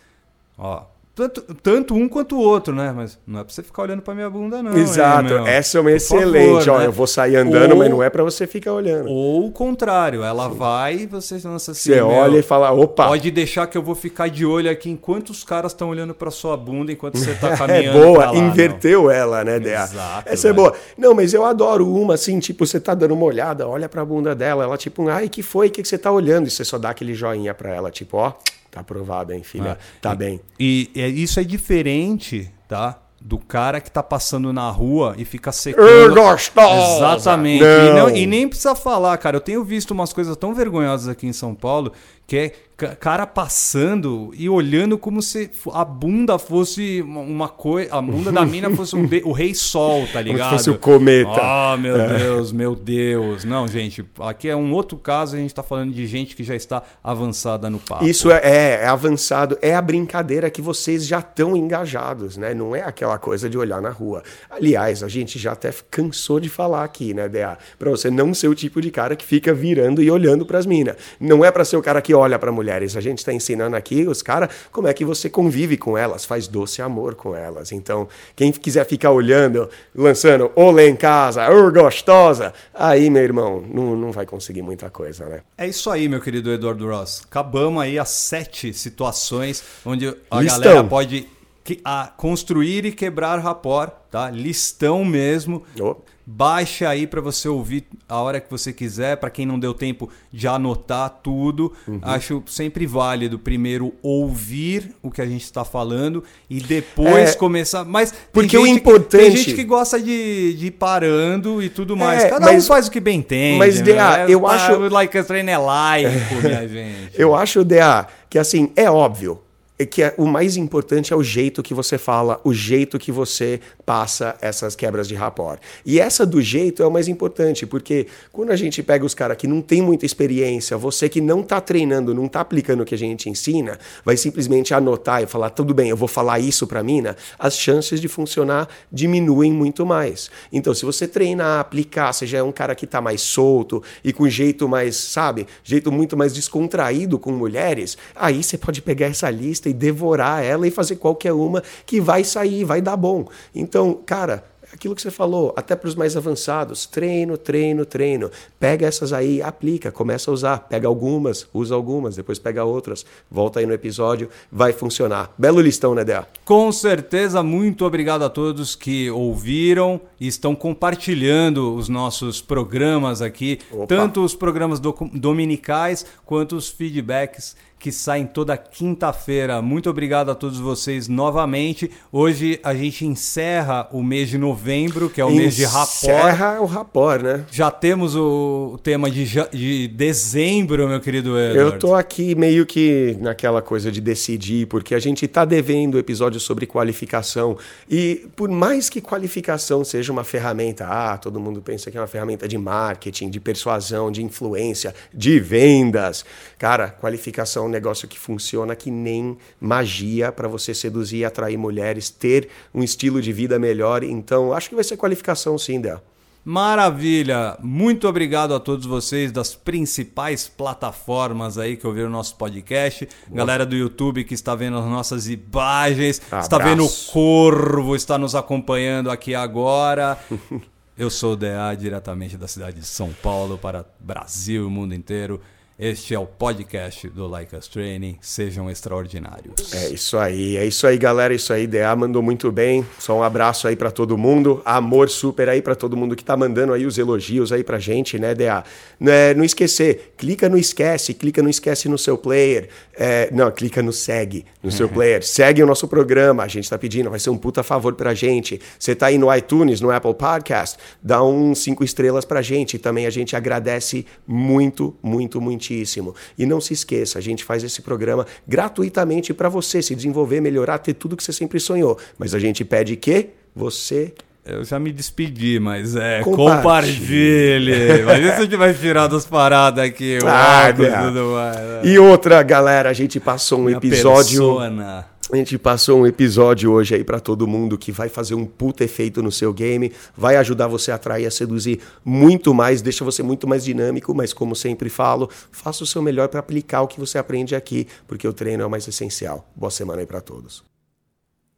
ó, 0.57 0.83
tanto, 1.15 1.41
tanto 1.61 1.93
um 1.93 2.09
quanto 2.09 2.35
o 2.35 2.39
outro, 2.39 2.73
né? 2.73 2.91
Mas 2.95 3.19
não 3.27 3.39
é 3.41 3.43
pra 3.43 3.53
você 3.53 3.61
ficar 3.61 3.83
olhando 3.83 4.01
pra 4.01 4.15
minha 4.15 4.29
bunda, 4.29 4.63
não. 4.63 4.75
Exato, 4.75 5.33
essa 5.47 5.77
é 5.77 5.81
uma 5.81 5.89
Por 5.91 5.95
excelente. 5.95 6.65
favor, 6.65 6.69
Ó, 6.75 6.79
né? 6.79 6.85
eu 6.87 6.91
vou 6.91 7.05
sair 7.05 7.35
andando, 7.35 7.71
Ou- 7.73 7.77
mas 7.77 7.89
não 7.89 8.01
é 8.01 8.09
pra 8.09 8.23
você 8.23 8.47
ficar 8.47 8.73
olhando. 8.73 9.07
Ou 9.09 9.45
o 9.45 9.51
contrário, 9.51 10.23
ela 10.23 10.47
vai 10.47 10.95
e 10.95 11.05
você 11.05 11.39
lança 11.43 11.71
assim. 11.71 11.93
Você 11.93 12.01
olha 12.01 12.39
e 12.39 12.41
fala, 12.41 12.71
opa, 12.71 13.07
Pode 13.07 13.29
deixar 13.29 13.67
que 13.67 13.77
eu 13.77 13.83
vou 13.83 13.93
ficar 13.93 14.27
de 14.29 14.43
olho 14.45 14.69
aqui 14.71 14.89
enquanto 14.89 15.29
os 15.29 15.43
caras 15.43 15.71
estão 15.71 15.89
olhando 15.89 16.13
pra 16.15 16.31
sua 16.31 16.57
bunda 16.57 16.91
enquanto 16.91 17.17
você 17.19 17.33
tá 17.35 17.49
É 17.53 17.57
caminhando. 17.57 17.99
boa, 17.99 18.17
pra 18.19 18.31
lá, 18.31 18.37
não. 18.37 18.47
inverteu 18.47 19.11
ela, 19.11 19.43
né, 19.43 19.59
Dea? 19.59 19.83
Exato, 19.83 20.29
Essa 20.29 20.47
é 20.47 20.51
velho. 20.51 20.63
boa. 20.63 20.75
Não, 20.97 21.13
mas 21.13 21.33
eu 21.33 21.45
adoro 21.45 21.87
uma, 21.87 22.15
assim, 22.15 22.39
tipo, 22.39 22.65
você 22.65 22.79
tá 22.79 22.95
dando 22.95 23.13
uma 23.13 23.25
olhada, 23.25 23.67
olha 23.67 23.87
pra 23.87 24.03
bunda 24.03 24.33
dela, 24.33 24.63
ela 24.63 24.77
tipo, 24.77 25.07
ai, 25.09 25.29
que 25.29 25.43
foi? 25.43 25.67
O 25.67 25.71
que, 25.71 25.81
que 25.83 25.87
você 25.87 25.97
tá 25.97 26.11
olhando? 26.11 26.47
E 26.47 26.49
você 26.51 26.65
só 26.65 26.79
dá 26.79 26.89
aquele 26.89 27.13
joinha 27.13 27.53
pra 27.53 27.69
ela, 27.73 27.91
tipo, 27.91 28.17
ó, 28.17 28.33
tá 28.73 28.81
aprovado, 28.81 29.31
hein, 29.33 29.43
filha? 29.43 29.77
Ah, 29.79 29.97
tá 30.01 30.13
e- 30.13 30.15
bem. 30.15 30.41
E, 30.59 30.89
é- 30.95 31.07
isso 31.07 31.39
é 31.39 31.43
diferente, 31.43 32.51
tá? 32.67 32.99
Do 33.21 33.37
cara 33.37 33.79
que 33.79 33.89
tá 33.89 34.03
passando 34.03 34.51
na 34.51 34.69
rua 34.69 35.15
e 35.17 35.23
fica 35.23 35.51
secando. 35.51 36.13
Gostosa! 36.13 36.97
Exatamente. 36.97 37.63
Não. 37.63 37.69
E, 37.69 37.93
não- 37.93 38.09
e 38.09 38.27
nem 38.27 38.47
precisa 38.49 38.75
falar, 38.75 39.17
cara. 39.17 39.37
Eu 39.37 39.41
tenho 39.41 39.63
visto 39.63 39.91
umas 39.91 40.11
coisas 40.11 40.35
tão 40.35 40.53
vergonhosas 40.53 41.07
aqui 41.07 41.25
em 41.25 41.31
São 41.31 41.55
Paulo 41.55 41.93
que 42.27 42.35
é 42.37 42.51
cara 42.99 43.25
passando 43.25 44.31
e 44.35 44.49
olhando 44.49 44.97
como 44.97 45.21
se 45.21 45.49
a 45.73 45.85
bunda 45.85 46.37
fosse 46.37 47.01
uma- 47.01 47.49
coisa. 47.49 47.95
A 47.95 48.01
bunda 48.01 48.31
da 48.31 48.45
mina 48.45 48.69
fosse 48.71 48.95
um 48.95 49.07
o 49.25 49.31
rei 49.31 49.53
sol, 49.53 50.07
tá 50.11 50.21
ligado? 50.21 50.51
fosse 50.51 50.69
o 50.69 50.77
cometa. 50.77 51.29
É. 51.31 51.39
Ah, 51.41 51.77
meu 51.79 51.97
Deus, 52.07 52.51
meu 52.51 52.75
Deus. 52.75 53.43
Não, 53.45 53.67
gente, 53.67 54.03
aqui 54.19 54.47
é 54.49 54.55
um 54.55 54.73
outro 54.73 54.97
caso. 54.97 55.35
A 55.35 55.39
gente 55.39 55.53
tá 55.53 55.61
falando 55.63 55.91
de 55.93 56.05
gente 56.07 56.35
que 56.35 56.43
já 56.43 56.55
está 56.55 56.81
avançada 57.03 57.69
no 57.69 57.79
papo. 57.79 58.05
Isso 58.05 58.31
é, 58.31 58.39
é, 58.43 58.79
é 58.83 58.87
avançado, 58.87 59.57
é 59.61 59.75
a 59.75 59.81
brincadeira 59.81 60.49
que 60.49 60.61
vocês 60.61 61.05
já 61.05 61.19
estão 61.19 61.55
engajados, 61.55 62.37
né? 62.37 62.53
Não 62.53 62.75
é 62.75 62.81
aquela 62.81 63.17
coisa 63.17 63.49
de 63.49 63.57
olhar 63.57 63.81
na 63.81 63.89
rua. 63.89 64.23
Aliás, 64.49 65.03
a 65.03 65.07
gente 65.07 65.37
já 65.37 65.51
até 65.53 65.71
cansou 65.91 66.39
de 66.39 66.49
falar 66.49 66.83
aqui, 66.83 67.13
né, 67.13 67.27
DA? 67.29 67.57
Pra 67.77 67.89
você 67.89 68.09
não 68.09 68.33
ser 68.33 68.47
o 68.47 68.55
tipo 68.55 68.81
de 68.81 68.89
cara 68.91 69.15
que 69.15 69.25
fica 69.25 69.53
virando 69.53 70.01
e 70.01 70.09
olhando 70.09 70.45
pras 70.45 70.65
minas. 70.65 70.95
Não 71.19 71.43
é 71.43 71.51
pra 71.51 71.63
ser 71.65 71.77
o 71.77 71.81
cara 71.81 72.01
que 72.01 72.13
olha 72.13 72.37
pra 72.39 72.51
mulheres. 72.73 72.97
A 72.97 73.01
gente 73.01 73.23
tá 73.23 73.31
ensinando 73.33 73.75
aqui 73.75 74.05
os 74.07 74.21
caras 74.21 74.49
como 74.71 74.87
é 74.87 74.93
que 74.93 75.05
você 75.05 75.29
convive 75.29 75.77
com 75.77 75.97
elas, 75.97 76.25
faz 76.25 76.47
doce 76.47 76.81
amor 76.81 77.15
com 77.15 77.35
elas. 77.35 77.71
Então, 77.71 78.07
quem 78.35 78.51
quiser 78.51 78.85
ficar 78.85 79.11
olhando, 79.11 79.69
lançando 79.95 80.51
olê 80.55 80.89
em 80.89 80.95
casa, 80.95 81.49
ô 81.49 81.71
gostosa, 81.71 82.53
aí, 82.73 83.09
meu 83.09 83.23
irmão, 83.23 83.63
não, 83.67 83.95
não 83.95 84.11
vai 84.11 84.25
conseguir 84.25 84.61
muita 84.61 84.89
coisa, 84.89 85.25
né? 85.25 85.41
É 85.57 85.67
isso 85.67 85.89
aí, 85.89 86.07
meu 86.09 86.19
querido 86.21 86.51
Eduardo 86.51 86.87
Ross. 86.87 87.23
Acabamos 87.29 87.81
aí 87.81 87.99
as 87.99 88.09
sete 88.09 88.73
situações 88.73 89.63
onde 89.85 90.07
a 90.29 90.41
Listão. 90.41 90.61
galera 90.61 90.83
pode 90.83 91.27
que- 91.63 91.79
a, 91.83 92.11
construir 92.17 92.85
e 92.85 92.91
quebrar 92.91 93.39
rapport, 93.39 93.91
tá? 94.11 94.29
Listão 94.29 95.05
mesmo. 95.05 95.63
Ô. 95.79 95.95
Baixe 96.25 96.85
aí 96.85 97.05
para 97.05 97.19
você 97.19 97.49
ouvir 97.49 97.85
a 98.07 98.21
hora 98.21 98.39
que 98.39 98.49
você 98.49 98.71
quiser. 98.71 99.17
Para 99.17 99.29
quem 99.29 99.45
não 99.45 99.59
deu 99.59 99.73
tempo 99.73 100.09
de 100.31 100.47
anotar 100.47 101.09
tudo, 101.21 101.73
Uhum. 101.87 101.99
acho 102.01 102.41
sempre 102.47 102.85
válido 102.85 103.37
primeiro 103.37 103.93
ouvir 104.01 104.95
o 105.01 105.11
que 105.11 105.21
a 105.21 105.25
gente 105.25 105.43
está 105.43 105.65
falando 105.65 106.23
e 106.49 106.61
depois 106.61 107.31
É, 107.31 107.35
começar. 107.35 107.83
Mas 107.83 108.13
porque 108.31 108.57
o 108.57 108.65
gente 108.65 108.73
que- 108.75 108.79
importante- 108.79 109.21
tem 109.21 109.35
gente 109.35 109.53
que 109.53 109.63
gosta 109.65 109.99
de, 110.01 110.53
de 110.53 110.67
ir 110.67 110.71
parando 110.71 111.61
e 111.61 111.67
tudo 111.69 111.95
mais. 111.97 112.23
É, 112.23 112.29
Cada 112.29 112.45
mas- 112.45 112.63
um 112.63 112.67
faz 112.67 112.87
o 112.87 112.91
que 112.91 112.99
bem 113.01 113.21
tem. 113.21 113.57
mas, 113.57 113.81
DA, 113.81 114.25
eu 114.29 114.47
acho- 114.47 114.87
Like 114.89 115.17
a 115.17 115.23
train 115.23 115.47
é 115.49 115.57
laico, 115.57 116.09
minha 116.41 116.67
gente. 116.67 117.11
Eu 117.19 117.35
acho, 117.35 117.65
DA, 117.65 118.07
que 118.29 118.39
assim, 118.39 118.71
é 118.75 118.89
óbvio. 118.89 119.41
É 119.83 119.85
que 119.85 120.01
é, 120.01 120.13
o 120.17 120.25
mais 120.25 120.57
importante 120.57 121.13
é 121.13 121.15
o 121.15 121.23
jeito 121.23 121.61
que 121.61 121.73
você 121.73 121.97
fala, 121.97 122.39
o 122.43 122.53
jeito 122.53 122.97
que 122.97 123.11
você 123.11 123.59
passa 123.85 124.35
essas 124.41 124.75
quebras 124.75 125.07
de 125.07 125.15
rapport. 125.15 125.59
E 125.85 125.99
essa 125.99 126.25
do 126.25 126.41
jeito 126.41 126.81
é 126.81 126.87
o 126.87 126.91
mais 126.91 127.07
importante, 127.07 127.65
porque 127.65 128.07
quando 128.31 128.51
a 128.51 128.55
gente 128.55 128.81
pega 128.81 129.05
os 129.05 129.13
caras 129.13 129.37
que 129.37 129.47
não 129.47 129.61
tem 129.61 129.81
muita 129.81 130.05
experiência, 130.05 130.77
você 130.77 131.09
que 131.09 131.21
não 131.21 131.41
está 131.41 131.59
treinando, 131.59 132.13
não 132.13 132.25
está 132.25 132.41
aplicando 132.41 132.81
o 132.81 132.85
que 132.85 132.95
a 132.95 132.97
gente 132.97 133.29
ensina, 133.29 133.77
vai 134.03 134.17
simplesmente 134.17 134.73
anotar 134.73 135.21
e 135.21 135.27
falar, 135.27 135.49
tudo 135.49 135.73
bem, 135.73 135.89
eu 135.89 135.97
vou 135.97 136.07
falar 136.07 136.39
isso 136.39 136.65
para 136.65 136.81
mina, 136.81 137.15
as 137.37 137.57
chances 137.57 137.99
de 137.99 138.07
funcionar 138.07 138.67
diminuem 138.91 139.51
muito 139.51 139.85
mais. 139.85 140.31
Então, 140.51 140.73
se 140.73 140.85
você 140.85 141.07
treinar, 141.07 141.59
aplicar, 141.59 142.13
você 142.13 142.25
já 142.25 142.37
é 142.37 142.43
um 142.43 142.51
cara 142.51 142.73
que 142.73 142.85
está 142.85 143.01
mais 143.01 143.21
solto 143.21 143.83
e 144.03 144.13
com 144.13 144.27
jeito 144.29 144.67
mais, 144.67 144.95
sabe, 144.95 145.45
jeito 145.63 145.91
muito 145.91 146.15
mais 146.15 146.33
descontraído 146.33 147.19
com 147.19 147.31
mulheres, 147.31 147.97
aí 148.15 148.41
você 148.41 148.57
pode 148.57 148.81
pegar 148.81 149.07
essa 149.07 149.29
lista 149.29 149.69
e 149.69 149.72
devorar 149.73 150.43
ela 150.43 150.67
e 150.67 150.71
fazer 150.71 150.95
qualquer 150.95 151.33
uma 151.33 151.61
que 151.85 151.99
vai 151.99 152.23
sair, 152.23 152.63
vai 152.63 152.81
dar 152.81 152.95
bom. 152.95 153.27
Então, 153.53 153.99
cara, 154.05 154.43
aquilo 154.73 154.95
que 154.95 155.01
você 155.01 155.11
falou, 155.11 155.53
até 155.55 155.75
para 155.75 155.87
os 155.87 155.95
mais 155.95 156.17
avançados, 156.17 156.85
treino, 156.85 157.37
treino, 157.37 157.85
treino. 157.85 158.31
Pega 158.59 158.87
essas 158.87 159.13
aí, 159.13 159.41
aplica, 159.41 159.91
começa 159.91 160.31
a 160.31 160.33
usar. 160.33 160.57
Pega 160.67 160.87
algumas, 160.87 161.47
usa 161.53 161.75
algumas, 161.75 162.15
depois 162.15 162.39
pega 162.39 162.63
outras, 162.63 163.05
volta 163.29 163.59
aí 163.59 163.65
no 163.65 163.73
episódio, 163.73 164.29
vai 164.51 164.73
funcionar. 164.73 165.31
Belo 165.37 165.61
listão, 165.61 165.93
né, 165.93 166.03
Dea? 166.03 166.27
Com 166.43 166.71
certeza, 166.71 167.43
muito 167.43 167.85
obrigado 167.85 168.23
a 168.23 168.29
todos 168.29 168.75
que 168.75 169.09
ouviram 169.11 170.01
e 170.19 170.27
estão 170.27 170.55
compartilhando 170.55 171.75
os 171.75 171.87
nossos 171.87 172.41
programas 172.41 173.21
aqui, 173.21 173.59
Opa. 173.71 173.87
tanto 173.87 174.23
os 174.23 174.33
programas 174.33 174.79
dominicais 174.79 176.05
quanto 176.25 176.55
os 176.55 176.69
feedbacks 176.69 177.55
que 177.83 177.91
saem 177.91 178.25
toda 178.25 178.55
quinta-feira. 178.55 179.61
Muito 179.61 179.89
obrigado 179.89 180.31
a 180.31 180.35
todos 180.35 180.57
vocês 180.57 181.09
novamente. 181.09 181.91
Hoje 182.13 182.57
a 182.63 182.73
gente 182.73 183.05
encerra 183.05 183.89
o 183.91 184.01
mês 184.01 184.29
de 184.29 184.37
novembro, 184.37 185.09
que 185.09 185.19
é 185.19 185.25
o 185.25 185.27
encerra 185.27 185.41
mês 185.41 185.55
de 185.57 185.65
rapor. 185.65 186.09
Encerra 186.09 186.61
o 186.61 186.65
rapor, 186.65 187.21
né? 187.21 187.45
Já 187.51 187.69
temos 187.69 188.15
o 188.15 188.79
tema 188.81 189.11
de, 189.11 189.25
de 189.51 189.89
dezembro, 189.89 190.87
meu 190.87 191.01
querido 191.01 191.37
Edward. 191.37 191.73
Eu 191.73 191.77
tô 191.77 191.93
aqui 191.93 192.33
meio 192.35 192.65
que 192.65 193.17
naquela 193.19 193.61
coisa 193.61 193.91
de 193.91 193.99
decidir, 193.99 194.65
porque 194.67 194.95
a 194.95 194.99
gente 194.99 195.27
tá 195.27 195.43
devendo 195.43 195.99
episódio 195.99 196.39
sobre 196.39 196.65
qualificação. 196.65 197.57
E 197.89 198.29
por 198.33 198.47
mais 198.47 198.89
que 198.89 199.01
qualificação 199.01 199.83
seja 199.83 200.09
uma 200.09 200.23
ferramenta, 200.23 200.87
ah, 200.87 201.17
todo 201.17 201.37
mundo 201.37 201.61
pensa 201.61 201.91
que 201.91 201.97
é 201.97 201.99
uma 201.99 202.07
ferramenta 202.07 202.47
de 202.47 202.57
marketing, 202.57 203.29
de 203.29 203.41
persuasão, 203.41 204.09
de 204.09 204.23
influência, 204.23 204.95
de 205.13 205.37
vendas. 205.37 206.23
Cara, 206.57 206.87
qualificação 206.87 207.72
negócio 207.73 208.07
que 208.07 208.17
funciona 208.17 208.75
que 208.75 208.89
nem 208.89 209.37
magia 209.59 210.31
para 210.31 210.47
você 210.47 210.73
seduzir 210.73 211.17
e 211.17 211.25
atrair 211.25 211.57
mulheres, 211.57 212.09
ter 212.09 212.47
um 212.73 212.81
estilo 212.81 213.21
de 213.21 213.33
vida 213.33 213.59
melhor. 213.59 214.03
Então, 214.03 214.53
acho 214.53 214.69
que 214.69 214.75
vai 214.75 214.83
ser 214.83 214.95
qualificação 214.95 215.57
sim, 215.57 215.81
Del. 215.81 216.01
Maravilha! 216.45 217.57
Muito 217.61 218.05
obrigado 218.05 218.53
a 218.53 218.59
todos 218.59 218.85
vocês 218.85 219.31
das 219.31 219.55
principais 219.55 220.49
plataformas 220.49 221.57
aí 221.57 221.77
que 221.77 221.87
ouviram 221.87 222.09
o 222.09 222.11
nosso 222.11 222.35
podcast. 222.35 223.07
Boa. 223.27 223.37
Galera 223.37 223.65
do 223.65 223.75
YouTube 223.75 224.25
que 224.25 224.33
está 224.33 224.53
vendo 224.53 224.77
as 224.77 224.85
nossas 224.85 225.29
imagens, 225.29 226.21
Abraço. 226.27 226.45
está 226.45 226.57
vendo 226.57 226.85
o 226.85 226.89
Corvo, 227.13 227.95
está 227.95 228.17
nos 228.17 228.35
acompanhando 228.35 229.09
aqui 229.09 229.33
agora. 229.33 230.17
Eu 230.97 231.09
sou 231.09 231.33
o 231.33 231.35
DA 231.35 231.73
diretamente 231.79 232.35
da 232.35 232.47
cidade 232.47 232.79
de 232.81 232.85
São 232.85 233.13
Paulo 233.23 233.57
para 233.57 233.85
Brasil 233.99 234.63
e 234.63 234.65
o 234.65 234.69
mundo 234.69 234.93
inteiro. 234.93 235.39
Este 235.85 236.15
é 236.15 236.17
o 236.17 236.25
podcast 236.25 237.09
do 237.09 237.27
Like 237.27 237.53
Us 237.53 237.67
Training. 237.67 238.17
Sejam 238.21 238.71
extraordinários. 238.71 239.73
É 239.73 239.89
isso 239.89 240.17
aí, 240.17 240.55
é 240.55 240.65
isso 240.65 240.87
aí, 240.87 240.97
galera. 240.97 241.33
Isso 241.33 241.51
aí, 241.51 241.67
DA 241.67 241.93
mandou 241.93 242.21
muito 242.21 242.49
bem. 242.53 242.85
Só 242.97 243.17
um 243.17 243.21
abraço 243.21 243.67
aí 243.67 243.75
para 243.75 243.91
todo 243.91 244.17
mundo. 244.17 244.61
Amor 244.63 245.09
super 245.09 245.49
aí 245.49 245.61
para 245.61 245.75
todo 245.75 245.97
mundo 245.97 246.15
que 246.15 246.23
tá 246.23 246.37
mandando 246.37 246.71
aí 246.71 246.85
os 246.85 246.97
elogios 246.97 247.51
aí 247.51 247.65
pra 247.65 247.79
gente, 247.79 248.17
né, 248.17 248.33
DA? 248.33 248.63
É, 249.01 249.33
não 249.33 249.43
esquecer, 249.43 250.13
clica 250.15 250.47
no 250.47 250.57
esquece, 250.57 251.13
clica 251.13 251.43
no 251.43 251.49
esquece 251.49 251.89
no 251.89 251.97
seu 251.97 252.17
player. 252.17 252.69
É, 252.97 253.27
não, 253.33 253.51
clica 253.51 253.83
no 253.83 253.91
segue 253.91 254.45
no 254.63 254.71
seu 254.71 254.87
player. 254.87 255.21
Segue 255.21 255.61
o 255.61 255.65
nosso 255.65 255.85
programa. 255.89 256.43
A 256.43 256.47
gente 256.47 256.69
tá 256.69 256.77
pedindo, 256.77 257.09
vai 257.09 257.19
ser 257.19 257.29
um 257.29 257.37
puta 257.37 257.61
favor 257.61 257.93
pra 257.95 258.13
gente. 258.13 258.57
Você 258.79 258.95
tá 258.95 259.07
aí 259.07 259.17
no 259.17 259.35
iTunes, 259.35 259.81
no 259.81 259.91
Apple 259.91 260.13
Podcast, 260.13 260.77
dá 261.03 261.21
um 261.21 261.53
cinco 261.53 261.83
estrelas 261.83 262.23
pra 262.23 262.41
gente. 262.41 262.79
Também 262.79 263.05
a 263.05 263.09
gente 263.09 263.35
agradece 263.35 264.05
muito, 264.25 264.95
muito, 265.03 265.41
muito 265.41 265.72
muitíssimo. 265.73 266.15
E 266.37 266.45
não 266.45 266.61
se 266.61 266.73
esqueça, 266.73 267.17
a 267.17 267.21
gente 267.21 267.43
faz 267.43 267.63
esse 267.63 267.81
programa 267.81 268.25
gratuitamente 268.47 269.33
para 269.33 269.49
você 269.49 269.81
se 269.81 269.95
desenvolver, 269.95 270.39
melhorar, 270.39 270.77
ter 270.77 270.93
tudo 270.93 271.17
que 271.17 271.23
você 271.23 271.33
sempre 271.33 271.59
sonhou. 271.59 271.97
Mas 272.17 272.35
a 272.35 272.39
gente 272.39 272.63
pede 272.63 272.95
que 272.95 273.29
você 273.55 274.13
eu 274.45 274.61
já 274.65 274.77
me 274.77 274.91
despedi, 274.91 275.57
mas 275.57 275.95
é. 275.95 276.19
Compartilhe. 276.19 277.71
compartilhe. 277.71 278.03
mas 278.03 278.25
isso 278.25 278.33
a 278.33 278.41
gente 278.41 278.57
vai 278.57 278.73
tirar 278.73 279.07
das 279.07 279.25
paradas 279.25 279.85
aqui. 279.85 280.17
Ah, 280.25 280.67
óculos, 280.67 280.93
tudo 280.93 281.31
mais, 281.31 281.55
né? 281.55 281.81
E 281.85 281.97
outra, 281.97 282.43
galera, 282.43 282.89
a 282.89 282.93
gente 282.93 283.21
passou 283.21 283.59
um 283.59 283.63
Minha 283.63 283.77
episódio. 283.77 284.57
Persona. 284.57 285.12
A 285.33 285.35
gente 285.35 285.57
passou 285.57 286.01
um 286.01 286.05
episódio 286.05 286.71
hoje 286.71 286.93
aí 286.93 287.03
para 287.03 287.19
todo 287.19 287.47
mundo 287.47 287.75
que 287.75 287.91
vai 287.91 288.07
fazer 288.07 288.35
um 288.35 288.45
puta 288.45 288.83
efeito 288.83 289.19
no 289.23 289.31
seu 289.31 289.51
game, 289.51 289.91
vai 290.15 290.35
ajudar 290.35 290.67
você 290.67 290.91
a 290.91 290.95
atrair, 290.95 291.25
a 291.25 291.31
seduzir 291.31 291.79
muito 292.05 292.53
mais, 292.53 292.83
deixa 292.83 293.03
você 293.03 293.23
muito 293.23 293.47
mais 293.47 293.63
dinâmico, 293.65 294.13
mas 294.13 294.31
como 294.31 294.55
sempre 294.55 294.91
falo, 294.91 295.27
faça 295.51 295.83
o 295.83 295.87
seu 295.87 296.03
melhor 296.03 296.27
para 296.27 296.39
aplicar 296.39 296.83
o 296.83 296.87
que 296.87 296.99
você 296.99 297.17
aprende 297.17 297.55
aqui, 297.55 297.87
porque 298.07 298.27
o 298.27 298.31
treino 298.31 298.61
é 298.61 298.65
o 298.67 298.69
mais 298.69 298.87
essencial. 298.87 299.51
Boa 299.55 299.71
semana 299.71 300.01
aí 300.01 300.05
para 300.05 300.21
todos. 300.21 300.63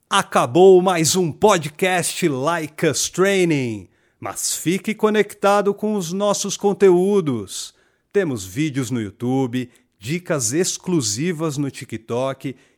Acabou 0.09 0.81
mais 0.81 1.17
um 1.17 1.29
podcast 1.29 2.29
Like 2.29 2.87
Us 2.87 3.09
Training, 3.09 3.89
mas 4.21 4.55
fique 4.55 4.95
conectado 4.95 5.73
com 5.73 5.95
os 5.95 6.13
nossos 6.13 6.55
conteúdos. 6.55 7.75
Temos 8.13 8.45
vídeos 8.45 8.89
no 8.89 9.01
YouTube, 9.01 9.69
dicas 9.99 10.53
exclusivas 10.53 11.57
no 11.57 11.69
TikTok 11.69 12.55